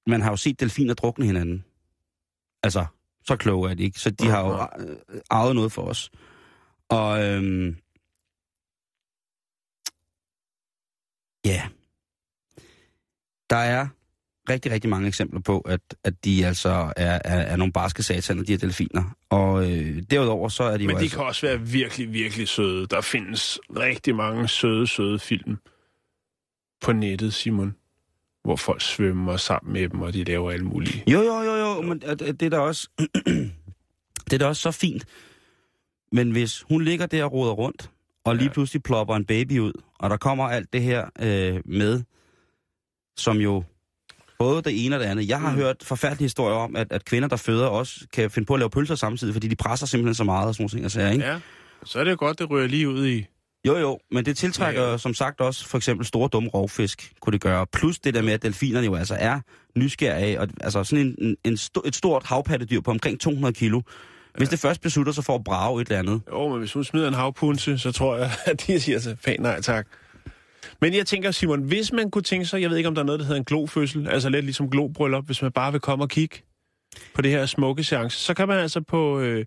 man 0.07 0.21
har 0.23 0.31
jo 0.31 0.37
set 0.37 0.61
delfiner 0.61 0.95
drukne 0.95 1.27
hinanden. 1.27 1.65
Altså, 2.63 2.87
så 3.27 3.37
kloge 3.37 3.71
er 3.71 3.75
de 3.75 3.83
ikke. 3.83 4.01
Så 4.01 4.11
de 4.11 4.27
har 4.27 4.41
jo 4.47 4.85
øh, 4.85 5.21
arvet 5.31 5.55
noget 5.55 5.73
for 5.73 5.83
os. 5.83 6.11
Og 6.89 7.25
øhm, 7.25 7.77
ja, 11.45 11.69
der 13.51 13.57
er 13.57 13.89
rigtig, 14.49 14.73
rigtig 14.73 14.91
mange 14.91 15.09
eksempler 15.09 15.41
på, 15.41 15.61
at, 15.61 15.81
at 16.05 16.25
de 16.25 16.47
altså 16.47 16.93
er, 16.97 17.19
er, 17.25 17.41
er 17.41 17.57
nogle 17.57 17.73
barske 17.73 18.03
sataner, 18.03 18.43
de 18.43 18.53
her 18.53 18.59
delfiner. 18.59 19.17
Og 19.31 19.71
øh, 19.71 20.03
derudover 20.11 20.49
så 20.49 20.63
er 20.63 20.77
de 20.77 20.87
Men 20.87 20.91
jo 20.91 20.97
de 20.97 21.03
altså... 21.03 21.17
kan 21.17 21.27
også 21.27 21.47
være 21.47 21.61
virkelig, 21.61 22.13
virkelig 22.13 22.49
søde. 22.49 22.87
Der 22.87 23.01
findes 23.01 23.59
rigtig 23.77 24.15
mange 24.17 24.49
søde, 24.49 24.87
søde 24.87 25.19
film 25.19 25.57
på 26.81 26.93
nettet, 26.93 27.35
Simon. 27.35 27.77
Hvor 28.45 28.57
folk 28.57 28.81
svømmer 28.81 29.37
sammen 29.37 29.73
med 29.73 29.89
dem, 29.89 30.01
og 30.01 30.13
de 30.13 30.25
laver 30.25 30.51
alt 30.51 30.65
muligt. 30.65 31.05
Jo, 31.07 31.21
jo, 31.21 31.43
jo, 31.43 31.57
jo, 31.57 31.83
men 31.83 32.01
det 32.01 32.43
er 32.43 32.49
da 32.51 32.59
også... 32.59 32.89
det 34.31 34.33
er 34.33 34.39
da 34.39 34.47
også 34.47 34.63
så 34.63 34.71
fint. 34.71 35.05
Men 36.13 36.31
hvis 36.31 36.65
hun 36.69 36.83
ligger 36.83 37.07
der 37.07 37.25
og 37.25 37.33
roder 37.33 37.53
rundt, 37.53 37.91
og 38.25 38.37
lige 38.37 38.47
ja. 38.47 38.53
pludselig 38.53 38.83
plopper 38.83 39.17
en 39.17 39.25
baby 39.25 39.59
ud, 39.59 39.73
og 39.99 40.11
der 40.11 40.17
kommer 40.17 40.45
alt 40.45 40.73
det 40.73 40.83
her 40.83 41.11
øh, 41.21 41.61
med, 41.65 42.03
som 43.17 43.37
jo 43.37 43.65
både 44.41 44.63
det 44.63 44.85
ene 44.87 44.97
og 44.97 45.01
det 45.01 45.07
andet. 45.07 45.29
Jeg 45.29 45.41
har 45.41 45.51
mm. 45.51 45.57
hørt 45.57 45.77
forfærdelige 45.83 46.25
historier 46.25 46.57
om, 46.57 46.77
at, 46.77 46.93
at 46.93 47.05
kvinder, 47.05 47.29
der 47.29 47.37
føder, 47.37 47.67
også 47.67 47.95
kan 48.13 48.31
finde 48.31 48.47
på 48.47 48.55
at 48.55 48.61
lave 48.61 48.71
pølser 48.71 48.95
samtidig, 48.95 49.35
fordi 49.35 49.49
de 49.49 49.57
presser 49.57 49.87
simpelthen 49.87 50.15
så 50.15 50.25
meget 50.25 50.49
og 50.49 50.55
sådan 50.55 50.71
nogle 50.73 50.89
ting. 50.89 51.13
ikke? 51.13 51.27
Ja, 51.27 51.39
så 51.85 51.99
er 51.99 52.05
det 52.05 52.11
jo 52.11 52.17
godt, 52.19 52.39
det 52.39 52.51
ryger 52.51 52.67
lige 52.69 52.89
ud 52.89 53.07
i... 53.07 53.27
Jo, 53.67 53.77
jo, 53.77 53.99
men 54.11 54.25
det 54.25 54.37
tiltrækker 54.37 54.83
Ja. 54.83 54.91
ja. 54.91 54.99
som 54.99 55.15
sagt 55.15 55.41
også 55.41 55.69
for 55.69 55.77
eksempel 55.77 56.07
store 56.07 56.29
dumme 56.33 56.49
rovfisk, 56.49 57.13
kunne 57.21 57.33
det 57.33 57.41
gøre. 57.41 57.67
Plus 57.67 57.99
det 57.99 58.15
der 58.15 58.23
med, 58.23 58.33
at 58.33 58.43
delfinerne 58.43 58.87
jo 58.87 58.95
altså 58.95 59.17
er 59.19 59.41
nysgerrige. 59.77 60.41
Og, 60.41 60.49
altså 60.61 60.85
sådan 60.85 61.07
en, 61.07 61.15
en, 61.19 61.37
en 61.45 61.57
sto, 61.57 61.83
et 61.85 61.95
stort 61.95 62.27
havpattedyr 62.27 62.81
på 62.81 62.91
omkring 62.91 63.21
200 63.21 63.55
kilo. 63.55 63.81
Hvis 64.37 64.49
det 64.49 64.59
først 64.59 64.81
beslutter 64.81 65.13
sig 65.13 65.25
for 65.25 65.35
at 65.35 65.45
brage 65.45 65.83
et 65.83 65.89
eller 65.89 65.99
andet. 65.99 66.23
Jo, 66.31 66.49
men 66.49 66.59
hvis 66.59 66.73
hun 66.73 66.85
smider 66.85 67.09
en 67.09 67.15
havpunse, 67.15 67.79
så 67.79 67.93
tror 67.93 68.17
jeg, 68.17 68.31
at 68.47 68.67
de 68.67 68.81
siger 68.81 68.99
sig, 68.99 69.17
pænt 69.25 69.41
nej 69.41 69.61
tak. 69.61 69.87
Men 70.81 70.95
jeg 70.95 71.07
tænker, 71.07 71.31
Simon, 71.31 71.63
hvis 71.63 71.93
man 71.93 72.11
kunne 72.11 72.23
tænke 72.23 72.47
sig, 72.47 72.63
jeg 72.63 72.71
ved 72.71 72.77
ikke, 72.77 72.89
om 72.89 72.95
der 72.95 73.03
er 73.03 73.07
noget, 73.07 73.21
der 73.21 73.27
hedder 73.27 73.39
en 73.39 73.45
glofødsel, 73.45 74.09
altså 74.09 74.29
lidt 74.29 74.45
ligesom 74.45 74.71
globryllup, 74.71 75.27
hvis 75.27 75.43
man 75.43 75.53
bare 75.53 75.73
vil 75.73 75.81
komme 75.81 76.05
og 76.05 76.09
kigge 76.09 76.37
på 77.15 77.23
det 77.23 77.31
her 77.31 77.47
smukke 77.47 77.85
seance, 77.85 78.19
så 78.19 78.35
kan 78.35 78.49
man 78.49 78.59
altså 78.59 78.81
på, 78.81 79.21
øh, 79.21 79.45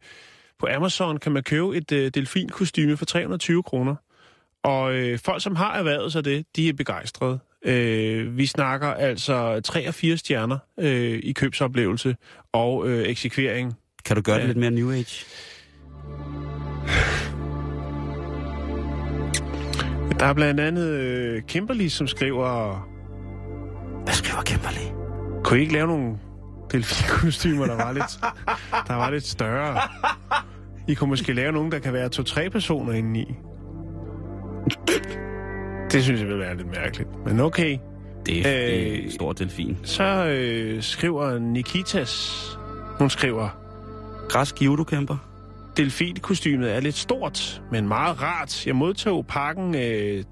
på 0.60 0.68
Amazon 0.76 1.18
kan 1.18 1.32
man 1.32 1.44
købe 1.44 1.78
et 1.78 1.92
øh, 1.92 2.12
delfinkostyme 2.14 2.98
for 2.98 3.06
320 3.06 3.64
kroner. 3.64 3.96
Og 4.64 4.94
øh, 4.94 5.20
folk, 5.20 5.44
som 5.44 5.56
har 5.56 5.78
erhvervet 5.78 6.12
sig 6.12 6.26
det, 6.26 6.46
de 6.56 6.70
er 6.70 6.74
begejstrede. 6.74 7.40
Øh, 7.66 8.38
vi 8.38 8.46
snakker 8.46 8.88
altså 8.88 9.62
3 9.62 9.88
og 9.88 9.94
4 9.94 10.18
stjerner 10.18 10.58
øh, 10.80 11.20
i 11.24 11.32
købsoplevelse 11.32 12.16
og 12.52 12.90
øh, 12.90 13.08
eksekvering. 13.08 13.74
Kan 14.06 14.16
du 14.16 14.22
gøre 14.22 14.40
det 14.40 14.48
lidt 14.48 14.58
mere 14.58 14.72
New 14.72 14.92
Age? 14.92 15.26
Der 20.20 20.26
er 20.26 20.34
blandt 20.34 20.60
andet 20.60 20.88
øh, 20.90 21.42
Kimberly, 21.42 21.88
som 21.88 22.08
skriver... 22.08 22.76
Hvad 24.04 24.14
skriver 24.14 24.42
Kimberly? 24.42 24.92
Kunne 25.44 25.60
I 25.60 25.62
ikke 25.62 25.74
lave 25.74 25.88
nogle 25.88 26.18
delfinkostymer, 26.72 27.66
der 27.66 27.76
var 27.76 27.92
lidt, 27.92 28.20
der 28.88 28.94
var 28.94 29.10
lidt 29.10 29.24
større? 29.28 29.80
I 30.88 30.94
kunne 30.94 31.10
måske 31.10 31.34
lave 31.34 31.52
nogle, 31.52 31.72
der 31.72 31.80
kan 31.80 31.94
være 31.94 32.10
to-tre 32.10 32.50
personer 32.50 32.94
indeni. 32.94 33.36
Det 35.92 36.04
synes 36.04 36.20
jeg 36.22 36.28
vil 36.30 36.40
være 36.40 36.58
lidt 36.58 36.68
mærkeligt. 36.68 37.10
Men 37.26 37.40
okay. 37.40 37.78
Det 38.26 38.48
er, 38.48 38.66
øh, 38.68 38.94
Øh, 38.94 39.04
en 39.06 39.12
stor 39.12 39.34
delfin. 39.34 39.78
Så 39.84 40.04
øh, 40.26 40.84
skriver 40.84 41.40
Nikitas... 41.40 42.44
Hun 43.00 43.10
skriver... 43.10 43.50
Græsk 44.30 44.62
judo-kæmper. 44.62 45.18
Delfinkostymet 45.78 46.76
er 46.76 46.80
lidt 46.80 46.96
stort, 46.96 47.62
men 47.72 47.88
meget 47.88 48.22
rart. 48.22 48.68
Jeg 48.68 48.76
modtog 48.76 49.26
pakken 49.28 49.76
øh, 49.76 50.24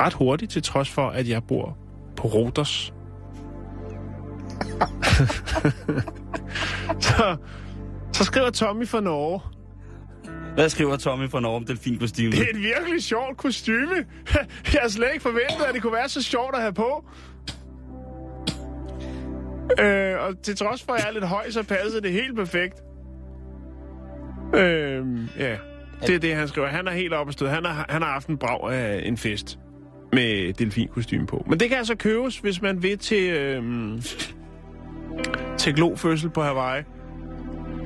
ret 0.00 0.12
hurtigt, 0.12 0.52
til 0.52 0.62
trods 0.62 0.90
for, 0.90 1.08
at 1.08 1.28
jeg 1.28 1.42
bor 1.48 1.78
på 2.16 2.28
Rodos. 2.28 2.92
så, 7.06 7.36
så 8.12 8.24
skriver 8.24 8.50
Tommy 8.50 8.86
fra 8.86 9.00
Norge. 9.00 9.40
Hvad 10.54 10.68
skriver 10.68 10.96
Tommy 10.96 11.30
for 11.30 11.40
Norge 11.40 11.56
om 11.56 11.64
delfinkostymet? 11.64 12.32
Det 12.32 12.42
er 12.42 12.50
et 12.54 12.62
virkelig 12.62 13.02
sjovt 13.02 13.36
kostyme. 13.36 13.94
Jeg 14.72 14.80
har 14.82 14.88
slet 14.88 15.08
ikke 15.12 15.22
forventet, 15.22 15.64
at 15.68 15.74
det 15.74 15.82
kunne 15.82 15.92
være 15.92 16.08
så 16.08 16.22
sjovt 16.22 16.54
at 16.54 16.60
have 16.60 16.74
på. 16.74 17.04
Øh, 19.80 20.20
og 20.20 20.42
til 20.42 20.56
trods 20.56 20.82
for, 20.82 20.92
at 20.92 21.00
jeg 21.00 21.08
er 21.08 21.12
lidt 21.12 21.24
høj, 21.24 21.50
så 21.50 21.62
passer 21.62 22.00
det 22.00 22.12
helt 22.12 22.36
perfekt. 22.36 22.82
Øh, 24.54 25.06
ja, 25.38 25.56
det 26.06 26.14
er 26.14 26.18
det, 26.18 26.34
han 26.34 26.48
skriver. 26.48 26.68
Han 26.68 26.86
er 26.86 26.92
helt 26.92 27.12
oppe 27.12 27.30
at 27.30 27.34
støde. 27.34 27.50
Han 27.50 27.64
har, 27.64 27.86
han 27.88 28.02
har 28.02 28.12
haft 28.12 28.28
en 28.28 28.38
brag 28.38 28.72
af 28.72 29.02
en 29.04 29.16
fest 29.16 29.58
med 30.12 30.52
delfinkostyme 30.52 31.26
på. 31.26 31.44
Men 31.48 31.60
det 31.60 31.68
kan 31.68 31.78
altså 31.78 31.94
købes, 31.94 32.38
hvis 32.38 32.62
man 32.62 32.82
vil 32.82 32.98
til, 32.98 33.30
øh, 33.30 34.02
til 35.58 35.74
glofødsel 35.74 36.30
på 36.30 36.42
Hawaii. 36.42 36.82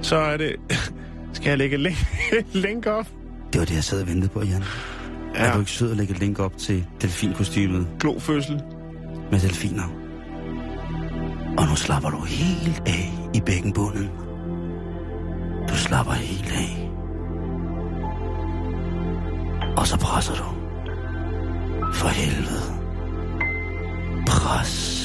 Så 0.03 0.17
er 0.17 0.37
det... 0.37 0.57
Skal 1.33 1.49
jeg 1.49 1.59
lægge 1.59 1.75
et 1.75 1.81
link, 1.81 1.97
link 2.53 2.87
op? 2.87 3.07
Det 3.53 3.59
var 3.59 3.65
det, 3.65 3.75
jeg 3.75 3.85
sad 3.85 4.03
og 4.03 4.09
ventede 4.09 4.29
på, 4.33 4.41
Jan. 4.41 4.63
Ja. 5.35 5.45
Er 5.45 5.53
du 5.53 5.59
ikke 5.59 5.71
sød 5.71 5.91
at 5.91 5.97
lægge 5.97 6.15
et 6.15 6.21
link 6.21 6.39
op 6.39 6.57
til 6.57 6.87
delfinkostymet 7.03 7.89
glofødsel. 8.01 8.63
med 9.31 9.41
delfiner? 9.41 10.01
Og 11.59 11.67
nu 11.69 11.77
slapper 11.77 12.11
du 12.11 12.21
helt 12.25 12.83
af 12.87 13.13
i 13.35 13.41
bækkenbunden. 13.47 14.30
Slapper 15.91 16.13
helt 16.13 16.53
af. 16.53 16.91
Og 19.77 19.87
så 19.87 19.99
presser 19.99 20.35
du. 20.35 20.45
For 21.93 22.09
helvede. 22.09 22.63
Pres. 24.27 25.00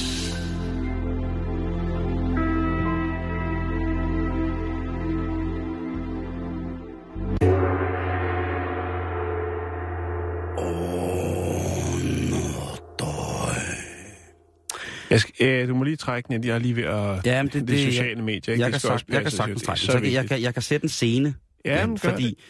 Jeg 15.16 15.22
skal, 15.22 15.48
øh, 15.48 15.68
du 15.68 15.76
må 15.76 15.84
lige 15.84 15.96
trække 15.96 16.28
den. 16.28 16.44
Jeg 16.44 16.56
er 16.56 16.60
lige 16.60 16.76
ved 16.76 16.84
at... 16.84 17.26
Ja, 17.26 17.44
det, 17.44 17.54
det, 17.54 17.68
det 17.68 17.80
sociale 17.80 18.22
medier, 18.22 18.54
ikke? 18.54 18.64
Jeg, 18.64 18.72
kan, 18.72 18.80
sagt, 18.80 19.10
jeg 19.10 19.22
kan 19.22 19.32
sagtens 19.32 19.62
er 19.62 19.66
trække 19.66 19.94
den. 19.94 20.04
Jeg, 20.06 20.14
jeg, 20.14 20.28
kan, 20.30 20.42
jeg 20.42 20.54
kan 20.54 20.62
sætte 20.64 20.86
en 20.86 20.90
scene. 20.90 21.36
Ja, 21.66 21.86
men 21.86 21.98
fordi, 21.98 22.44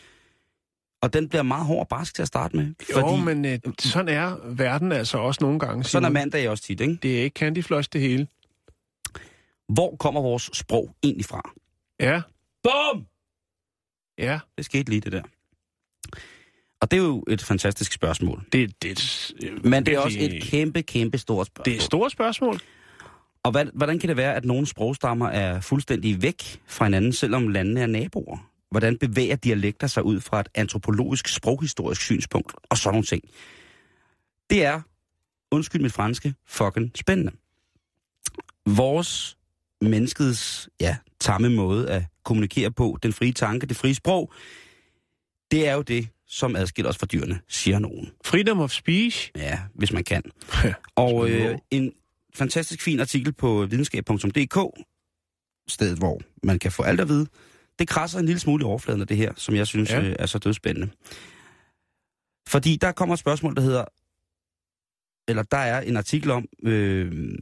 Og 1.01 1.13
den 1.13 1.29
bliver 1.29 1.43
meget 1.43 1.65
hård 1.65 1.79
og 1.79 1.87
barsk 1.87 2.15
til 2.15 2.21
at 2.21 2.27
starte 2.27 2.55
med. 2.55 2.65
Jo, 2.65 2.99
fordi 2.99 3.21
men 3.23 3.45
øh, 3.45 3.59
sådan 3.79 4.07
er 4.15 4.37
verden 4.55 4.91
altså 4.91 5.17
også 5.17 5.43
nogle 5.43 5.59
gange. 5.59 5.83
sådan 5.83 6.03
er 6.03 6.07
Simon. 6.09 6.13
mandag 6.13 6.49
også 6.49 6.63
tit, 6.63 6.81
ikke? 6.81 6.97
Det 7.03 7.19
er 7.19 7.23
ikke 7.23 7.33
Candy 7.39 7.63
Floss 7.63 7.87
det 7.87 8.01
hele. 8.01 8.27
Hvor 9.73 9.95
kommer 9.95 10.21
vores 10.21 10.49
sprog 10.53 10.95
egentlig 11.03 11.25
fra? 11.25 11.51
Ja, 11.99 12.21
Bum! 12.63 13.05
ja. 14.17 14.39
Det 14.57 14.65
skete 14.65 14.89
lige 14.89 15.01
det 15.01 15.11
der. 15.11 15.21
Og 16.81 16.91
det 16.91 16.99
er 16.99 17.03
jo 17.03 17.23
et 17.27 17.41
fantastisk 17.41 17.93
spørgsmål. 17.93 18.45
Det, 18.51 18.83
det, 18.83 19.33
øh, 19.43 19.65
Men 19.65 19.85
det 19.85 19.93
er 19.93 19.99
også 19.99 20.17
et 20.19 20.43
kæmpe, 20.43 20.81
kæmpe 20.81 21.17
stort 21.17 21.47
spørgsmål. 21.47 21.65
Det 21.65 21.71
er 21.71 21.75
et 21.77 21.83
stort 21.83 22.11
spørgsmål. 22.11 22.59
Og 23.43 23.51
hvad, 23.51 23.65
hvordan 23.73 23.99
kan 23.99 24.09
det 24.09 24.17
være, 24.17 24.35
at 24.35 24.45
nogle 24.45 24.67
sprogstammer 24.67 25.27
er 25.27 25.61
fuldstændig 25.61 26.21
væk 26.21 26.61
fra 26.67 26.85
hinanden, 26.85 27.13
selvom 27.13 27.47
landene 27.47 27.81
er 27.81 27.87
naboer? 27.87 28.49
Hvordan 28.71 28.97
bevæger 28.97 29.35
dialekter 29.35 29.87
sig 29.87 30.03
ud 30.03 30.19
fra 30.19 30.39
et 30.39 30.47
antropologisk, 30.55 31.27
sproghistorisk 31.27 32.01
synspunkt? 32.01 32.53
Og 32.69 32.77
sådan 32.77 32.93
nogle 32.93 33.05
ting. 33.05 33.23
Det 34.49 34.65
er, 34.65 34.81
undskyld 35.51 35.81
mit 35.81 35.93
franske, 35.93 36.33
fucking 36.47 36.91
spændende. 36.95 37.31
Vores 38.65 39.37
menneskets, 39.81 40.69
ja, 40.79 40.97
tamme 41.19 41.49
måde 41.49 41.89
at 41.89 42.03
kommunikere 42.23 42.71
på, 42.71 42.97
den 43.03 43.13
frie 43.13 43.31
tanke, 43.31 43.65
det 43.65 43.77
frie 43.77 43.95
sprog, 43.95 44.33
det 45.51 45.67
er 45.67 45.73
jo 45.73 45.81
det, 45.81 46.07
som 46.27 46.55
adskiller 46.55 46.89
os 46.89 46.97
fra 46.97 47.05
dyrene, 47.05 47.39
siger 47.47 47.79
nogen. 47.79 48.11
Freedom 48.25 48.59
of 48.59 48.71
speech. 48.71 49.31
Ja, 49.35 49.59
hvis 49.75 49.91
man 49.91 50.03
kan. 50.03 50.23
Og 50.95 51.29
øh, 51.29 51.57
en 51.71 51.91
fantastisk 52.33 52.81
fin 52.81 52.99
artikel 52.99 53.33
på 53.33 53.65
videnskab.dk, 53.65 54.83
stedet 55.67 55.97
hvor 55.97 56.21
man 56.43 56.59
kan 56.59 56.71
få 56.71 56.83
alt 56.83 56.99
at 56.99 57.09
vide, 57.09 57.27
det 57.79 57.87
krasser 57.87 58.19
en 58.19 58.25
lille 58.25 58.39
smule 58.39 58.61
i 58.61 58.65
overfladen 58.65 59.01
af 59.01 59.07
det 59.07 59.17
her, 59.17 59.33
som 59.35 59.55
jeg 59.55 59.67
synes 59.67 59.91
ja. 59.91 60.01
øh, 60.01 60.15
er 60.19 60.25
så 60.25 60.37
dødspændende. 60.37 60.89
Fordi 62.47 62.75
der 62.75 62.91
kommer 62.91 63.13
et 63.13 63.19
spørgsmål, 63.19 63.55
der 63.55 63.61
hedder, 63.61 63.85
eller 65.27 65.43
der 65.43 65.57
er 65.57 65.81
en 65.81 65.97
artikel 65.97 66.31
om, 66.31 66.45
øh, 66.63 67.35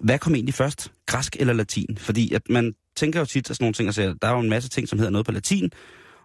hvad 0.00 0.18
kom 0.18 0.34
egentlig 0.34 0.54
først, 0.54 0.92
græsk 1.06 1.36
eller 1.40 1.52
latin? 1.52 1.98
Fordi 1.98 2.34
at 2.34 2.42
man 2.50 2.74
tænker 2.96 3.20
jo 3.20 3.26
tit 3.26 3.50
af 3.50 3.56
sådan 3.56 3.64
nogle 3.64 3.74
ting, 3.74 3.88
og 3.88 3.94
siger, 3.94 4.14
der 4.22 4.28
er 4.28 4.32
jo 4.32 4.40
en 4.40 4.50
masse 4.50 4.68
ting, 4.68 4.88
som 4.88 4.98
hedder 4.98 5.12
noget 5.12 5.26
på 5.26 5.32
latin, 5.32 5.70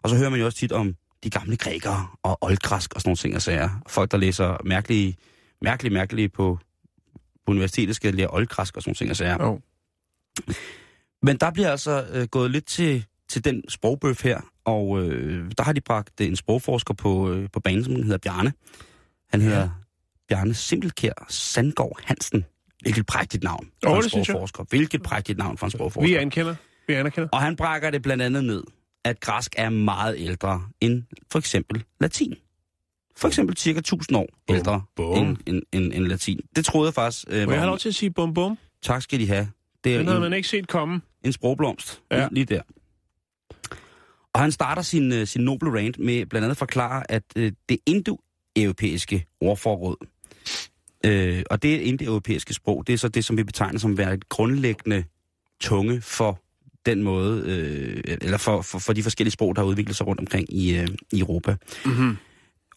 og 0.02 0.10
så 0.10 0.16
hører 0.16 0.30
man 0.30 0.40
jo 0.40 0.46
også 0.46 0.58
tit 0.58 0.72
om 0.72 0.96
de 1.24 1.30
gamle 1.30 1.58
grækere 1.58 2.08
og 2.24 2.38
oldgræsk 2.42 2.94
og 2.96 3.02
sådan 3.02 3.10
nogle 3.10 3.18
ting 3.18 3.36
og 3.36 3.42
sager. 3.42 3.70
Folk, 3.88 4.12
der 4.12 4.18
læser 4.18 4.58
mærkelige, 4.66 5.18
mærkelige, 5.62 5.94
mærkelige 5.94 6.30
på, 6.30 6.60
på 7.46 7.52
universitetet, 7.52 7.96
skal 7.96 8.14
lære 8.14 8.28
oldgræsk 8.30 8.78
og 8.78 8.84
sådan 8.84 8.90
nogle 8.90 8.96
ting 8.96 9.10
og 9.10 9.16
sager. 9.16 9.44
Jo. 9.44 9.60
Men 11.22 11.38
der 11.38 11.52
bliver 11.52 11.72
altså 11.72 12.06
øh, 12.12 12.28
gået 12.28 12.52
lidt 12.52 12.66
til, 12.66 13.06
til 13.30 13.46
den 13.46 13.64
sprogbøf 13.70 14.24
her, 14.24 14.42
og 14.66 15.04
øh, 15.04 15.52
der 15.58 15.64
har 15.64 15.74
de 15.74 15.82
bragt 15.82 16.22
en 16.22 16.36
sprogforsker 16.36 16.94
på, 16.94 17.32
øh, 17.32 17.50
på 17.54 17.60
banen, 17.60 17.84
som 17.84 17.96
hedder 17.96 18.18
Bjarne. 18.18 18.54
Han 19.30 19.42
hedder 19.42 19.60
ja. 19.60 19.70
Bjarne 20.30 20.54
Simpelkær 20.54 21.26
Sandgaard 21.30 22.00
Hansen. 22.06 22.46
Hvilket 22.82 23.06
prægtigt 23.06 23.44
navn 23.44 23.70
for 23.84 23.92
Åh, 23.92 23.98
en 23.98 24.10
sprogforsker. 24.10 24.64
Hvilket 24.70 25.04
prægtigt 25.04 25.38
navn 25.38 25.58
for 25.58 25.66
en 25.66 25.72
sprogforsker. 25.72 26.10
Vi 26.10 26.16
anerkender. 26.16 26.56
Vi 26.88 26.94
anerkender. 26.94 27.30
Og 27.32 27.42
han 27.42 27.56
brækker 27.56 27.90
det 27.90 28.02
blandt 28.02 28.24
andet 28.24 28.44
ned, 28.44 28.64
at 29.06 29.20
græsk 29.20 29.56
er 29.58 29.70
meget 29.70 30.16
ældre 30.18 30.64
end 30.82 31.04
for 31.32 31.40
eksempel 31.40 31.84
latin. 32.02 32.36
For 33.18 33.28
eksempel 33.28 33.58
cirka 33.58 33.80
1000 33.80 34.18
år 34.18 34.28
Bum, 34.48 34.56
ældre 34.56 34.82
bum. 34.96 35.18
end, 35.18 35.38
end, 35.46 35.62
end, 35.72 35.94
end 35.94 36.06
latin. 36.08 36.40
Det 36.56 36.66
troede 36.66 36.88
jeg 36.88 36.94
faktisk. 36.94 37.26
Øh, 37.30 37.46
Må 37.46 37.52
jeg 37.52 37.60
have 37.62 37.68
lov 37.68 37.78
til 37.78 37.90
at 37.90 37.96
sige 37.96 38.12
bum 38.12 38.34
bum? 38.34 38.58
Tak 38.82 39.02
skal 39.02 39.20
de 39.20 39.28
have. 39.28 39.48
Det 39.84 39.94
er 39.94 39.98
Den 39.98 40.08
havde 40.08 40.20
man 40.20 40.34
ikke 40.34 40.48
set 40.48 40.68
komme. 40.68 41.02
en 41.24 41.34
sprogblomst 41.34 42.02
Ja. 42.12 42.28
lige 42.32 42.46
der. 42.46 42.62
Og 44.34 44.40
han 44.42 44.52
starter 44.52 44.82
sin, 44.82 45.14
øh, 45.14 45.28
sin 45.28 45.42
noble 45.42 45.72
rant 45.80 46.00
med 46.00 46.26
blandt 46.26 46.44
andet 46.44 46.52
at 46.52 46.58
forklare, 46.58 47.12
at 47.12 47.24
øh, 47.36 47.52
det 47.70 47.78
indoeuropæiske 47.86 49.26
ordforråd, 49.42 49.96
øh, 51.06 51.44
og 51.50 51.64
det 51.64 51.80
indoeuropæiske 51.82 52.54
sprog, 52.54 52.88
det 52.88 52.94
er 52.94 52.98
så 52.98 53.08
det, 53.10 53.26
som 53.26 53.38
vi 53.38 53.44
betegner 53.44 53.80
som 53.80 53.98
være 53.98 54.14
et 54.14 54.30
grundlæggende 54.30 55.04
tunge 55.62 56.02
for 56.02 56.42
den 56.90 57.04
måde, 57.04 57.44
øh, 57.46 58.18
eller 58.22 58.38
for, 58.38 58.62
for, 58.62 58.80
for 58.80 58.94
de 58.94 59.04
forskellige 59.04 59.32
sprog, 59.32 59.56
der 59.56 59.62
har 59.62 59.68
udviklet 59.68 59.96
sig 59.96 60.08
rundt 60.08 60.20
omkring 60.20 60.54
i, 60.54 60.78
øh, 60.78 60.88
i 61.12 61.20
Europa. 61.20 61.56
Mm-hmm. 61.86 62.18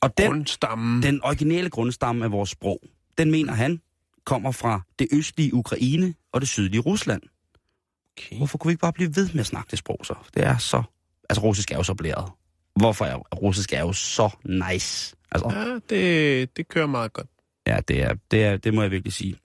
Og 0.01 0.19
den, 0.19 0.27
Grundstammen. 0.27 1.03
den 1.03 1.21
originale 1.25 1.71
grundstamme 1.71 2.25
af 2.25 2.33
vores 2.33 2.51
sprog, 2.51 2.81
den 3.19 3.31
mener 3.31 3.53
han, 3.53 3.81
kommer 4.27 4.53
fra 4.53 4.81
det 4.99 5.09
østlige 5.13 5.55
Ukraine 5.55 6.15
og 6.33 6.41
det 6.41 6.49
sydlige 6.49 6.81
Rusland. 6.81 7.23
Okay. 8.19 8.37
Hvorfor 8.37 8.59
kunne 8.59 8.69
vi 8.69 8.73
ikke 8.73 8.81
bare 8.81 8.93
blive 8.93 9.17
ved 9.17 9.29
med 9.33 9.41
at 9.41 9.47
snakke 9.47 9.71
det 9.71 9.79
sprog 9.79 9.99
så? 10.03 10.15
Det 10.35 10.45
er 10.45 10.59
så... 10.59 10.83
Altså, 11.31 11.43
russisk 11.43 11.71
er 11.71 11.77
jo 11.77 11.83
så 11.83 11.95
blæret. 11.95 12.31
Hvorfor 12.77 13.05
er 13.05 13.17
russisk 13.17 13.73
er 13.73 13.81
jo 13.81 13.93
så 13.93 14.31
nice? 14.45 15.17
Altså, 15.31 15.51
Ja, 15.51 15.97
det, 15.97 16.57
det 16.57 16.69
kører 16.69 16.87
meget 16.87 17.13
godt. 17.13 17.27
ja, 17.67 17.79
det, 17.89 18.03
er, 18.03 18.15
det, 18.31 18.45
er, 18.45 18.57
det 18.57 18.75
må 18.75 18.83
jeg 18.83 18.91
virkelig 18.91 19.13
sige. 19.13 19.37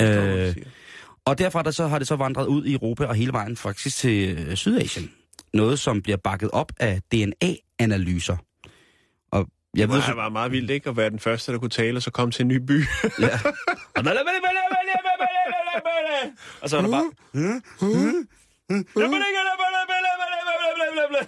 du 0.00 0.04
Øh. 0.04 0.56
Og 1.28 1.38
derfra 1.38 1.62
der 1.62 1.70
så, 1.70 1.86
har 1.86 1.98
det 1.98 2.08
så 2.08 2.16
vandret 2.16 2.46
ud 2.46 2.64
i 2.64 2.72
Europa 2.72 3.04
og 3.04 3.14
hele 3.14 3.32
vejen 3.32 3.56
faktisk 3.56 3.96
til 3.96 4.38
øh, 4.38 4.54
Sydasien. 4.56 5.10
Noget, 5.54 5.78
som 5.78 6.02
bliver 6.02 6.16
bakket 6.16 6.50
op 6.50 6.72
af 6.80 7.00
DNA-analyser. 7.12 8.36
Og 9.30 9.46
jeg 9.76 9.88
ved, 9.88 9.96
Det 9.96 10.04
så, 10.04 10.12
var 10.14 10.28
meget 10.28 10.52
vildt, 10.52 10.70
ikke? 10.70 10.90
At 10.90 10.96
være 10.96 11.10
den 11.10 11.18
første, 11.18 11.52
der 11.52 11.58
kunne 11.58 11.70
tale, 11.70 11.98
og 11.98 12.02
så 12.02 12.10
komme 12.10 12.32
til 12.32 12.42
en 12.42 12.48
ny 12.48 12.56
by. 12.56 12.80
Ja. 13.20 13.38
Og 16.60 16.70
så 16.70 16.76
er 16.76 16.82
der 16.82 16.90
bare... 16.90 17.10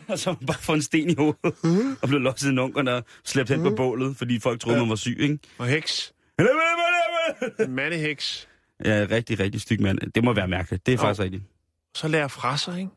Og 0.08 0.18
så 0.18 0.30
man 0.40 0.46
bare 0.46 0.58
fået 0.60 0.76
en 0.76 0.82
sten 0.82 1.10
i 1.10 1.14
hovedet, 1.14 1.98
og 2.02 2.08
blev 2.08 2.20
losset 2.20 2.50
i 2.50 2.52
nunkerne 2.52 2.94
og 2.94 3.04
slæbt 3.24 3.48
hen 3.48 3.62
på 3.62 3.70
bålet, 3.76 4.16
fordi 4.16 4.40
folk 4.40 4.60
troede, 4.60 4.78
man 4.78 4.88
var 4.88 4.96
syg, 4.96 5.16
ikke? 5.20 5.38
og 5.58 5.66
heks. 5.66 6.14
En 7.60 7.74
mandeheks. 7.74 8.48
Ja, 8.84 9.06
rigtig, 9.10 9.40
rigtig 9.40 9.60
styg 9.60 9.82
mand. 9.82 9.98
Det 10.14 10.24
må 10.24 10.32
være 10.32 10.48
mærkeligt. 10.48 10.86
Det 10.86 10.92
er 10.92 10.96
Jo. 10.96 11.02
faktisk 11.02 11.20
rigtigt. 11.20 11.42
Så 11.94 12.08
lærer 12.08 12.28
fra 12.28 12.56
sig, 12.56 12.78
ikke? 12.78 12.90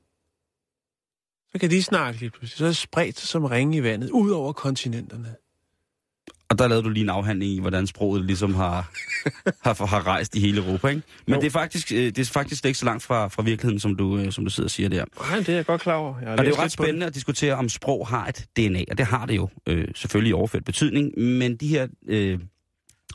Så 1.52 1.60
kan 1.60 1.70
de 1.70 1.84
snakke 1.84 2.20
lige 2.20 2.30
pludselig. 2.30 2.58
Så 2.58 2.64
er 2.66 2.70
det 2.70 2.78
spredt 2.78 3.20
som 3.20 3.46
ringe 3.46 3.78
i 3.78 3.84
vandet, 3.84 4.10
ud 4.10 4.32
over 4.32 4.54
kontinenterne. 4.54 5.36
Og 6.50 6.58
der 6.60 6.68
lavede 6.68 6.84
du 6.84 6.90
lige 6.90 7.04
en 7.04 7.10
afhandling 7.10 7.52
i, 7.52 7.60
hvordan 7.60 7.88
sproget 7.88 8.26
ligesom 8.26 8.54
har, 8.56 8.92
har, 9.66 9.86
har 9.86 10.08
rejst 10.08 10.36
i 10.36 10.40
hele 10.40 10.66
Europa, 10.66 10.88
ikke? 10.88 11.02
Men 11.28 11.36
Jo. 11.36 11.42
det 11.42 11.48
er, 11.48 11.52
faktisk, 11.52 11.92
øh, 11.92 11.98
det 11.98 12.20
er 12.20 12.26
faktisk 12.26 12.60
slet 12.62 12.70
ikke 12.70 12.80
så 12.80 12.86
langt 12.86 13.04
fra, 13.04 13.28
fra 13.28 13.44
virkeligheden, 13.44 13.80
som 13.80 13.96
du, 13.96 14.18
øh, 14.18 14.32
som 14.32 14.44
du 14.44 14.50
sidder 14.50 14.68
og 14.68 14.72
siger 14.72 14.90
der. 14.90 15.06
Nej, 15.30 15.38
det 15.40 15.50
er 15.50 15.54
jeg 15.56 15.66
godt 15.66 15.82
klar 15.82 15.94
over. 15.96 16.20
Jeg 16.20 16.28
Og 16.30 16.38
det 16.38 16.44
er 16.46 16.50
jo 16.50 16.54
ret 16.54 16.58
på 16.58 16.64
det. 16.64 16.72
spændende 16.72 17.06
at 17.06 17.16
diskutere, 17.16 17.54
om 17.54 17.70
sprog 17.70 18.08
har 18.08 18.28
et 18.28 18.46
DNA, 18.58 18.84
og 18.92 18.98
det 18.98 19.06
har 19.06 19.26
det 19.26 19.36
jo 19.36 19.50
øh, 19.68 19.88
selvfølgelig 19.96 20.30
i 20.30 20.34
overført 20.34 20.66
betydning, 20.66 21.20
men 21.20 21.56
de 21.56 21.68
her 21.68 21.88
øh, 22.08 22.40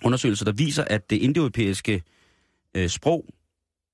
undersøgelser, 0.05 0.45
der 0.45 0.53
viser, 0.53 0.85
at 0.85 1.11
det 1.11 1.17
indoeuropæiske 1.17 2.03
øh, 2.79 2.89
sprog 2.89 3.25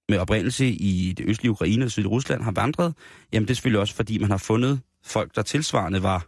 med 0.09 0.19
oprindelse 0.19 0.67
i 0.67 1.13
det 1.13 1.29
østlige 1.29 1.51
Ukraine 1.51 1.85
og 1.85 1.91
sydlige 1.91 2.11
Rusland 2.11 2.43
har 2.43 2.53
vandret, 2.53 2.95
jamen 3.33 3.49
det 3.49 3.51
er 3.51 3.55
selvfølgelig 3.55 3.81
også, 3.81 3.95
fordi 3.95 4.19
man 4.19 4.31
har 4.31 4.39
fundet 4.39 4.81
folk, 5.05 5.37
der 5.37 5.43
tilsvarende 5.43 6.03
var 6.03 6.27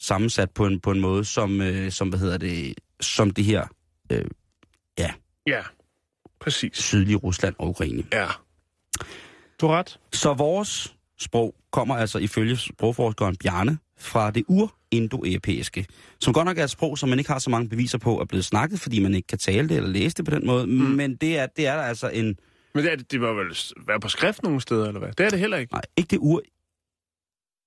sammensat 0.00 0.50
på 0.50 0.66
en, 0.66 0.80
på 0.80 0.90
en 0.90 1.00
måde, 1.00 1.24
som, 1.24 1.60
øh, 1.60 1.90
som, 1.90 2.08
hvad 2.08 2.18
hedder 2.18 2.38
det, 2.38 2.74
som 3.00 3.30
det 3.30 3.44
her 3.44 3.66
øh, 4.12 4.24
Ja, 5.46 5.62
præcis. 6.40 6.76
sydlige 6.76 7.16
Rusland 7.16 7.54
og 7.58 7.68
Ukraine. 7.68 8.04
Ja. 8.12 8.26
Du 9.60 9.66
har 9.66 9.78
ret. 9.78 10.00
Så 10.12 10.34
vores 10.34 10.94
sprog 11.18 11.54
kommer 11.70 11.96
altså 11.96 12.18
ifølge 12.18 12.56
sprogforskeren 12.56 13.36
Bjarne 13.36 13.78
fra 13.98 14.30
det 14.30 14.44
ur-indoeuropæiske, 14.96 15.86
som 16.20 16.32
godt 16.32 16.46
nok 16.46 16.58
er 16.58 16.64
et 16.64 16.70
sprog, 16.70 16.98
som 16.98 17.08
man 17.08 17.18
ikke 17.18 17.30
har 17.30 17.38
så 17.38 17.50
mange 17.50 17.68
beviser 17.68 17.98
på 17.98 18.20
er 18.20 18.24
blevet 18.24 18.44
snakket, 18.44 18.80
fordi 18.80 19.00
man 19.00 19.14
ikke 19.14 19.26
kan 19.26 19.38
tale 19.38 19.68
det 19.68 19.76
eller 19.76 19.90
læse 19.90 20.16
det 20.16 20.24
på 20.24 20.30
den 20.30 20.46
måde, 20.46 20.66
mm. 20.66 20.72
men 20.72 21.16
det 21.16 21.38
er, 21.38 21.46
det 21.56 21.66
er 21.66 21.74
der 21.74 21.82
altså 21.82 22.08
en... 22.08 22.36
Men 22.74 22.84
det, 22.84 22.92
er, 22.92 22.96
det 22.96 23.20
må 23.20 23.32
vel 23.32 23.56
være 23.86 24.00
på 24.00 24.08
skrift 24.08 24.42
nogle 24.42 24.60
steder, 24.60 24.86
eller 24.86 24.98
hvad? 24.98 25.12
Det 25.18 25.26
er 25.26 25.30
det 25.30 25.38
heller 25.38 25.56
ikke. 25.56 25.72
Nej, 25.72 25.82
ikke 25.96 26.08
det 26.08 26.18
ur... 26.18 26.42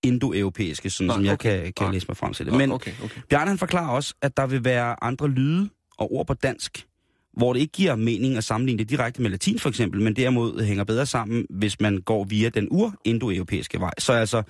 indoeuropæiske, 0.04 0.90
sådan 0.90 1.08
Nå, 1.08 1.14
som 1.14 1.26
jeg 1.26 1.34
okay. 1.34 1.64
kan, 1.64 1.74
kan 1.74 1.86
Nå. 1.86 1.92
læse 1.92 2.06
mig 2.08 2.18
frem 2.18 2.34
til 2.34 2.46
det. 2.46 2.54
Men 2.54 2.72
okay, 2.72 2.92
okay. 3.04 3.22
Bjarne 3.30 3.50
han 3.50 3.58
forklarer 3.58 3.90
også, 3.90 4.14
at 4.22 4.38
der 4.38 4.48
vil 4.48 4.64
være 4.64 5.04
andre 5.04 5.28
lyde 5.28 5.70
og 5.98 6.14
ord 6.14 6.28
på 6.28 6.34
dansk, 6.34 6.86
hvor 7.38 7.54
det 7.54 7.60
ikke 7.60 7.72
giver 7.72 7.96
mening 7.96 8.38
at 8.38 8.44
sammenligne 8.44 8.80
det 8.80 8.90
direkte 8.90 9.22
med 9.22 9.30
latin 9.30 9.60
for 9.60 9.70
eksempel, 9.70 10.02
men 10.02 10.16
derimod 10.16 10.64
hænger 10.66 10.84
bedre 10.84 11.06
sammen, 11.06 11.46
hvis 11.50 11.82
man 11.82 12.02
går 12.02 12.24
via 12.24 12.50
den 12.50 12.68
ur-indoeuropæiske 12.72 13.80
vej. 13.80 13.94
Så 13.98 14.14
altså, 14.14 14.44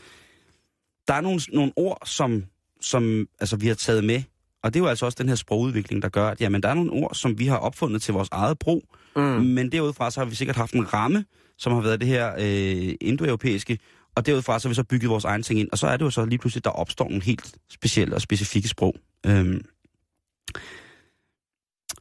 der 1.08 1.14
er 1.14 1.22
nogle, 1.22 1.40
nogle 1.54 1.72
ord, 1.76 2.02
som, 2.06 2.44
som 2.82 3.28
altså, 3.40 3.56
vi 3.56 3.68
har 3.68 3.76
taget 3.76 4.04
med, 4.04 4.24
og 4.64 4.74
det 4.74 4.80
er 4.80 4.84
jo 4.84 4.90
altså 4.90 5.06
også 5.06 5.16
den 5.22 5.30
her 5.30 5.36
sprogudvikling, 5.36 6.02
der 6.02 6.10
gør, 6.10 6.28
at 6.28 6.42
jamen, 6.42 6.64
der 6.64 6.70
er 6.70 6.74
nogle 6.74 6.92
ord, 6.92 7.16
som 7.16 7.40
vi 7.40 7.48
har 7.48 7.58
opfundet 7.58 8.02
til 8.02 8.14
vores 8.14 8.30
eget 8.32 8.60
brug, 8.60 8.84
mm. 9.16 9.22
men 9.22 9.72
derudfra 9.72 10.12
så 10.12 10.20
har 10.20 10.26
vi 10.26 10.36
sikkert 10.36 10.56
haft 10.56 10.74
en 10.74 10.94
ramme, 10.94 11.26
som 11.58 11.74
har 11.74 11.82
været 11.82 12.00
det 12.00 12.08
her 12.08 12.34
øh, 12.40 12.96
indoeuropæiske, 13.02 13.80
og 14.16 14.26
derudfra 14.26 14.60
så 14.60 14.68
har 14.68 14.70
vi 14.70 14.76
så 14.76 14.84
bygget 14.84 15.10
vores 15.10 15.26
egen 15.26 15.44
ting 15.44 15.60
ind, 15.60 15.70
og 15.72 15.78
så 15.78 15.88
er 15.88 15.98
det 15.98 16.06
jo 16.06 16.10
så 16.10 16.26
lige 16.26 16.40
pludselig, 16.40 16.64
der 16.64 16.70
opstår 16.70 17.06
nogle 17.06 17.24
helt 17.24 17.56
specielle 17.70 18.16
og 18.16 18.22
specifikke 18.22 18.68
sprog. 18.68 18.96
Øhm. 19.26 19.66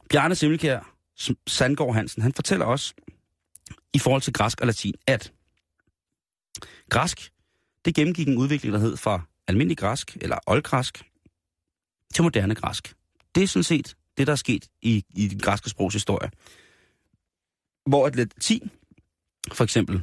Bjarne 0.09 0.35
Simmelkjær 0.35 0.95
Sandgaard 1.47 1.93
Hansen, 1.93 2.21
han 2.21 2.33
fortæller 2.33 2.65
også, 2.65 2.93
i 3.93 3.99
forhold 3.99 4.21
til 4.21 4.33
græsk 4.33 4.61
og 4.61 4.67
latin, 4.67 4.93
at 5.07 5.33
græsk, 6.89 7.31
det 7.85 7.95
gennemgik 7.95 8.27
en 8.27 8.37
udvikling, 8.37 8.73
der 8.73 8.79
hed 8.79 8.97
fra 8.97 9.21
almindelig 9.49 9.77
græsk, 9.77 10.17
eller 10.21 10.37
oldgræsk, 10.47 11.03
til 12.13 12.23
moderne 12.23 12.55
græsk. 12.55 12.95
Det 13.35 13.43
er 13.43 13.47
sådan 13.47 13.63
set 13.63 13.95
det, 14.17 14.27
der 14.27 14.33
er 14.33 14.37
sket 14.37 14.69
i, 14.81 15.05
i 15.09 15.27
den 15.27 15.39
græske 15.39 15.69
sprogs 15.69 15.93
historie. 15.93 16.31
Hvor 17.85 18.07
et 18.07 18.15
latin, 18.15 18.71
for 19.51 19.63
eksempel, 19.63 20.01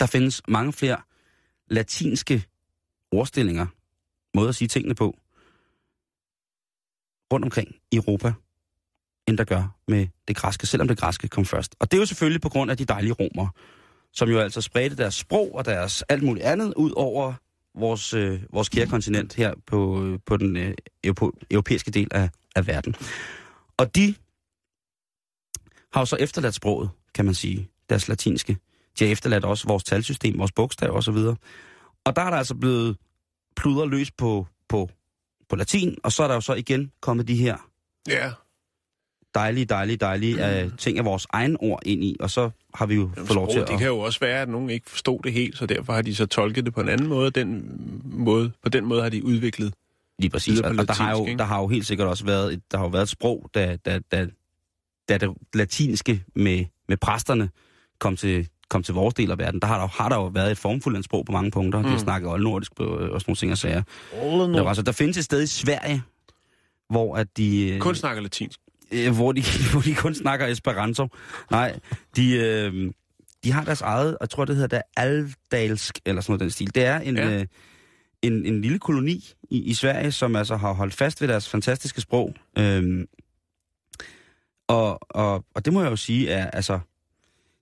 der 0.00 0.06
findes 0.06 0.42
mange 0.48 0.72
flere 0.72 1.00
latinske 1.70 2.44
ordstillinger, 3.12 3.66
måder 4.34 4.48
at 4.48 4.54
sige 4.54 4.68
tingene 4.68 4.94
på, 4.94 5.18
rundt 7.32 7.44
omkring 7.44 7.76
i 7.90 7.96
Europa, 7.96 8.32
end 9.28 9.38
der 9.38 9.44
gør 9.44 9.78
med 9.88 10.08
det 10.28 10.36
græske, 10.36 10.66
selvom 10.66 10.88
det 10.88 10.98
græske 10.98 11.28
kom 11.28 11.44
først. 11.44 11.76
Og 11.80 11.90
det 11.90 11.96
er 11.96 12.00
jo 12.00 12.06
selvfølgelig 12.06 12.40
på 12.40 12.48
grund 12.48 12.70
af 12.70 12.76
de 12.76 12.84
dejlige 12.84 13.12
romere, 13.12 13.50
som 14.12 14.28
jo 14.28 14.38
altså 14.38 14.60
spredte 14.60 14.96
deres 14.96 15.14
sprog 15.14 15.54
og 15.54 15.64
deres 15.64 16.02
alt 16.02 16.22
muligt 16.22 16.46
andet 16.46 16.74
ud 16.74 16.92
over 16.96 17.34
vores, 17.76 18.14
øh, 18.14 18.40
vores 18.52 18.68
kære 18.68 18.86
kontinent 18.86 19.34
her 19.34 19.54
på, 19.66 20.04
øh, 20.04 20.18
på 20.26 20.36
den 20.36 20.56
øh, 20.56 20.74
europæiske 21.50 21.90
del 21.90 22.08
af, 22.10 22.30
af 22.56 22.66
verden. 22.66 22.94
Og 23.76 23.94
de 23.94 24.14
har 25.92 26.00
jo 26.00 26.04
så 26.04 26.16
efterladt 26.16 26.54
sproget, 26.54 26.90
kan 27.14 27.24
man 27.24 27.34
sige, 27.34 27.68
deres 27.90 28.08
latinske. 28.08 28.56
De 28.98 29.04
har 29.04 29.12
efterladt 29.12 29.44
også 29.44 29.68
vores 29.68 29.84
talsystem, 29.84 30.38
vores 30.38 30.52
bogstaver 30.52 30.94
osv. 30.94 31.16
Og 32.04 32.16
der 32.16 32.22
er 32.22 32.30
der 32.30 32.36
altså 32.36 32.54
blevet 32.54 32.96
pludret 33.56 33.90
løs 33.90 34.10
på, 34.10 34.46
på, 34.68 34.90
på 35.48 35.56
latin, 35.56 35.98
og 36.04 36.12
så 36.12 36.22
er 36.22 36.28
der 36.28 36.34
jo 36.34 36.40
så 36.40 36.54
igen 36.54 36.92
kommet 37.00 37.28
de 37.28 37.36
her 37.36 37.56
Ja 38.08 38.32
dejlige, 39.36 39.64
dejlige, 39.64 39.96
dejlige 39.96 40.64
uh, 40.64 40.72
ting 40.78 40.98
af 40.98 41.04
vores 41.04 41.26
egen 41.30 41.56
ord 41.60 41.82
ind 41.86 42.04
i, 42.04 42.16
og 42.20 42.30
så 42.30 42.50
har 42.74 42.86
vi 42.86 42.94
jo 42.94 43.10
Jamen, 43.16 43.26
fået 43.26 43.34
lov 43.34 43.52
til 43.52 43.58
at... 43.58 43.68
det 43.68 43.78
kan 43.78 43.86
jo 43.86 43.98
også 43.98 44.20
være, 44.20 44.42
at 44.42 44.48
nogen 44.48 44.70
ikke 44.70 44.90
forstod 44.90 45.20
det 45.24 45.32
helt, 45.32 45.58
så 45.58 45.66
derfor 45.66 45.92
har 45.92 46.02
de 46.02 46.14
så 46.14 46.26
tolket 46.26 46.66
det 46.66 46.74
på 46.74 46.80
en 46.80 46.88
anden 46.88 47.06
måde. 47.06 47.30
Den 47.30 47.80
måde 48.04 48.52
på 48.62 48.68
den 48.68 48.84
måde 48.84 49.02
har 49.02 49.08
de 49.08 49.24
udviklet. 49.24 49.74
Lige 50.18 50.30
præcis. 50.30 50.60
Og, 50.60 50.74
og 50.78 50.88
der, 50.88 50.94
har 50.94 51.10
jo, 51.10 51.26
ikke? 51.26 51.38
der 51.38 51.44
har 51.44 51.60
jo 51.60 51.68
helt 51.68 51.86
sikkert 51.86 52.08
også 52.08 52.24
været 52.24 52.52
et, 52.52 52.62
der 52.72 52.78
har 52.78 52.84
jo 52.84 52.90
været 52.90 53.02
et 53.02 53.08
sprog, 53.08 53.50
da, 53.54 53.76
da, 53.84 53.98
da, 54.12 54.26
da 55.08 55.18
det 55.18 55.30
latinske 55.54 56.22
med, 56.34 56.64
med 56.88 56.96
præsterne 56.96 57.48
kom 57.98 58.16
til, 58.16 58.48
kom 58.68 58.82
til 58.82 58.94
vores 58.94 59.14
del 59.14 59.30
af 59.30 59.38
verden, 59.38 59.60
der 59.60 59.66
har 59.66 59.80
der, 59.80 59.86
har 59.86 60.08
der 60.08 60.16
jo 60.16 60.26
været 60.26 60.50
et 60.50 60.58
formfuldt 60.58 61.04
sprog 61.04 61.24
på 61.26 61.32
mange 61.32 61.50
punkter. 61.50 61.78
Mm. 61.78 61.84
De 61.84 61.90
har 61.90 61.98
snakket 61.98 62.30
oldnordisk 62.30 62.76
på, 62.76 62.84
og 62.84 63.20
sådan 63.20 63.24
nogle 63.26 63.36
ting 63.36 63.52
og 63.52 63.58
sager. 63.58 63.82
Der, 64.12 64.68
altså, 64.68 64.82
der 64.82 64.92
findes 64.92 65.16
et 65.16 65.24
sted 65.24 65.42
i 65.42 65.46
Sverige, 65.46 66.02
hvor 66.90 67.16
at 67.16 67.36
de... 67.36 67.68
øh, 67.68 67.80
Kun 67.80 67.94
snakker 67.94 68.22
latinsk. 68.22 68.60
Øh, 68.92 69.14
hvor, 69.14 69.32
de, 69.32 69.42
hvor 69.72 69.80
de 69.80 69.94
kun 69.94 70.14
snakker 70.14 70.46
Esperanto. 70.46 71.08
Nej, 71.50 71.78
de, 72.16 72.32
øh, 72.36 72.92
de 73.44 73.52
har 73.52 73.64
deres 73.64 73.80
eget, 73.80 74.16
jeg 74.20 74.30
tror 74.30 74.44
det 74.44 74.56
hedder 74.56 74.68
der 74.76 74.82
Aldalsk, 74.96 75.98
eller 76.06 76.22
sådan 76.22 76.30
noget 76.32 76.40
den 76.40 76.50
stil. 76.50 76.74
Det 76.74 76.84
er 76.84 77.00
en, 77.00 77.16
Ja. 77.16 77.40
øh, 77.40 77.46
en, 78.22 78.46
en 78.46 78.60
lille 78.60 78.78
koloni 78.78 79.24
i, 79.50 79.62
i 79.62 79.74
Sverige, 79.74 80.12
som 80.12 80.36
altså 80.36 80.56
har 80.56 80.72
holdt 80.72 80.94
fast 80.94 81.20
ved 81.20 81.28
deres 81.28 81.48
fantastiske 81.48 82.00
sprog. 82.00 82.34
Øhm, 82.58 83.06
og, 84.68 84.98
og, 85.10 85.44
og 85.54 85.64
det 85.64 85.72
må 85.72 85.82
jeg 85.82 85.90
jo 85.90 85.96
sige 85.96 86.30
er, 86.30 86.50
altså, 86.50 86.78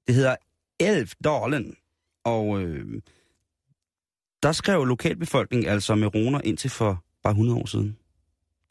det 0.07 0.15
hedder 0.15 0.37
Elfdalen, 0.81 1.77
og 2.25 2.61
øh, 2.63 2.87
der 4.43 4.53
skrev 4.53 4.85
lokalbefolkningen 4.85 5.69
altså 5.71 5.95
med 5.95 6.15
roner 6.15 6.41
indtil 6.45 6.71
for 6.71 7.05
bare 7.23 7.31
100 7.31 7.59
år 7.61 7.67
siden. 7.67 7.97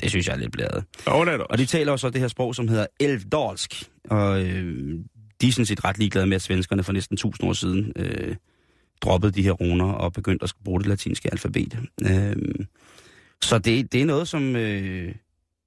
Det 0.01 0.09
synes 0.09 0.27
jeg 0.27 0.33
er 0.33 0.37
lidt 0.37 0.53
det 0.53 0.65
er 0.65 1.25
det 1.25 1.41
Og 1.41 1.57
de 1.57 1.65
taler 1.65 1.91
jo 1.91 1.97
så 1.97 2.09
det 2.09 2.21
her 2.21 2.27
sprog, 2.27 2.55
som 2.55 2.67
hedder 2.67 2.85
elvdalsk. 2.99 3.89
Og 4.09 4.41
øh, 4.45 4.99
de 5.41 5.47
er 5.47 5.51
sådan 5.51 5.65
set 5.65 5.83
ret 5.83 5.97
ligeglade 5.97 6.25
med, 6.25 6.35
at 6.35 6.41
svenskerne 6.41 6.83
for 6.83 6.93
næsten 6.93 7.13
1000 7.13 7.49
år 7.49 7.53
siden 7.53 7.93
øh, 7.95 8.35
droppede 9.01 9.31
de 9.31 9.43
her 9.43 9.51
runer 9.51 9.85
og 9.85 10.13
begyndte 10.13 10.43
at 10.43 10.53
bruge 10.63 10.79
det 10.79 10.87
latinske 10.87 11.29
alfabet. 11.31 11.79
Øh, 12.01 12.35
så 13.41 13.57
det, 13.57 13.91
det 13.91 14.01
er 14.01 14.05
noget, 14.05 14.27
som, 14.27 14.55
øh, 14.55 15.15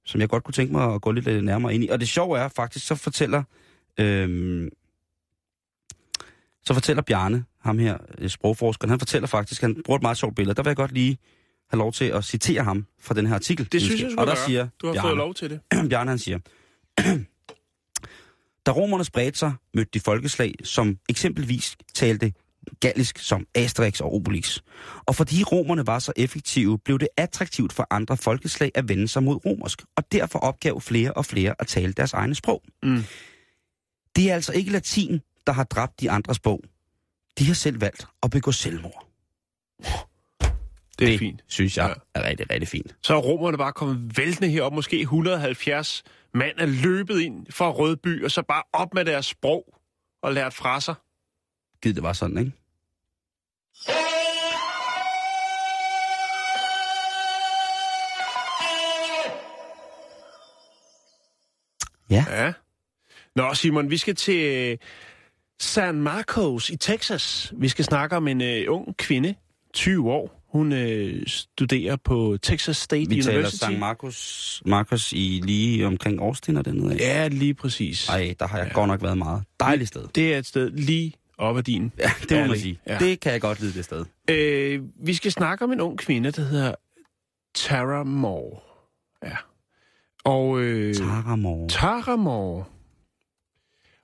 som 0.05 0.21
jeg 0.21 0.29
godt 0.29 0.43
kunne 0.43 0.53
tænke 0.53 0.73
mig 0.73 0.93
at 0.93 1.01
gå 1.01 1.11
lidt 1.11 1.43
nærmere 1.43 1.73
ind 1.73 1.83
i. 1.83 1.87
Og 1.87 1.99
det 1.99 2.07
sjove 2.07 2.39
er 2.39 2.47
faktisk, 2.47 2.87
så 2.87 2.95
fortæller... 2.95 3.43
Øh, 3.99 4.67
så 6.65 6.73
fortæller 6.73 7.03
Bjarne, 7.03 7.45
ham 7.61 7.79
her, 7.79 7.97
øh, 8.17 8.29
sprogforskeren, 8.29 8.89
han 8.89 8.99
fortæller 8.99 9.27
faktisk, 9.27 9.61
han 9.61 9.81
bruger 9.85 9.97
et 9.97 10.01
meget 10.01 10.17
sjovt 10.17 10.35
billede. 10.35 10.55
Der 10.55 10.63
vil 10.63 10.69
jeg 10.69 10.75
godt 10.75 10.91
lige 10.91 11.17
have 11.69 11.77
lov 11.79 11.93
til 11.93 12.05
at 12.05 12.23
citere 12.25 12.63
ham 12.63 12.85
fra 12.99 13.13
den 13.13 13.27
her 13.27 13.35
artikel. 13.35 13.71
Det 13.71 13.81
synes 13.81 14.01
jeg, 14.01 14.09
Og 14.17 14.27
der 14.27 14.35
gøre. 14.35 14.45
siger 14.45 14.67
Du 14.81 14.87
har 14.87 14.93
Bjarne, 14.93 15.07
fået 15.07 15.17
lov 15.17 15.33
til 15.33 15.49
det. 15.49 15.59
Bjarne 15.89 16.09
han 16.09 16.19
siger, 16.19 16.39
da 18.65 18.71
romerne 18.71 19.03
spredte 19.03 19.39
sig, 19.39 19.53
mødte 19.73 19.91
de 19.93 19.99
folkeslag, 19.99 20.53
som 20.63 20.97
eksempelvis 21.09 21.75
talte 21.93 22.33
gallisk 22.79 23.19
som 23.19 23.45
Asterix 23.55 24.01
og 24.01 24.13
Obelix. 24.13 24.59
Og 25.05 25.15
fordi 25.15 25.43
romerne 25.43 25.87
var 25.87 25.99
så 25.99 26.13
effektive, 26.15 26.79
blev 26.79 26.99
det 26.99 27.07
attraktivt 27.17 27.73
for 27.73 27.87
andre 27.89 28.17
folkeslag 28.17 28.71
at 28.75 28.89
vende 28.89 29.07
sig 29.07 29.23
mod 29.23 29.45
romersk, 29.45 29.81
og 29.95 30.11
derfor 30.11 30.39
opgav 30.39 30.81
flere 30.81 31.13
og 31.13 31.25
flere 31.25 31.55
at 31.59 31.67
tale 31.67 31.93
deres 31.93 32.13
egne 32.13 32.35
sprog. 32.35 32.63
Mm. 32.83 33.03
Det 34.15 34.29
er 34.31 34.35
altså 34.35 34.53
ikke 34.53 34.71
latin, 34.71 35.21
der 35.47 35.53
har 35.53 35.63
dræbt 35.63 36.01
de 36.01 36.11
andre 36.11 36.35
sprog. 36.35 36.61
De 37.39 37.45
har 37.45 37.53
selv 37.53 37.81
valgt 37.81 38.07
at 38.23 38.31
begå 38.31 38.51
selvmord. 38.51 39.07
Det 40.99 41.13
er 41.13 41.17
fint. 41.17 41.43
synes 41.47 41.77
jeg 41.77 41.95
Ja. 42.15 42.19
er 42.21 42.29
rigtig, 42.29 42.51
rigtig 42.51 42.67
fint. 42.67 42.95
Så 43.01 43.13
er 43.15 43.17
romerne 43.19 43.57
bare 43.57 43.73
kommet 43.73 44.17
væltende 44.17 44.49
herop, 44.49 44.73
måske 44.73 45.01
170 45.01 46.03
mand 46.33 46.55
er 46.57 46.65
løbet 46.65 47.19
ind 47.21 47.45
fra 47.51 47.69
Rødby, 47.71 48.23
og 48.23 48.31
så 48.31 48.41
bare 48.41 48.63
op 48.73 48.93
med 48.93 49.05
deres 49.05 49.25
sprog 49.25 49.75
og 50.23 50.33
lært 50.33 50.53
fra 50.53 50.81
sig. 50.81 50.95
Gid 51.81 51.93
det 51.93 52.03
var 52.03 52.13
sådan, 52.13 52.37
ikke? 52.37 52.51
Ja. 62.09 62.25
Ja. 62.29 62.53
Nå, 63.35 63.53
Simon, 63.53 63.89
vi 63.89 63.97
skal 63.97 64.15
til 64.15 64.71
øh, 64.71 64.77
San 65.59 66.01
Marcos 66.01 66.69
i 66.69 66.77
Texas. 66.77 67.53
Vi 67.57 67.67
skal 67.69 67.85
snakke 67.85 68.15
om 68.17 68.27
en 68.27 68.41
uh, 68.41 68.73
ung 68.75 68.97
kvinde, 68.97 69.35
20 69.73 70.11
år. 70.11 70.36
Hun 70.47 70.71
uh, 70.71 71.23
studerer 71.27 71.95
på 71.95 72.37
Texas 72.41 72.77
State 72.77 73.09
Vi 73.09 73.21
taler 73.21 73.37
University. 73.37 73.65
St. 73.65 73.79
Marcus, 73.79 74.61
Marcus 74.65 75.13
i 75.13 75.41
lige 75.43 75.87
omkring 75.87 76.21
Austin 76.21 76.57
og 76.57 76.65
dernede. 76.65 76.95
Ja, 76.99 77.27
lige 77.27 77.53
præcis. 77.53 78.09
Ej, 78.09 78.35
der 78.39 78.47
har 78.47 78.57
jeg 78.57 78.67
ja. 78.67 78.73
godt 78.73 78.87
nok 78.87 79.01
været 79.01 79.17
meget. 79.17 79.43
Dejligt 79.59 79.87
sted. 79.87 80.07
Det 80.15 80.33
er 80.33 80.37
et 80.37 80.45
sted 80.45 80.69
lige 80.69 81.13
op 81.37 81.57
ad 81.57 81.63
din. 81.63 81.91
Ja, 81.99 82.11
det 82.29 82.41
må 82.41 82.47
man 82.47 82.59
sige. 82.59 82.79
Ja. 82.87 82.97
Det 82.99 83.19
kan 83.19 83.31
jeg 83.31 83.41
godt 83.41 83.59
lide, 83.59 83.73
det 83.73 83.85
sted. 83.85 84.05
Øh, 84.29 84.81
vi 84.95 85.13
skal 85.13 85.31
snakke 85.31 85.63
om 85.63 85.71
en 85.71 85.81
ung 85.81 85.97
kvinde, 85.97 86.31
der 86.31 86.41
hedder 86.41 86.75
Tara 87.55 88.03
Moore. 88.03 88.59
Ja. 89.23 89.35
Og 90.23 90.59
øh, 90.59 90.95
Tara 90.95 91.35
Moore. 91.35 91.69
Tara 91.69 92.15
Moore. 92.15 92.65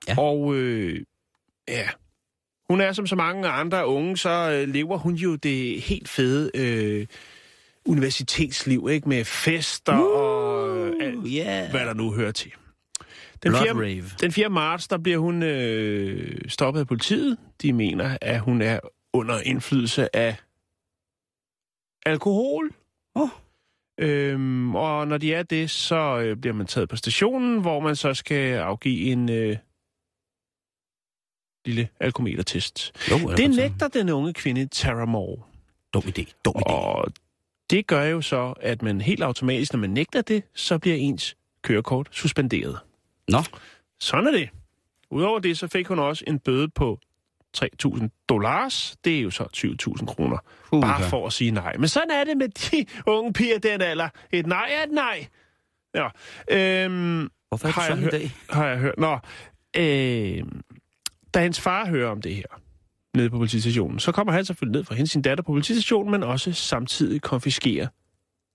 Ja. 0.08 0.18
Og 0.18 0.54
øh, 0.54 1.04
ja, 1.68 1.88
hun 2.70 2.80
er 2.80 2.92
som 2.92 3.06
så 3.06 3.16
mange 3.16 3.48
andre 3.48 3.86
unge, 3.86 4.16
så 4.16 4.50
øh, 4.50 4.68
lever 4.68 4.96
hun 4.96 5.14
jo 5.14 5.34
det 5.34 5.82
helt 5.82 6.08
fede 6.08 6.50
øh, 6.54 7.06
universitetsliv, 7.86 8.88
ikke? 8.90 9.08
Med 9.08 9.24
fester 9.24 9.92
og 9.92 10.78
øh, 10.78 10.92
alt, 11.00 11.26
yeah. 11.26 11.70
hvad 11.70 11.86
der 11.86 11.94
nu 11.94 12.12
hører 12.12 12.32
til. 12.32 12.52
Den 13.42 13.50
Blood 13.50 13.62
4. 13.62 13.72
rave. 13.72 14.04
Den 14.20 14.32
4. 14.32 14.48
marts, 14.48 14.88
der 14.88 14.98
bliver 14.98 15.18
hun 15.18 15.42
øh, 15.42 16.38
stoppet 16.48 16.80
af 16.80 16.86
politiet. 16.86 17.38
De 17.62 17.72
mener, 17.72 18.18
at 18.20 18.40
hun 18.40 18.62
er 18.62 18.80
under 19.12 19.40
indflydelse 19.40 20.16
af 20.16 20.36
alkohol. 22.06 22.70
Åh. 23.16 23.28
Øhm, 24.00 24.74
og 24.74 25.08
når 25.08 25.18
de 25.18 25.34
er 25.34 25.42
det, 25.42 25.70
så 25.70 26.18
øh, 26.18 26.36
bliver 26.36 26.54
man 26.54 26.66
taget 26.66 26.88
på 26.88 26.96
stationen, 26.96 27.60
hvor 27.60 27.80
man 27.80 27.96
så 27.96 28.14
skal 28.14 28.54
afgive 28.54 29.00
en 29.00 29.30
øh, 29.30 29.56
lille 31.64 31.88
alkometertest. 32.00 32.92
Jo, 33.10 33.28
Det 33.36 33.50
nægter 33.50 33.88
den 33.88 34.08
unge 34.08 34.32
kvinde 34.32 34.66
Tara 34.66 35.04
Moore. 35.04 35.42
Dum 35.94 36.02
idé. 36.02 36.32
Dum 36.44 36.54
idé. 36.56 36.62
Og 36.72 37.12
det 37.70 37.86
gør 37.86 38.04
jo 38.04 38.20
så, 38.22 38.54
at 38.60 38.82
man 38.82 39.00
helt 39.00 39.22
automatisk, 39.22 39.72
når 39.72 39.80
man 39.80 39.90
nægter 39.90 40.22
det, 40.22 40.42
så 40.54 40.78
bliver 40.78 40.96
ens 40.96 41.36
kørekort 41.62 42.08
suspenderet. 42.12 42.78
Nå, 43.28 43.38
Sådan 44.00 44.26
er 44.26 44.30
det. 44.32 44.48
Udover 45.10 45.38
det, 45.38 45.58
så 45.58 45.68
fik 45.68 45.86
hun 45.86 45.98
også 45.98 46.24
en 46.26 46.38
bøde 46.38 46.68
på 46.68 46.98
3.000 47.56 48.24
dollars. 48.28 48.96
Det 49.04 49.18
er 49.18 49.20
jo 49.22 49.30
så 49.30 49.44
20.000 50.00 50.06
kroner. 50.06 50.38
Puha. 50.68 50.80
Bare 50.86 51.02
for 51.10 51.26
at 51.26 51.32
sige 51.32 51.50
nej. 51.50 51.76
Men 51.76 51.88
sådan 51.88 52.10
er 52.10 52.24
det 52.24 52.36
med 52.36 52.48
de 52.48 52.86
unge 53.06 53.32
piger 53.32 53.58
den 53.58 53.80
alder. 53.82 54.08
Et 54.32 54.46
nej 54.46 54.70
er 54.78 54.82
et 54.86 54.92
nej. 54.92 55.26
Ja. 55.94 56.08
Øhm, 56.50 57.30
hvorfor 57.48 57.68
er 57.68 57.72
det 57.72 57.74
har 57.74 57.82
jeg 57.82 57.88
sådan 57.90 57.98
i 57.98 58.02
hørt- 58.02 58.12
dag? 58.12 58.30
har 58.50 58.66
jeg 58.66 58.78
hørt. 58.78 58.94
Nå, 58.98 59.18
øh, 59.76 60.42
da 61.34 61.40
hans 61.40 61.60
far 61.60 61.86
hører 61.86 62.10
om 62.10 62.22
det 62.22 62.34
her 62.34 62.60
nede 63.16 63.30
på 63.30 63.36
politistationen, 63.36 63.98
så 63.98 64.12
kommer 64.12 64.32
han 64.32 64.44
selvfølgelig 64.44 64.78
ned 64.78 64.84
for 64.84 64.94
hende 64.94 65.10
sin 65.10 65.22
datter 65.22 65.44
på 65.44 65.52
politistationen, 65.52 66.10
men 66.10 66.22
også 66.22 66.52
samtidig 66.52 67.22
konfiskerer 67.22 67.86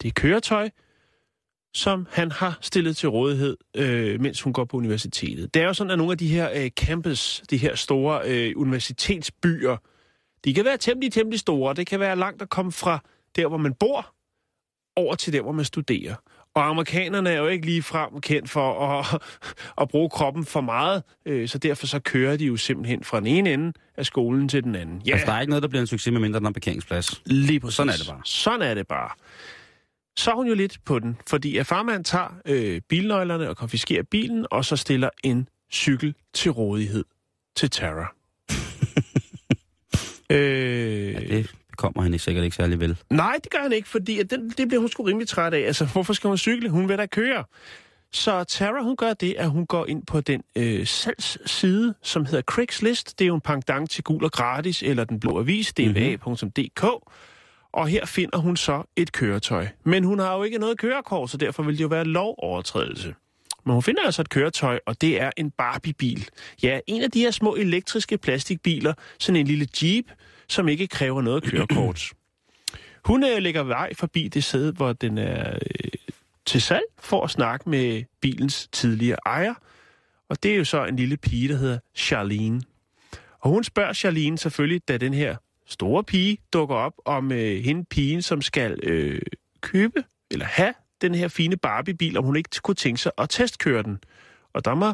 det 0.01 0.15
køretøj, 0.15 0.69
som 1.73 2.07
han 2.11 2.31
har 2.31 2.57
stillet 2.61 2.97
til 2.97 3.09
rådighed, 3.09 3.57
øh, 3.75 4.21
mens 4.21 4.41
hun 4.41 4.53
går 4.53 4.65
på 4.65 4.77
universitetet. 4.77 5.53
Det 5.53 5.61
er 5.61 5.65
jo 5.65 5.73
sådan, 5.73 5.91
at 5.91 5.97
nogle 5.97 6.11
af 6.11 6.17
de 6.17 6.27
her 6.27 6.49
øh, 6.55 6.69
campus, 6.69 7.43
de 7.49 7.57
her 7.57 7.75
store 7.75 8.21
øh, 8.25 8.53
universitetsbyer, 8.55 9.77
de 10.45 10.53
kan 10.53 10.65
være 10.65 10.77
temmelig, 10.77 11.13
temmelig 11.13 11.39
store. 11.39 11.73
Det 11.73 11.87
kan 11.87 11.99
være 11.99 12.15
langt 12.15 12.41
at 12.41 12.49
komme 12.49 12.71
fra 12.71 12.99
der, 13.35 13.47
hvor 13.47 13.57
man 13.57 13.73
bor, 13.73 14.15
over 14.95 15.15
til 15.15 15.33
der, 15.33 15.41
hvor 15.41 15.51
man 15.51 15.65
studerer. 15.65 16.15
Og 16.55 16.67
amerikanerne 16.67 17.29
er 17.29 17.37
jo 17.37 17.47
ikke 17.47 17.65
lige 17.65 17.83
frem 17.83 18.21
kendt 18.21 18.49
for 18.49 18.87
at, 18.89 19.21
at 19.81 19.89
bruge 19.89 20.09
kroppen 20.09 20.45
for 20.45 20.61
meget, 20.61 21.03
øh, 21.25 21.47
så 21.47 21.57
derfor 21.57 21.87
så 21.87 21.99
kører 21.99 22.37
de 22.37 22.45
jo 22.45 22.57
simpelthen 22.57 23.03
fra 23.03 23.19
den 23.19 23.27
ene 23.27 23.53
ende 23.53 23.73
af 23.97 24.05
skolen 24.05 24.49
til 24.49 24.63
den 24.63 24.75
anden. 24.75 25.01
Ja. 25.05 25.11
Altså, 25.11 25.25
der 25.25 25.33
er 25.33 25.41
ikke 25.41 25.49
noget, 25.49 25.63
der 25.63 25.69
bliver 25.69 25.81
en 25.81 25.87
succes 25.87 26.11
med 26.11 26.21
mindre 26.21 26.37
end 26.37 26.47
en 26.47 26.53
parkeringsplads. 26.53 27.21
Lige 27.25 27.59
præcis. 27.59 27.75
Sådan 27.75 27.93
er 27.93 27.97
det 27.97 28.07
bare. 28.07 28.21
Sådan 28.25 28.61
er 28.61 28.73
det 28.73 28.87
bare. 28.87 29.09
Så 30.17 30.31
er 30.31 30.35
hun 30.35 30.47
jo 30.47 30.53
lidt 30.53 30.79
på 30.85 30.99
den, 30.99 31.17
fordi 31.27 31.57
at 31.57 31.65
farmand 31.67 32.03
tager 32.03 32.33
øh, 32.45 32.81
bilnøglerne 32.89 33.49
og 33.49 33.57
konfiskerer 33.57 34.03
bilen, 34.03 34.45
og 34.51 34.65
så 34.65 34.75
stiller 34.75 35.09
en 35.23 35.47
cykel 35.71 36.15
til 36.33 36.51
rådighed 36.51 37.05
til 37.55 37.69
Tara. 37.69 38.13
øh, 40.29 41.13
Ja, 41.13 41.19
det 41.19 41.55
kommer 41.79 42.03
hende 42.03 42.19
sikkert 42.19 42.43
ikke 42.43 42.55
særlig 42.55 42.79
vel. 42.79 42.97
Nej, 43.09 43.39
det 43.43 43.51
gør 43.51 43.59
han 43.59 43.71
ikke, 43.71 43.87
fordi 43.87 44.19
at 44.19 44.29
den, 44.29 44.49
det 44.49 44.67
bliver 44.67 44.79
hun 44.79 44.89
sgu 44.89 45.03
rimelig 45.03 45.27
træt 45.27 45.53
af. 45.53 45.59
Altså, 45.59 45.85
hvorfor 45.85 46.13
skal 46.13 46.27
hun 46.27 46.37
cykle? 46.37 46.69
Hun 46.69 46.89
vil 46.89 46.97
da 46.97 47.05
køre. 47.05 47.43
Så 48.11 48.43
Tara, 48.43 48.83
hun 48.83 48.95
gør 48.95 49.13
det, 49.13 49.35
at 49.37 49.49
hun 49.49 49.65
går 49.65 49.85
ind 49.85 50.05
på 50.05 50.21
den 50.21 50.43
øh, 50.55 50.87
salgsside, 50.87 51.93
som 52.01 52.25
hedder 52.25 52.41
Craigslist. 52.41 53.19
Det 53.19 53.25
er 53.25 53.27
jo 53.27 53.35
en 53.35 53.41
pendant 53.41 53.91
til 53.91 54.03
gul 54.03 54.23
og 54.23 54.31
gratis, 54.31 54.83
eller 54.83 55.03
den 55.03 55.19
blå 55.19 55.39
avis, 55.39 55.73
dva.dk. 55.73 56.83
Og 57.73 57.87
her 57.87 58.05
finder 58.05 58.37
hun 58.37 58.57
så 58.57 58.83
et 58.95 59.11
køretøj. 59.11 59.67
Men 59.83 60.03
hun 60.03 60.19
har 60.19 60.35
jo 60.37 60.43
ikke 60.43 60.57
noget 60.57 60.77
kørekort, 60.77 61.29
så 61.29 61.37
derfor 61.37 61.63
vil 61.63 61.77
det 61.77 61.83
jo 61.83 61.87
være 61.87 62.03
lovovertrædelse. 62.03 63.15
Men 63.65 63.73
hun 63.73 63.83
finder 63.83 64.01
altså 64.05 64.21
et 64.21 64.29
køretøj, 64.29 64.79
og 64.85 65.01
det 65.01 65.21
er 65.21 65.31
en 65.37 65.51
Barbie-bil. 65.51 66.27
Ja, 66.63 66.79
en 66.87 67.01
af 67.01 67.11
de 67.11 67.19
her 67.19 67.31
små 67.31 67.55
elektriske 67.55 68.17
plastikbiler, 68.17 68.93
sådan 69.19 69.39
en 69.39 69.47
lille 69.47 69.67
Jeep, 69.83 70.05
som 70.49 70.67
ikke 70.67 70.87
kræver 70.87 71.21
noget 71.21 71.43
kørekort. 71.43 72.11
Hun 73.05 73.23
øh, 73.23 73.37
lægger 73.37 73.63
vej 73.63 73.93
forbi 73.93 74.27
det 74.27 74.43
sæde, 74.43 74.71
hvor 74.71 74.93
den 74.93 75.17
er 75.17 75.53
øh, 75.53 75.91
til 76.45 76.61
salg, 76.61 76.83
for 76.99 77.23
at 77.23 77.29
snakke 77.29 77.69
med 77.69 78.03
bilens 78.21 78.67
tidligere 78.71 79.17
ejer. 79.25 79.53
Og 80.29 80.43
det 80.43 80.53
er 80.53 80.55
jo 80.55 80.63
så 80.63 80.85
en 80.85 80.95
lille 80.95 81.17
pige, 81.17 81.47
der 81.47 81.55
hedder 81.55 81.79
Charlene. 81.95 82.61
Og 83.39 83.49
hun 83.49 83.63
spørger 83.63 83.93
Charlene 83.93 84.37
selvfølgelig, 84.37 84.87
da 84.87 84.97
den 84.97 85.13
her 85.13 85.35
store 85.65 86.03
pige 86.03 86.37
dukker 86.53 86.75
op, 86.75 86.93
om 87.05 87.31
øh, 87.31 87.63
hende 87.63 87.85
pigen, 87.85 88.21
som 88.21 88.41
skal 88.41 88.79
øh, 88.83 89.21
købe 89.61 90.03
eller 90.31 90.45
have 90.45 90.73
den 91.01 91.15
her 91.15 91.27
fine 91.27 91.57
Barbie-bil, 91.57 92.17
om 92.17 92.23
hun 92.23 92.35
ikke 92.35 92.49
kunne 92.63 92.75
tænke 92.75 93.01
sig 93.01 93.11
at 93.17 93.29
testkøre 93.29 93.83
den. 93.83 93.99
Og 94.53 94.65
der 94.65 94.75
må 94.75 94.93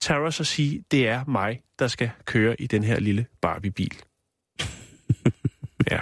Tara 0.00 0.30
så 0.30 0.44
sige, 0.44 0.84
det 0.90 1.08
er 1.08 1.24
mig, 1.24 1.62
der 1.78 1.86
skal 1.86 2.10
køre 2.24 2.60
i 2.60 2.66
den 2.66 2.84
her 2.84 3.00
lille 3.00 3.26
Barbie-bil. 3.40 3.94
ja. 5.90 6.00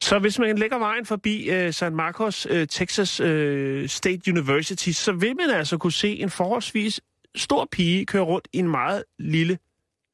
Så 0.00 0.18
hvis 0.18 0.38
man 0.38 0.58
lægger 0.58 0.78
vejen 0.78 1.06
forbi 1.06 1.50
øh, 1.50 1.72
San 1.72 1.96
Marcos, 1.96 2.46
øh, 2.50 2.66
Texas 2.68 3.20
øh, 3.20 3.88
State 3.88 4.32
University, 4.32 4.90
så 4.90 5.12
vil 5.12 5.36
man 5.36 5.50
altså 5.50 5.78
kunne 5.78 5.92
se 5.92 6.16
en 6.16 6.30
forholdsvis 6.30 7.00
stor 7.34 7.68
pige 7.72 8.06
køre 8.06 8.22
rundt 8.22 8.48
i 8.52 8.58
en 8.58 8.68
meget 8.68 9.04
lille 9.18 9.58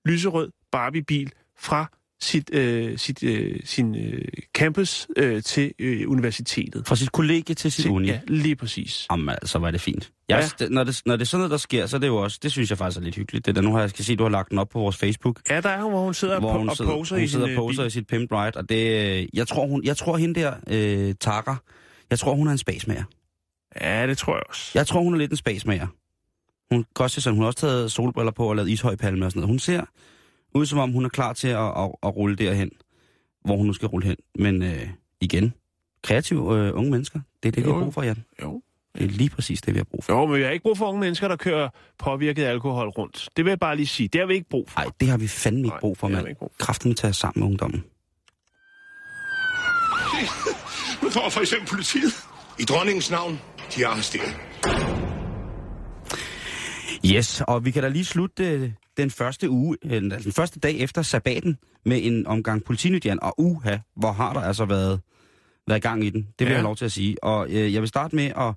lyserød 0.04 0.50
Barbie-bil 0.72 1.32
fra 1.58 1.90
sit, 2.22 2.50
øh, 2.54 2.98
sit, 2.98 3.22
øh, 3.22 3.60
sin 3.64 3.96
øh, 3.96 4.22
campus 4.54 5.06
øh, 5.16 5.42
til 5.42 5.72
øh, 5.78 6.10
universitetet. 6.10 6.86
Fra 6.86 6.96
sit 6.96 7.12
kollegie 7.12 7.54
til 7.54 7.72
sit 7.72 7.82
Til- 7.82 7.90
uni. 7.90 8.08
Ja, 8.08 8.20
lige 8.28 8.56
præcis. 8.56 9.06
Jamen 9.10 9.28
altså, 9.28 9.58
var 9.58 9.70
det 9.70 9.80
fint. 9.80 10.12
Jeg, 10.28 10.50
ja. 10.60 10.68
når, 10.68 10.84
det, 10.84 11.02
når 11.06 11.16
det 11.16 11.22
er 11.22 11.26
sådan 11.26 11.38
noget, 11.40 11.50
der 11.50 11.56
sker, 11.56 11.86
så 11.86 11.96
er 11.96 12.00
det 12.00 12.06
jo 12.06 12.16
også, 12.16 12.38
det 12.42 12.52
synes 12.52 12.70
jeg 12.70 12.78
faktisk 12.78 13.00
er 13.00 13.04
lidt 13.04 13.14
hyggeligt. 13.16 13.46
Det 13.46 13.54
der, 13.56 13.62
nu 13.62 13.72
har 13.72 13.80
jeg 13.80 13.90
skal 13.90 14.04
se, 14.04 14.16
du 14.16 14.22
har 14.22 14.30
lagt 14.30 14.50
den 14.50 14.58
op 14.58 14.68
på 14.68 14.78
vores 14.78 14.96
Facebook, 14.96 15.40
Ja, 15.50 15.60
der 15.60 15.68
er 15.68 15.82
hun, 15.82 15.92
hvor 15.92 16.04
hun 16.04 16.14
sidder 16.14 16.40
hvor 16.40 16.52
hun 16.58 16.68
og 16.68 16.76
sidder, 16.76 16.90
poser 16.90 17.16
hun 17.16 17.24
i 17.24 17.28
sidder 17.28 17.46
sin 17.46 17.56
og 17.58 17.62
øh, 17.64 17.68
poser 17.68 17.84
i 17.84 17.90
sit 17.90 18.06
pimp 18.06 18.32
ride, 18.32 18.52
og 18.56 18.68
det, 18.68 19.16
øh, 19.20 19.26
jeg 19.34 19.48
tror, 19.48 19.66
hun, 19.66 19.84
jeg 19.84 19.96
tror 19.96 20.16
hende 20.16 20.40
der, 20.40 20.54
øh, 20.70 21.14
Taka, 21.20 21.54
jeg 22.10 22.18
tror, 22.18 22.34
hun 22.34 22.46
er 22.48 22.52
en 22.52 22.58
spasmager. 22.58 23.04
Ja, 23.80 24.06
det 24.06 24.18
tror 24.18 24.34
jeg 24.34 24.42
også. 24.48 24.70
Jeg 24.74 24.86
tror, 24.86 25.00
hun 25.00 25.14
er 25.14 25.18
lidt 25.18 25.30
en 25.30 25.36
spasmager. 25.36 25.86
Hun 26.74 26.84
kan 26.96 27.08
se 27.08 27.20
sådan, 27.20 27.34
hun 27.34 27.42
har 27.42 27.46
også 27.46 27.58
taget 27.58 27.92
solbriller 27.92 28.32
på 28.32 28.46
og 28.48 28.56
lavet 28.56 28.68
ishøjpalme 28.68 29.24
og 29.26 29.30
sådan 29.30 29.40
noget. 29.40 29.48
Hun 29.52 29.58
ser 29.58 29.84
ud 30.54 30.66
som 30.66 30.78
om, 30.78 30.92
hun 30.92 31.04
er 31.04 31.08
klar 31.08 31.32
til 31.32 31.48
at, 31.48 31.58
at, 31.58 31.90
at 32.02 32.16
rulle 32.16 32.36
derhen, 32.36 32.70
hvor 33.44 33.56
hun 33.56 33.66
nu 33.66 33.72
skal 33.72 33.88
rulle 33.88 34.06
hen. 34.06 34.16
Men 34.38 34.62
øh, 34.62 34.88
igen, 35.20 35.54
kreative 36.02 36.58
øh, 36.58 36.76
unge 36.76 36.90
mennesker, 36.90 37.20
det 37.42 37.48
er 37.48 37.52
det, 37.52 37.64
vi 37.64 37.68
Jo. 37.68 37.74
har 37.76 37.82
brug 37.82 37.94
for, 37.94 38.02
Jan. 38.02 38.24
Jo. 38.42 38.62
Det 38.98 39.04
er 39.04 39.08
lige 39.08 39.30
præcis 39.30 39.60
det, 39.62 39.74
vi 39.74 39.78
har 39.78 39.84
brug 39.84 40.04
for. 40.04 40.12
Jo, 40.12 40.26
men 40.26 40.36
vi 40.38 40.42
har 40.42 40.50
ikke 40.50 40.62
brug 40.62 40.78
for 40.78 40.86
unge 40.88 41.00
mennesker, 41.00 41.28
der 41.28 41.36
kører 41.36 41.68
påvirket 41.98 42.44
alkohol 42.44 42.88
rundt. 42.88 43.28
Det 43.36 43.44
vil 43.44 43.50
jeg 43.50 43.58
bare 43.58 43.76
lige 43.76 43.86
sige. 43.86 44.08
Det 44.08 44.20
har 44.20 44.26
vi 44.26 44.34
ikke 44.34 44.48
brug 44.48 44.70
for. 44.70 44.80
Nej, 44.80 44.90
det 45.00 45.08
har 45.08 45.18
vi 45.18 45.28
fandme 45.28 45.64
ikke 45.66 45.76
brug 45.80 45.98
for, 45.98 46.08
mand. 46.08 46.26
vi 46.26 46.88
vi 46.88 46.94
tager 46.94 47.12
sammen 47.12 47.40
med 47.40 47.48
ungdommen. 47.50 47.84
Nu 51.02 51.10
får 51.10 51.28
for 51.28 51.40
eksempel 51.40 51.68
politiet. 51.68 52.12
I 52.60 52.62
dronningens 52.62 53.10
navn, 53.10 53.40
de 53.76 53.82
er 53.82 53.88
arresteret. 53.88 54.36
Yes, 57.06 57.42
og 57.48 57.64
vi 57.64 57.70
kan 57.70 57.82
da 57.82 57.88
lige 57.88 58.04
slutte 58.04 58.44
øh, 58.44 58.70
den 58.96 59.10
første 59.10 59.50
uge, 59.50 59.76
øh, 59.84 60.02
den 60.02 60.32
første 60.32 60.60
dag 60.60 60.78
efter 60.78 61.02
sabbaten 61.02 61.58
med 61.84 62.00
en 62.02 62.26
omgang 62.26 62.64
politinyt, 62.64 63.06
Jan. 63.06 63.22
Og 63.22 63.34
uha, 63.40 63.76
hvor 63.96 64.12
har 64.12 64.32
der 64.32 64.40
altså 64.40 64.64
været, 64.64 65.00
været 65.68 65.82
gang 65.82 66.04
i 66.04 66.10
den. 66.10 66.22
Det 66.22 66.32
vil 66.38 66.44
Ja. 66.46 66.50
jeg 66.50 66.58
have 66.58 66.64
lov 66.64 66.76
til 66.76 66.84
at 66.84 66.92
sige. 66.92 67.24
Og 67.24 67.48
øh, 67.50 67.72
jeg 67.74 67.80
vil 67.82 67.88
starte 67.88 68.16
med 68.16 68.24
at 68.36 68.54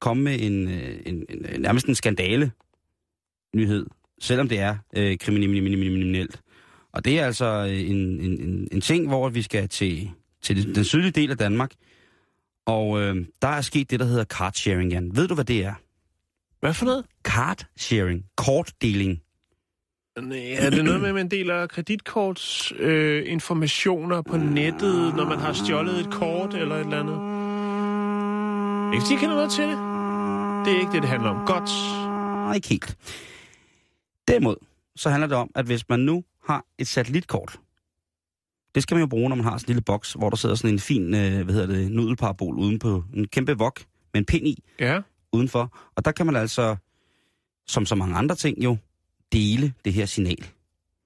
komme 0.00 0.22
med 0.22 0.40
en, 0.40 0.68
øh, 0.68 0.96
en, 1.06 1.26
en, 1.28 1.46
en 1.54 1.60
nærmest 1.60 1.86
en 1.86 1.94
skandale 1.94 2.50
nyhed, 3.54 3.86
selvom 4.20 4.48
det 4.48 4.58
er 4.60 4.76
øh, 4.96 5.18
kriminelt. 5.18 6.40
Og 6.92 7.04
det 7.04 7.18
er 7.20 7.26
altså 7.26 7.44
øh, 7.44 7.90
en, 7.90 7.96
en, 8.20 8.40
en, 8.40 8.68
en 8.72 8.80
ting, 8.80 9.08
hvor 9.08 9.28
vi 9.28 9.42
skal 9.42 9.68
til, 9.68 10.10
til 10.42 10.74
den 10.74 10.84
sydlige 10.84 11.10
del 11.10 11.30
af 11.30 11.38
Danmark. 11.38 11.72
Og 12.66 13.00
øh, 13.00 13.26
der 13.42 13.48
er 13.48 13.60
sket 13.60 13.90
det, 13.90 14.00
der 14.00 14.06
hedder 14.06 14.24
card 14.24 14.52
sharing, 14.54 14.90
Jan. 14.92 15.16
Ved 15.16 15.28
du, 15.28 15.34
hvad 15.34 15.44
det 15.44 15.64
er? 15.64 15.74
Hvad 16.60 16.74
for 16.74 16.84
noget? 16.84 17.04
Card 17.22 17.66
sharing. 17.76 18.24
Kortdeling. 18.36 19.20
Nej, 20.20 20.54
er 20.58 20.70
det 20.70 20.84
noget 20.84 21.00
med, 21.00 21.08
at 21.08 21.14
man 21.14 21.28
deler 21.28 21.66
kreditkorts 21.66 22.72
øh, 22.78 23.22
informationer 23.32 24.22
på 24.22 24.36
nettet, 24.36 25.16
når 25.16 25.24
man 25.28 25.38
har 25.38 25.52
stjålet 25.52 26.00
et 26.00 26.10
kort 26.12 26.54
eller 26.54 26.74
et 26.74 26.80
eller 26.80 27.00
andet? 27.00 27.14
Ikke 28.94 29.02
fordi 29.02 29.12
jeg 29.14 29.20
kender 29.20 29.36
noget 29.36 29.50
til 29.50 29.64
det. 29.64 29.78
Det 30.66 30.72
er 30.76 30.80
ikke 30.80 30.92
det, 30.92 31.02
det 31.02 31.10
handler 31.10 31.30
om. 31.30 31.46
Godt. 31.46 31.70
Nej, 32.44 32.54
ikke 32.54 32.68
helt. 32.68 32.96
Derimod, 34.28 34.56
så 34.96 35.10
handler 35.10 35.26
det 35.26 35.36
om, 35.36 35.50
at 35.54 35.66
hvis 35.66 35.88
man 35.88 36.00
nu 36.00 36.24
har 36.46 36.64
et 36.78 36.86
satellitkort, 36.88 37.58
det 38.74 38.82
skal 38.82 38.94
man 38.94 39.00
jo 39.00 39.06
bruge, 39.06 39.28
når 39.28 39.36
man 39.36 39.44
har 39.44 39.58
sådan 39.58 39.64
en 39.64 39.74
lille 39.74 39.82
boks, 39.82 40.12
hvor 40.12 40.30
der 40.30 40.36
sidder 40.36 40.54
sådan 40.54 40.74
en 40.74 40.78
fin, 40.80 41.14
øh, 41.14 41.44
hvad 41.44 41.54
hedder 41.54 41.66
det, 41.66 41.92
nudelparabol 41.92 42.54
uden 42.54 42.78
på 42.78 43.04
en 43.14 43.28
kæmpe 43.28 43.58
vok 43.58 43.80
med 44.12 44.20
en 44.20 44.24
pind 44.24 44.46
i 44.48 44.62
Ja. 44.80 45.00
udenfor. 45.32 45.76
Og 45.96 46.04
der 46.04 46.12
kan 46.12 46.26
man 46.26 46.36
altså, 46.36 46.76
som 47.66 47.86
så 47.86 47.94
mange 47.94 48.16
andre 48.16 48.34
ting 48.34 48.64
jo, 48.64 48.76
dele 49.34 49.72
det 49.84 49.92
her 49.92 50.06
signal. 50.06 50.46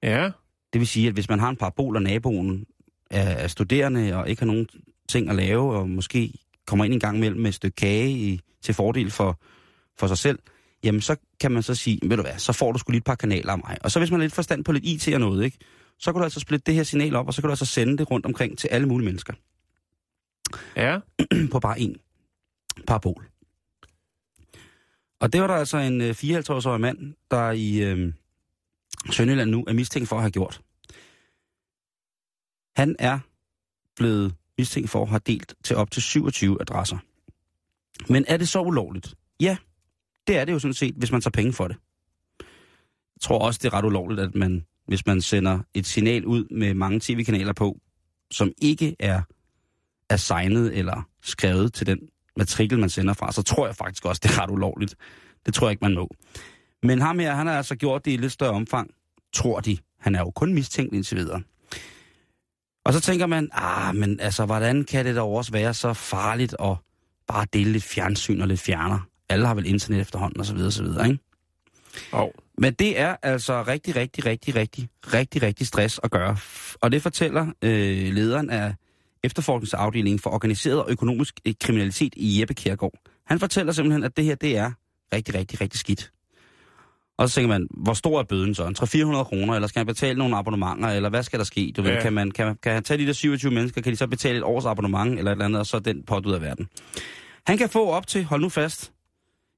Ja. 0.02 0.30
Det 0.72 0.78
vil 0.78 0.86
sige, 0.86 1.08
at 1.08 1.12
hvis 1.12 1.28
man 1.28 1.38
har 1.38 1.48
en 1.48 1.56
parabol, 1.56 1.96
og 1.96 2.02
naboen 2.02 2.66
er, 3.10 3.22
er 3.22 3.48
studerende 3.48 4.16
og 4.16 4.28
ikke 4.30 4.42
har 4.42 4.46
nogen 4.46 4.68
ting 5.08 5.28
at 5.30 5.36
lave, 5.36 5.74
og 5.74 5.88
måske 5.88 6.32
kommer 6.66 6.84
ind 6.84 6.94
en 6.94 7.00
gang 7.00 7.16
imellem 7.16 7.40
med 7.40 7.48
et 7.48 7.54
stykke 7.54 7.74
kage 7.76 8.10
i, 8.10 8.40
til 8.62 8.74
fordel 8.74 9.10
for, 9.10 9.40
for 9.98 10.06
sig 10.06 10.18
selv, 10.18 10.38
jamen 10.84 11.00
så 11.00 11.16
kan 11.40 11.52
man 11.52 11.62
så 11.62 11.74
sige, 11.74 11.98
ved 12.02 12.16
du 12.16 12.22
hvad, 12.22 12.38
så 12.38 12.52
får 12.52 12.72
du 12.72 12.78
sgu 12.78 12.90
lige 12.90 12.98
et 12.98 13.04
par 13.04 13.14
kanaler 13.14 13.52
af 13.52 13.58
mig. 13.58 13.76
Og 13.84 13.90
så 13.90 13.98
hvis 13.98 14.10
man 14.10 14.20
har 14.20 14.24
lidt 14.24 14.34
forstand 14.34 14.64
på 14.64 14.72
lidt 14.72 14.84
IT 14.84 15.14
og 15.14 15.20
noget, 15.20 15.44
ikke, 15.44 15.58
så 15.98 16.12
kan 16.12 16.18
du 16.18 16.24
altså 16.24 16.40
splitte 16.40 16.64
det 16.66 16.74
her 16.74 16.82
signal 16.82 17.16
op, 17.16 17.26
og 17.26 17.34
så 17.34 17.42
kan 17.42 17.48
du 17.48 17.52
altså 17.52 17.66
sende 17.66 17.98
det 17.98 18.10
rundt 18.10 18.26
omkring 18.26 18.58
til 18.58 18.68
alle 18.68 18.88
mulige 18.88 19.04
mennesker 19.04 19.32
Ja. 20.76 20.98
på 21.52 21.60
bare 21.60 21.78
én 21.78 21.94
parabol. 22.86 23.28
Og 25.20 25.32
det 25.32 25.40
var 25.40 25.46
der 25.46 25.54
altså 25.54 25.78
en 25.78 26.00
øh, 26.00 26.10
54-årig 26.10 26.80
mand, 26.80 27.14
der 27.30 27.50
i 27.50 27.82
øh, 27.82 28.12
Sønderjylland 29.10 29.50
nu 29.50 29.64
er 29.68 29.72
mistænkt 29.72 30.08
for 30.08 30.16
at 30.16 30.22
have 30.22 30.30
gjort. 30.30 30.60
Han 32.76 32.96
er 32.98 33.18
blevet 33.96 34.34
mistænkt 34.58 34.90
for 34.90 35.02
at 35.02 35.08
have 35.08 35.20
delt 35.26 35.54
til 35.64 35.76
op 35.76 35.90
til 35.90 36.02
27 36.02 36.60
adresser. 36.60 36.98
Men 38.08 38.24
er 38.28 38.36
det 38.36 38.48
så 38.48 38.60
ulovligt? 38.60 39.14
Ja, 39.40 39.56
det 40.26 40.36
er 40.36 40.44
det 40.44 40.52
jo 40.52 40.58
sådan 40.58 40.74
set, 40.74 40.94
hvis 40.94 41.12
man 41.12 41.20
tager 41.20 41.30
penge 41.30 41.52
for 41.52 41.68
det. 41.68 41.76
Jeg 43.16 43.20
tror 43.20 43.38
også, 43.38 43.60
det 43.62 43.68
er 43.68 43.74
ret 43.74 43.84
ulovligt, 43.84 44.20
at 44.20 44.34
man, 44.34 44.66
hvis 44.86 45.06
man 45.06 45.20
sender 45.20 45.58
et 45.74 45.86
signal 45.86 46.26
ud 46.26 46.44
med 46.50 46.74
mange 46.74 47.00
tv-kanaler 47.00 47.52
på, 47.52 47.78
som 48.30 48.52
ikke 48.62 48.96
er, 48.98 49.22
er 50.10 50.16
signet 50.16 50.78
eller 50.78 51.02
skrevet 51.22 51.74
til 51.74 51.86
den 51.86 51.98
matrikel, 52.38 52.78
man 52.78 52.90
sender 52.90 53.14
fra, 53.14 53.32
så 53.32 53.42
tror 53.42 53.66
jeg 53.66 53.76
faktisk 53.76 54.04
også, 54.04 54.20
det 54.22 54.30
er 54.30 54.42
ret 54.42 54.50
ulovligt. 54.50 54.94
Det 55.46 55.54
tror 55.54 55.66
jeg 55.66 55.70
ikke, 55.70 55.84
man 55.84 55.94
må. 55.94 56.08
Men 56.82 57.00
ham 57.00 57.18
her, 57.18 57.34
han 57.34 57.46
har 57.46 57.56
altså 57.56 57.76
gjort 57.76 58.04
det 58.04 58.10
i 58.10 58.16
lidt 58.16 58.32
større 58.32 58.50
omfang, 58.50 58.90
tror 59.32 59.60
de. 59.60 59.78
Han 60.00 60.14
er 60.14 60.18
jo 60.18 60.30
kun 60.30 60.54
mistænkt 60.54 60.94
indtil 60.94 61.16
videre. 61.16 61.42
Og 62.84 62.92
så 62.92 63.00
tænker 63.00 63.26
man, 63.26 63.48
ah, 63.52 63.96
men 63.96 64.20
altså, 64.20 64.44
hvordan 64.44 64.84
kan 64.84 65.04
det 65.04 65.16
dog 65.16 65.34
også 65.34 65.52
være 65.52 65.74
så 65.74 65.92
farligt 65.92 66.56
at 66.60 66.76
bare 67.26 67.46
dele 67.52 67.72
lidt 67.72 67.84
fjernsyn 67.84 68.40
og 68.40 68.48
lidt 68.48 68.60
fjerner? 68.60 68.98
Alle 69.28 69.46
har 69.46 69.54
vel 69.54 69.66
internet 69.66 70.00
efterhånden, 70.00 70.40
og 70.40 70.46
så 70.46 70.54
videre, 70.54 70.68
og 70.68 70.72
så 70.72 70.82
videre, 70.82 71.08
ikke? 71.08 71.18
Og 72.12 72.34
Men 72.58 72.74
det 72.74 73.00
er 73.00 73.16
altså 73.22 73.62
rigtig, 73.62 73.96
rigtig, 73.96 74.26
rigtig, 74.26 74.54
rigtig, 74.54 74.88
rigtig, 75.14 75.42
rigtig 75.42 75.66
stress 75.66 76.00
at 76.02 76.10
gøre. 76.10 76.36
Og 76.80 76.92
det 76.92 77.02
fortæller 77.02 77.46
øh, 77.62 78.12
lederen 78.12 78.50
af 78.50 78.74
efterforskningsafdelingen 79.28 80.18
for 80.18 80.30
organiseret 80.30 80.82
og 80.82 80.90
økonomisk 80.90 81.40
øh, 81.46 81.54
kriminalitet 81.60 82.12
i 82.16 82.40
Jeppe 82.40 82.54
Kjærgaard. 82.54 82.92
Han 83.26 83.38
fortæller 83.40 83.72
simpelthen, 83.72 84.04
at 84.04 84.16
det 84.16 84.24
her, 84.24 84.34
det 84.34 84.56
er 84.56 84.70
rigtig, 85.12 85.34
rigtig, 85.34 85.60
rigtig 85.60 85.80
skidt. 85.80 86.12
Og 87.18 87.28
så 87.28 87.34
tænker 87.34 87.48
man, 87.48 87.68
hvor 87.70 87.92
stor 87.94 88.18
er 88.18 88.22
bøden 88.24 88.54
så? 88.54 88.66
En 88.66 88.76
300-400 88.78 89.24
kroner, 89.24 89.54
eller 89.54 89.68
skal 89.68 89.80
han 89.80 89.86
betale 89.86 90.18
nogle 90.18 90.36
abonnementer, 90.36 90.88
eller 90.88 91.08
hvad 91.08 91.22
skal 91.22 91.38
der 91.38 91.44
ske? 91.44 91.72
Du 91.76 91.82
ved, 91.82 91.90
Ja. 91.90 92.02
kan, 92.02 92.12
man, 92.12 92.30
kan, 92.30 92.56
kan 92.62 92.72
han 92.72 92.82
tage 92.84 92.98
de 92.98 93.06
der 93.06 93.12
27 93.12 93.52
mennesker, 93.52 93.80
kan 93.82 93.92
de 93.92 93.96
så 93.96 94.06
betale 94.06 94.36
et 94.38 94.44
års 94.44 94.64
abonnement, 94.64 95.18
eller 95.18 95.30
et 95.30 95.34
eller 95.34 95.44
andet, 95.44 95.60
og 95.60 95.66
så 95.66 95.78
den 95.78 96.02
pot 96.02 96.26
ud 96.26 96.32
af 96.32 96.40
verden. 96.40 96.68
Han 97.46 97.58
kan 97.58 97.68
få 97.68 97.90
op 97.90 98.06
til, 98.06 98.24
hold 98.24 98.40
nu 98.40 98.48
fast, 98.48 98.92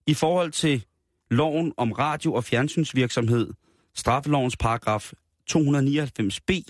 i 0.07 0.14
forhold 0.14 0.53
til 0.53 0.85
loven 1.31 1.73
om 1.77 1.93
radio- 1.93 2.35
og 2.35 2.45
fjernsynsvirksomhed, 2.45 3.51
straffelovens 3.95 4.57
paragraf 4.57 5.12
299b, 5.51 6.62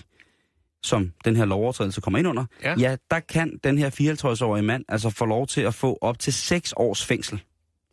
som 0.83 1.13
den 1.25 1.35
her 1.35 1.45
lovovertrædelse 1.45 2.01
kommer 2.01 2.19
ind 2.19 2.27
under, 2.27 2.45
Ja. 2.63 2.75
ja 2.79 2.95
der 3.11 3.19
kan 3.19 3.59
den 3.63 3.77
her 3.77 3.89
54-årige 3.89 4.63
mand 4.63 4.85
altså 4.87 5.09
få 5.09 5.25
lov 5.25 5.47
til 5.47 5.61
at 5.61 5.73
få 5.73 5.97
op 6.01 6.19
til 6.19 6.33
6 6.33 6.73
års 6.77 7.05
fængsel 7.05 7.43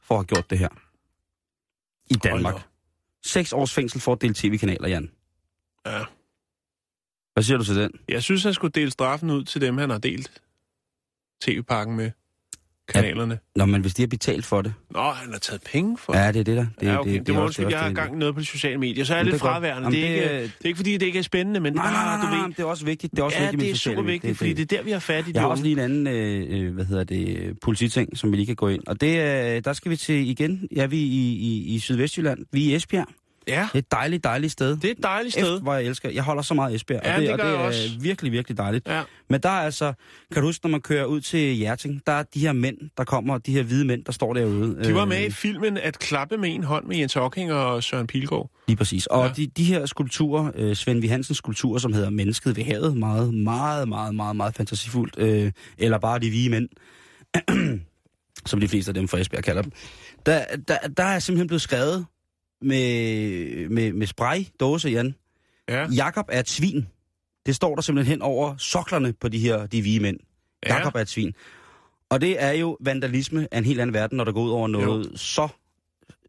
for 0.02 0.14
at 0.14 0.18
have 0.18 0.26
gjort 0.26 0.50
det 0.50 0.58
her. 0.58 0.68
I 2.10 2.14
Danmark. 2.14 2.52
Hold 2.54 2.62
6 3.24 3.52
års 3.52 3.74
fængsel 3.74 4.00
for 4.00 4.12
at 4.12 4.20
dele 4.22 4.34
tv-kanaler, 4.34 4.88
Jan. 4.88 5.10
Ja. 5.86 6.04
Hvad 7.32 7.42
siger 7.42 7.58
du 7.58 7.64
til 7.64 7.76
den? 7.76 7.90
Jeg 8.08 8.22
synes, 8.22 8.44
han 8.44 8.54
skulle 8.54 8.72
dele 8.72 8.90
straffen 8.90 9.30
ud 9.30 9.44
til 9.44 9.60
dem, 9.60 9.78
han 9.78 9.90
har 9.90 9.98
delt 9.98 10.42
tv-pakken 11.40 11.96
med 11.96 12.10
kanalerne. 12.94 13.38
Nå, 13.56 13.64
men 13.64 13.80
hvis 13.80 13.94
de 13.94 14.02
har 14.02 14.06
betalt 14.06 14.46
for 14.46 14.62
det. 14.62 14.74
Nå, 14.90 15.00
han 15.00 15.32
har 15.32 15.38
taget 15.38 15.62
penge 15.72 15.98
for 15.98 16.16
Ja, 16.16 16.28
det 16.32 16.40
er 16.40 16.44
det 16.44 16.56
der. 16.56 16.66
Det, 16.80 16.86
ja, 16.86 17.00
okay. 17.00 17.12
Det, 17.12 17.26
det, 17.26 17.34
må 17.34 17.40
også- 17.40 17.46
undskylde, 17.46 17.66
er 17.66 17.70
jeg 17.70 17.78
har 17.80 17.88
det. 17.88 17.96
gang 17.96 18.14
i 18.14 18.18
noget 18.18 18.34
på 18.34 18.40
de 18.40 18.46
sociale 18.46 18.78
medier, 18.78 19.04
så 19.04 19.12
er 19.12 19.16
jeg 19.18 19.24
lidt 19.24 19.32
det 19.32 19.40
fraværende. 19.40 19.82
Jamen, 19.82 19.92
det, 19.92 20.04
er 20.04 20.14
ikke, 20.14 20.42
det, 20.42 20.52
det 20.58 20.64
er 20.64 20.68
ikke, 20.68 20.76
fordi 20.76 20.92
det 20.96 21.06
ikke 21.06 21.18
er 21.18 21.22
spændende, 21.22 21.60
men 21.60 21.72
det 21.72 21.82
Nej, 21.82 21.90
nej, 21.90 22.02
bare, 22.04 22.18
nej, 22.18 22.26
du 22.26 22.30
nej, 22.30 22.36
ved... 22.36 22.46
nej, 22.48 22.54
det 22.56 22.62
er 22.62 22.64
også 22.66 22.84
vigtigt. 22.84 23.10
Det 23.10 23.18
er 23.18 23.22
også 23.22 23.38
ja, 23.38 23.42
vigtigt 23.50 23.62
det 23.62 23.70
er 23.70 23.76
super 23.76 24.02
vigtigt, 24.02 24.38
fordi 24.38 24.52
det 24.52 24.72
er 24.72 24.76
der, 24.76 24.82
vi 24.84 24.90
har 24.90 24.98
fat 24.98 25.28
i 25.28 25.30
Jeg 25.34 25.42
har 25.42 25.48
også 25.48 25.62
lige 25.62 25.72
en 25.72 25.78
anden, 25.78 26.06
øh, 26.06 26.46
øh, 26.66 26.74
hvad 26.74 26.84
hedder 26.84 27.04
det, 27.04 27.58
polititing, 27.62 28.18
som 28.18 28.30
vi 28.32 28.36
lige 28.36 28.46
kan 28.46 28.56
gå 28.56 28.68
ind. 28.68 28.82
Og 28.86 29.00
det, 29.00 29.18
øh, 29.56 29.64
der 29.64 29.72
skal 29.72 29.90
vi 29.90 29.96
til 29.96 30.28
igen. 30.30 30.68
Ja, 30.76 30.86
vi 30.86 30.98
i, 30.98 31.32
i, 31.32 31.74
i 31.74 31.78
Sydvestjylland. 31.78 32.38
Vi 32.52 32.66
er 32.68 32.72
i 32.72 32.74
Esbjerg. 32.76 33.06
Ja, 33.48 33.62
Det 33.72 33.74
er 33.74 33.78
et 33.78 33.92
dejligt, 33.92 34.24
dejligt 34.24 34.52
sted. 34.52 34.76
det 34.76 34.84
er 34.84 34.90
et 34.90 35.02
dejligt 35.02 35.32
sted. 35.32 35.42
Efter, 35.42 35.60
hvor 35.60 35.74
jeg 35.74 35.84
elsker. 35.84 36.10
Jeg 36.10 36.22
holder 36.22 36.42
så 36.42 36.54
meget 36.54 36.70
af 36.70 36.74
Esbjerg. 36.74 37.00
Ja, 37.04 37.14
og 37.14 37.20
det, 37.20 37.28
det 37.28 37.32
og 37.32 37.38
det 37.38 37.46
er 37.46 37.58
også. 37.58 37.90
virkelig, 38.00 38.32
virkelig 38.32 38.58
dejligt. 38.58 38.88
Ja. 38.88 39.02
Men 39.30 39.40
der 39.40 39.48
er 39.48 39.52
altså, 39.62 39.92
kan 40.32 40.42
du 40.42 40.48
huske, 40.48 40.66
når 40.66 40.70
man 40.70 40.80
kører 40.80 41.04
ud 41.04 41.20
til 41.20 41.40
Hjerting, 41.54 42.02
der 42.06 42.12
er 42.12 42.22
de 42.22 42.40
her 42.40 42.52
mænd, 42.52 42.76
der 42.96 43.04
kommer, 43.04 43.38
de 43.38 43.52
her 43.52 43.62
hvide 43.62 43.84
mænd, 43.84 44.04
der 44.04 44.12
står 44.12 44.34
derude. 44.34 44.84
De 44.84 44.94
var 44.94 45.02
øh, 45.02 45.08
med 45.08 45.26
i 45.26 45.30
filmen 45.30 45.76
At 45.78 45.98
klappe 45.98 46.36
med 46.36 46.54
en 46.54 46.64
hånd 46.64 46.84
med 46.86 46.96
Jens 46.96 47.14
Hocking 47.14 47.52
og 47.52 47.82
Søren 47.82 48.06
Pilgaard. 48.06 48.50
Lige 48.68 48.76
præcis. 48.76 49.06
Og 49.06 49.20
Ja. 49.22 49.26
ja. 49.26 49.32
de, 49.36 49.46
de 49.46 49.64
her 49.64 49.86
skulpturer, 49.86 50.50
øh, 50.54 50.76
Svend 50.76 51.02
V. 51.04 51.08
Hansens 51.08 51.38
skulpturer, 51.38 51.78
som 51.78 51.92
hedder 51.92 52.10
Mennesket 52.10 52.56
ved 52.56 52.64
havet, 52.64 52.96
meget, 52.96 53.34
meget, 53.34 53.88
meget, 53.88 54.14
meget, 54.14 54.36
meget 54.36 54.54
fantasifuldt, 54.54 55.14
øh, 55.18 55.52
eller 55.78 55.98
bare 55.98 56.18
de 56.18 56.28
hvide 56.30 56.50
mænd, 56.50 56.68
som 58.46 58.60
de 58.60 58.68
fleste 58.68 58.90
af 58.90 58.94
dem 58.94 59.08
fra 59.08 59.18
Esbjerg 59.18 59.44
kalder 59.44 59.62
dem, 59.62 59.72
der, 60.26 60.44
der, 60.68 60.78
der 60.96 61.02
er 61.04 61.18
simpelthen 61.18 61.46
blevet 61.46 61.62
skrevet 61.62 62.06
med, 62.62 63.68
med, 63.68 63.92
med 63.92 64.06
spray, 64.06 64.44
dåse, 64.60 64.88
Jan. 64.88 65.14
Ja. 65.68 65.86
Jakob 65.86 66.26
er 66.28 66.40
et 66.40 66.48
svin. 66.48 66.88
Det 67.46 67.54
står 67.54 67.74
der 67.74 67.82
simpelthen 67.82 68.10
hen 68.10 68.22
over 68.22 68.56
soklerne 68.56 69.12
på 69.12 69.28
de 69.28 69.38
her 69.38 69.66
de 69.66 69.80
hvide 69.80 70.00
mænd. 70.00 70.18
Ja. 70.66 70.74
Jakob 70.76 70.94
er 70.94 71.00
et 71.00 71.08
svin. 71.08 71.34
Og 72.10 72.20
det 72.20 72.42
er 72.42 72.52
jo 72.52 72.76
vandalisme 72.80 73.48
af 73.50 73.58
en 73.58 73.64
helt 73.64 73.80
anden 73.80 73.94
verden, 73.94 74.16
når 74.16 74.24
der 74.24 74.32
går 74.32 74.42
ud 74.42 74.50
over 74.50 74.68
noget 74.68 75.06
jo. 75.06 75.16
så, 75.16 75.48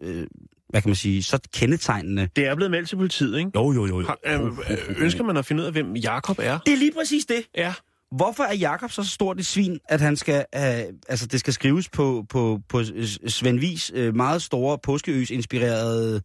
øh, 0.01 0.27
hvad 0.69 0.81
kan 0.81 0.89
man 0.89 0.95
sige, 0.95 1.23
så 1.23 1.39
kendetegnende. 1.53 2.29
Det 2.35 2.47
er 2.47 2.55
blevet 2.55 2.71
meldt 2.71 2.89
til 2.89 2.95
politiet, 2.95 3.37
ikke? 3.37 3.51
Jo, 3.55 3.71
jo, 3.71 3.85
jo. 3.85 3.99
jo. 3.99 4.05
Har, 4.07 4.17
øh, 4.25 4.45
øh, 4.45 5.03
ønsker 5.03 5.23
man 5.23 5.37
at 5.37 5.45
finde 5.45 5.61
ud 5.61 5.67
af, 5.67 5.73
hvem 5.73 5.95
Jakob 5.95 6.39
er? 6.39 6.59
Det 6.65 6.73
er 6.73 6.77
lige 6.77 6.91
præcis 6.91 7.25
det. 7.25 7.43
Ja. 7.55 7.73
Hvorfor 8.11 8.43
er 8.43 8.53
Jakob 8.53 8.91
så 8.91 9.03
stort 9.03 9.39
et 9.39 9.45
svin, 9.45 9.79
at 9.85 10.01
han 10.01 10.15
skal, 10.15 10.45
øh, 10.55 10.61
altså 11.07 11.27
det 11.27 11.39
skal 11.39 11.53
skrives 11.53 11.89
på, 11.89 12.25
på, 12.29 12.61
på 12.69 12.83
Svend 13.27 13.59
Vis 13.59 13.91
øh, 13.93 14.15
meget 14.15 14.41
store 14.41 14.79
påskeøs 14.79 15.29
inspirerede 15.29 16.21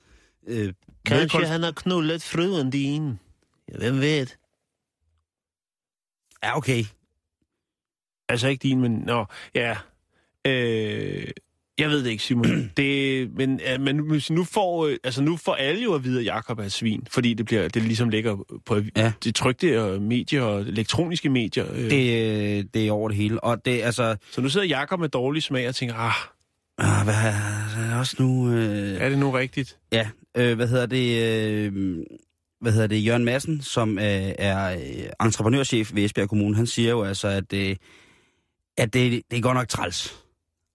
øh, 0.47 0.72
madkunst- 1.11 1.47
han 1.47 1.62
har 1.62 1.72
knullet 1.72 2.22
fruen 2.22 2.70
din. 2.70 3.18
Hvem 3.78 4.01
ved? 4.01 4.26
Ja, 6.43 6.57
okay. 6.57 6.85
Altså 8.28 8.49
ikke 8.49 8.62
din, 8.62 8.80
men... 8.80 8.93
Nå, 8.93 9.24
ja. 9.55 9.76
Øh, 10.47 11.26
jeg 11.79 11.91
ved 11.91 12.05
det 12.05 12.11
ikke, 12.11 12.22
Simon. 12.22 12.70
det, 12.77 13.31
men, 13.37 13.61
men 13.81 14.22
nu 14.31 14.45
får, 14.45 14.87
øh, 14.87 14.97
altså 15.05 15.22
nu 15.22 15.37
får 15.37 15.55
alle 15.55 15.83
jo 15.83 15.95
at 15.95 16.05
vide, 16.05 16.20
at 16.20 16.27
Jakob 16.27 16.59
er 16.59 16.68
svin, 16.68 17.07
fordi 17.11 17.35
det, 17.35 17.47
bliver, 17.47 17.68
det 17.68 17.83
ligesom 17.83 18.09
ligger 18.09 18.37
på 18.66 18.81
ja. 18.97 19.12
Det 19.25 19.35
trygte 19.35 19.83
og 19.83 20.03
medier 20.03 20.43
og 20.43 20.61
elektroniske 20.61 21.29
medier. 21.29 21.72
Øh. 21.72 21.79
Det... 21.79 21.91
Det, 21.91 22.59
øh, 22.59 22.64
det 22.75 22.87
er 22.87 22.93
over 22.93 23.09
det 23.09 23.16
hele. 23.16 23.45
Og 23.45 23.64
det 23.64 23.83
altså... 23.83 24.16
Så 24.33 24.41
nu 24.41 24.49
sidder 24.49 24.66
Jakob 24.66 25.01
med 25.01 25.09
dårlig 25.09 25.43
smag 25.43 25.68
og 25.68 25.75
tænker, 25.75 25.95
ah, 25.95 26.14
Ah, 26.79 27.05
hvad 27.05 27.14
er 27.14 27.99
også 27.99 28.16
nu... 28.18 28.53
Øh, 28.53 29.01
er 29.01 29.09
det 29.09 29.18
nu 29.18 29.31
rigtigt? 29.31 29.79
Ja, 29.93 30.09
øh, 30.37 30.57
hvad 30.57 30.68
hedder 30.68 30.87
det... 30.87 31.22
Øh, 31.22 31.97
hvad 32.61 32.72
hedder 32.72 32.87
det? 32.87 33.07
Jørgen 33.07 33.25
Madsen, 33.25 33.62
som 33.62 33.99
øh, 33.99 34.33
er 34.39 34.72
øh, 34.72 35.27
entreprenørchef 35.27 35.95
ved 35.95 36.05
Esbjerg 36.05 36.29
Kommune, 36.29 36.57
han 36.57 36.66
siger 36.66 36.91
jo 36.91 37.03
altså, 37.03 37.29
at, 37.29 37.53
øh, 37.53 37.77
at 38.79 38.95
det, 38.95 39.22
det 39.31 39.37
er 39.37 39.41
godt 39.41 39.57
nok 39.57 39.68
træls. 39.68 40.24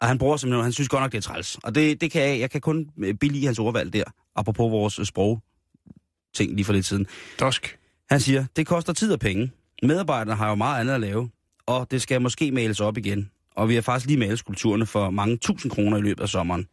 Og 0.02 0.08
han 0.08 0.18
bruger 0.18 0.38
simpelthen, 0.38 0.64
han 0.64 0.74
synes 0.74 0.89
godt 0.89 1.02
nok, 1.02 1.12
det 1.12 1.18
er 1.18 1.22
træls. 1.22 1.58
Og 1.64 1.76
det, 1.76 2.02
det 2.02 2.12
kan 2.12 2.22
jeg, 2.22 2.39
jeg 2.39 2.52
kan 2.52 2.62
kun 2.62 2.89
øh, 2.97 3.14
billige 3.14 3.45
hans 3.45 3.60
ordvalg 3.60 3.93
der, 3.93 4.04
apropos 4.36 4.72
vores 4.72 5.00
øh, 5.00 5.06
sprog 5.06 5.41
ting 6.34 6.56
lige 6.56 6.66
for 6.66 6.74
lidt 6.74 6.86
siden. 6.86 7.08
Dosk. 7.39 7.78
Han 8.10 8.20
siger, 8.20 8.45
det 8.56 8.68
koster 8.68 8.93
tid 8.93 9.14
og 9.14 9.20
penge. 9.20 9.52
Medarbejderne 9.84 10.36
har 10.36 10.50
jo 10.50 10.56
meget 10.56 10.80
andet 10.80 10.93
at 10.93 11.02
lave, 11.02 11.30
og 11.66 11.91
det 11.91 12.02
skal 12.02 12.22
måske 12.22 12.52
males 12.52 12.80
op 12.80 12.97
igen. 12.97 13.32
Og 13.56 13.70
vi 13.70 13.76
har 13.76 13.82
faktisk 13.82 14.08
lige 14.08 14.20
malet 14.20 14.39
skulpturerne 14.39 14.86
for 14.86 15.10
mange 15.10 15.38
tusind 15.38 15.72
kroner 15.72 15.97
i 15.97 16.02
løbet 16.02 16.24
af 16.24 16.30
sommeren. 16.30 16.68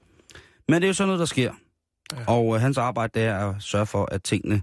Men 0.68 0.74
det 0.74 0.85
er 0.85 0.89
jo 0.89 0.95
sådan 0.95 1.09
noget, 1.09 1.20
der 1.20 1.27
sker. 1.27 1.53
Ja. 2.12 2.24
Og 2.27 2.55
øh, 2.55 2.61
hans 2.61 2.79
arbejde 2.79 3.20
det 3.20 3.29
er 3.29 3.51
at 3.51 3.55
sørge 3.62 3.87
for, 3.87 4.09
at 4.12 4.22
tingene 4.22 4.62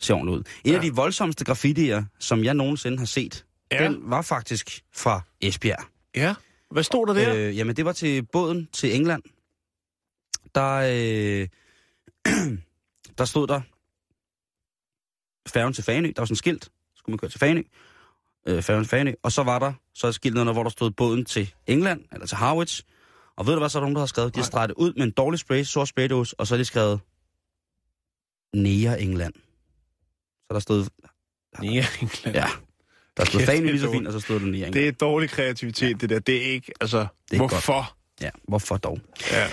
ser 0.00 0.14
ordentligt 0.14 0.38
ud. 0.38 0.42
En 0.64 0.70
ja. 0.70 0.76
af 0.76 0.82
de 0.82 0.94
voldsomste 0.94 1.44
graffitier, 1.44 2.04
som 2.18 2.44
jeg 2.44 2.54
nogensinde 2.54 2.98
har 2.98 3.06
set, 3.06 3.44
ja. 3.72 3.84
den 3.84 3.98
var 4.02 4.22
faktisk 4.22 4.80
fra 4.94 5.20
Esbjerg. 5.40 5.84
Ja. 6.16 6.34
Hvad 6.70 6.82
stod 6.82 7.06
der 7.06 7.12
der? 7.14 7.34
Øh, 7.34 7.56
jamen, 7.56 7.76
det 7.76 7.84
var 7.84 7.92
til 7.92 8.22
båden 8.26 8.68
til 8.72 8.94
England. 8.96 9.22
Der, 10.54 10.72
øh, 10.74 11.48
der 13.18 13.24
stod 13.24 13.46
der 13.46 13.60
færgen 15.48 15.72
til 15.72 15.84
Fanø. 15.84 16.08
Der 16.16 16.20
var 16.20 16.26
sådan 16.26 16.34
et 16.34 16.38
skilt. 16.38 16.64
Så 16.64 16.70
skulle 16.96 17.12
man 17.12 17.18
køre 17.18 17.30
til 17.30 17.40
Fanø. 17.40 17.62
Øh, 18.48 18.62
færgen 18.62 18.84
til 18.84 18.88
Fanø. 18.90 19.12
Og 19.22 19.32
så 19.32 19.42
var 19.42 19.58
der 19.58 19.72
så 19.94 20.06
et 20.06 20.14
skilt, 20.14 20.34
hvor 20.52 20.62
der 20.62 20.70
stod 20.70 20.90
båden 20.90 21.24
til 21.24 21.54
England, 21.66 22.04
eller 22.12 22.26
til 22.26 22.36
Harwich. 22.36 22.82
Og 23.36 23.46
ved 23.46 23.52
du 23.52 23.58
hvad, 23.58 23.68
så 23.68 23.78
er 23.78 23.80
der 23.80 23.84
nogen, 23.84 23.94
der 23.94 24.00
har 24.00 24.06
skrevet? 24.06 24.34
De 24.34 24.40
har 24.40 24.44
streget 24.44 24.72
ud 24.72 24.92
med 24.94 25.02
en 25.02 25.10
dårlig 25.10 25.40
spray, 25.40 25.62
sort 25.62 25.88
spraydåse, 25.88 26.40
og 26.40 26.46
så 26.46 26.54
har 26.54 26.58
de 26.58 26.64
skrevet 26.64 27.00
Nære 28.54 29.00
England. 29.00 29.34
Så 30.46 30.48
der 30.54 30.58
stod, 30.58 30.86
Ja, 31.62 31.86
England. 32.00 32.36
ja, 32.36 32.46
der 33.16 33.24
stod 33.24 33.40
Fanø 33.40 33.56
det 33.60 33.66
er 33.68 33.72
lige 33.72 33.80
så 33.80 33.90
fint, 33.92 34.06
og 34.06 34.12
så 34.12 34.20
stod 34.20 34.40
der 34.40 34.46
England. 34.46 34.72
Det 34.72 34.88
er 34.88 34.92
dårlig 34.92 35.30
kreativitet, 35.30 36.00
det 36.00 36.10
der. 36.10 36.18
Det 36.18 36.36
er 36.36 36.50
ikke, 36.52 36.72
altså, 36.80 36.98
er 37.32 37.38
godt. 37.38 37.50
hvorfor? 37.52 37.94
Ja, 38.20 38.30
hvorfor 38.48 38.76
dog? 38.76 38.98
Ja. 39.32 39.46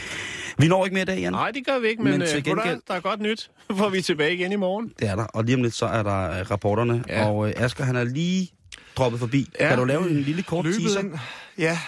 Vi 0.58 0.68
når 0.68 0.86
ikke 0.86 0.94
mere 0.94 1.02
i 1.02 1.06
dag, 1.06 1.20
Jan. 1.20 1.32
Nej, 1.32 1.52
det 1.52 1.66
gør 1.66 1.80
vi 1.80 1.88
ikke, 1.88 2.04
men, 2.04 2.12
Men 2.12 2.28
til 2.28 2.38
øh, 2.38 2.44
gengæld... 2.44 2.66
gengæld- 2.66 2.82
der 2.88 2.94
er 2.94 3.00
godt 3.00 3.20
nyt. 3.22 3.52
For 3.78 3.90
vi 3.90 3.98
er 3.98 4.02
tilbage 4.02 4.34
igen 4.34 4.52
i 4.52 4.56
morgen. 4.56 4.94
Det 5.00 5.08
er 5.10 5.16
der. 5.16 5.24
Og 5.24 5.44
lige 5.44 5.56
om 5.56 5.64
lidt, 5.64 5.74
så 5.74 5.86
er 5.86 6.04
der 6.04 6.40
øh, 6.40 6.52
rapporterne. 6.52 7.04
Ja. 7.08 7.20
Ja. 7.22 7.30
Og 7.30 7.48
øh, 7.50 7.54
Asger, 7.58 7.84
han 7.84 7.96
er 7.96 8.04
lige 8.04 8.52
droppet 8.98 9.20
forbi. 9.20 9.50
Ja. 9.60 9.64
Ja. 9.64 9.70
Kan 9.70 9.78
du 9.80 9.86
lave 9.86 10.10
en 10.10 10.22
lille 10.22 10.44
kort 10.44 10.66
løbet 10.66 10.82
teaser? 10.82 11.00
ind. 11.00 11.14
Ja, 11.58 11.80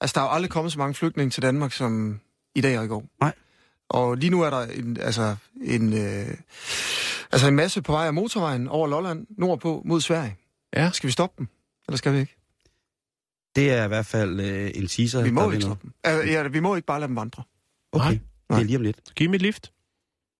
altså 0.00 0.14
der 0.14 0.20
er 0.20 0.24
jo 0.24 0.34
aldrig 0.34 0.50
kommet 0.50 0.72
så 0.72 0.78
mange 0.78 0.94
flygtninge 0.94 1.30
til 1.30 1.42
Danmark 1.42 1.72
som 1.72 2.20
i 2.54 2.60
dag 2.60 2.78
og 2.78 2.84
i 2.84 2.88
går. 2.88 3.04
Nej. 3.20 3.32
Og 3.88 4.16
lige 4.16 4.30
nu 4.30 4.42
er 4.42 4.50
der 4.50 4.60
en, 4.66 4.96
altså, 5.00 5.36
en, 5.62 5.92
øh, 5.92 6.26
altså 7.32 7.48
en 7.48 7.54
masse 7.56 7.82
på 7.82 7.92
vej 7.92 8.06
af 8.06 8.14
motorvejen 8.14 8.68
over 8.68 8.88
Lolland, 8.88 9.26
nordpå 9.38 9.82
mod 9.84 10.00
Sverige. 10.00 10.36
Ja. 10.76 10.90
Skal 10.90 11.06
vi 11.06 11.12
stoppe 11.12 11.34
dem? 11.38 11.48
Eller 11.88 11.96
skal 11.96 12.12
vi 12.12 12.18
ikke? 12.18 12.36
Det 13.56 13.70
er 13.72 13.84
i 13.84 13.88
hvert 13.88 14.06
fald 14.06 14.40
øh, 14.40 14.70
en 14.74 14.86
teaser. 14.86 15.22
Vi 15.22 15.30
må 15.30 15.42
der 15.42 15.52
ikke 15.52 15.62
stoppe 15.62 15.82
dem. 15.82 15.94
Altså, 16.04 16.32
ja, 16.32 16.48
vi 16.48 16.60
må 16.60 16.76
ikke 16.76 16.86
bare 16.86 17.00
lade 17.00 17.08
dem 17.08 17.16
vandre. 17.16 17.42
Okay, 17.92 18.06
Nej. 18.08 18.18
det 18.50 18.62
er 18.62 18.64
lige 18.64 18.76
om 18.76 18.82
lidt. 18.82 19.14
Giv 19.14 19.30
mig 19.30 19.36
et 19.36 19.42
lift. 19.42 19.72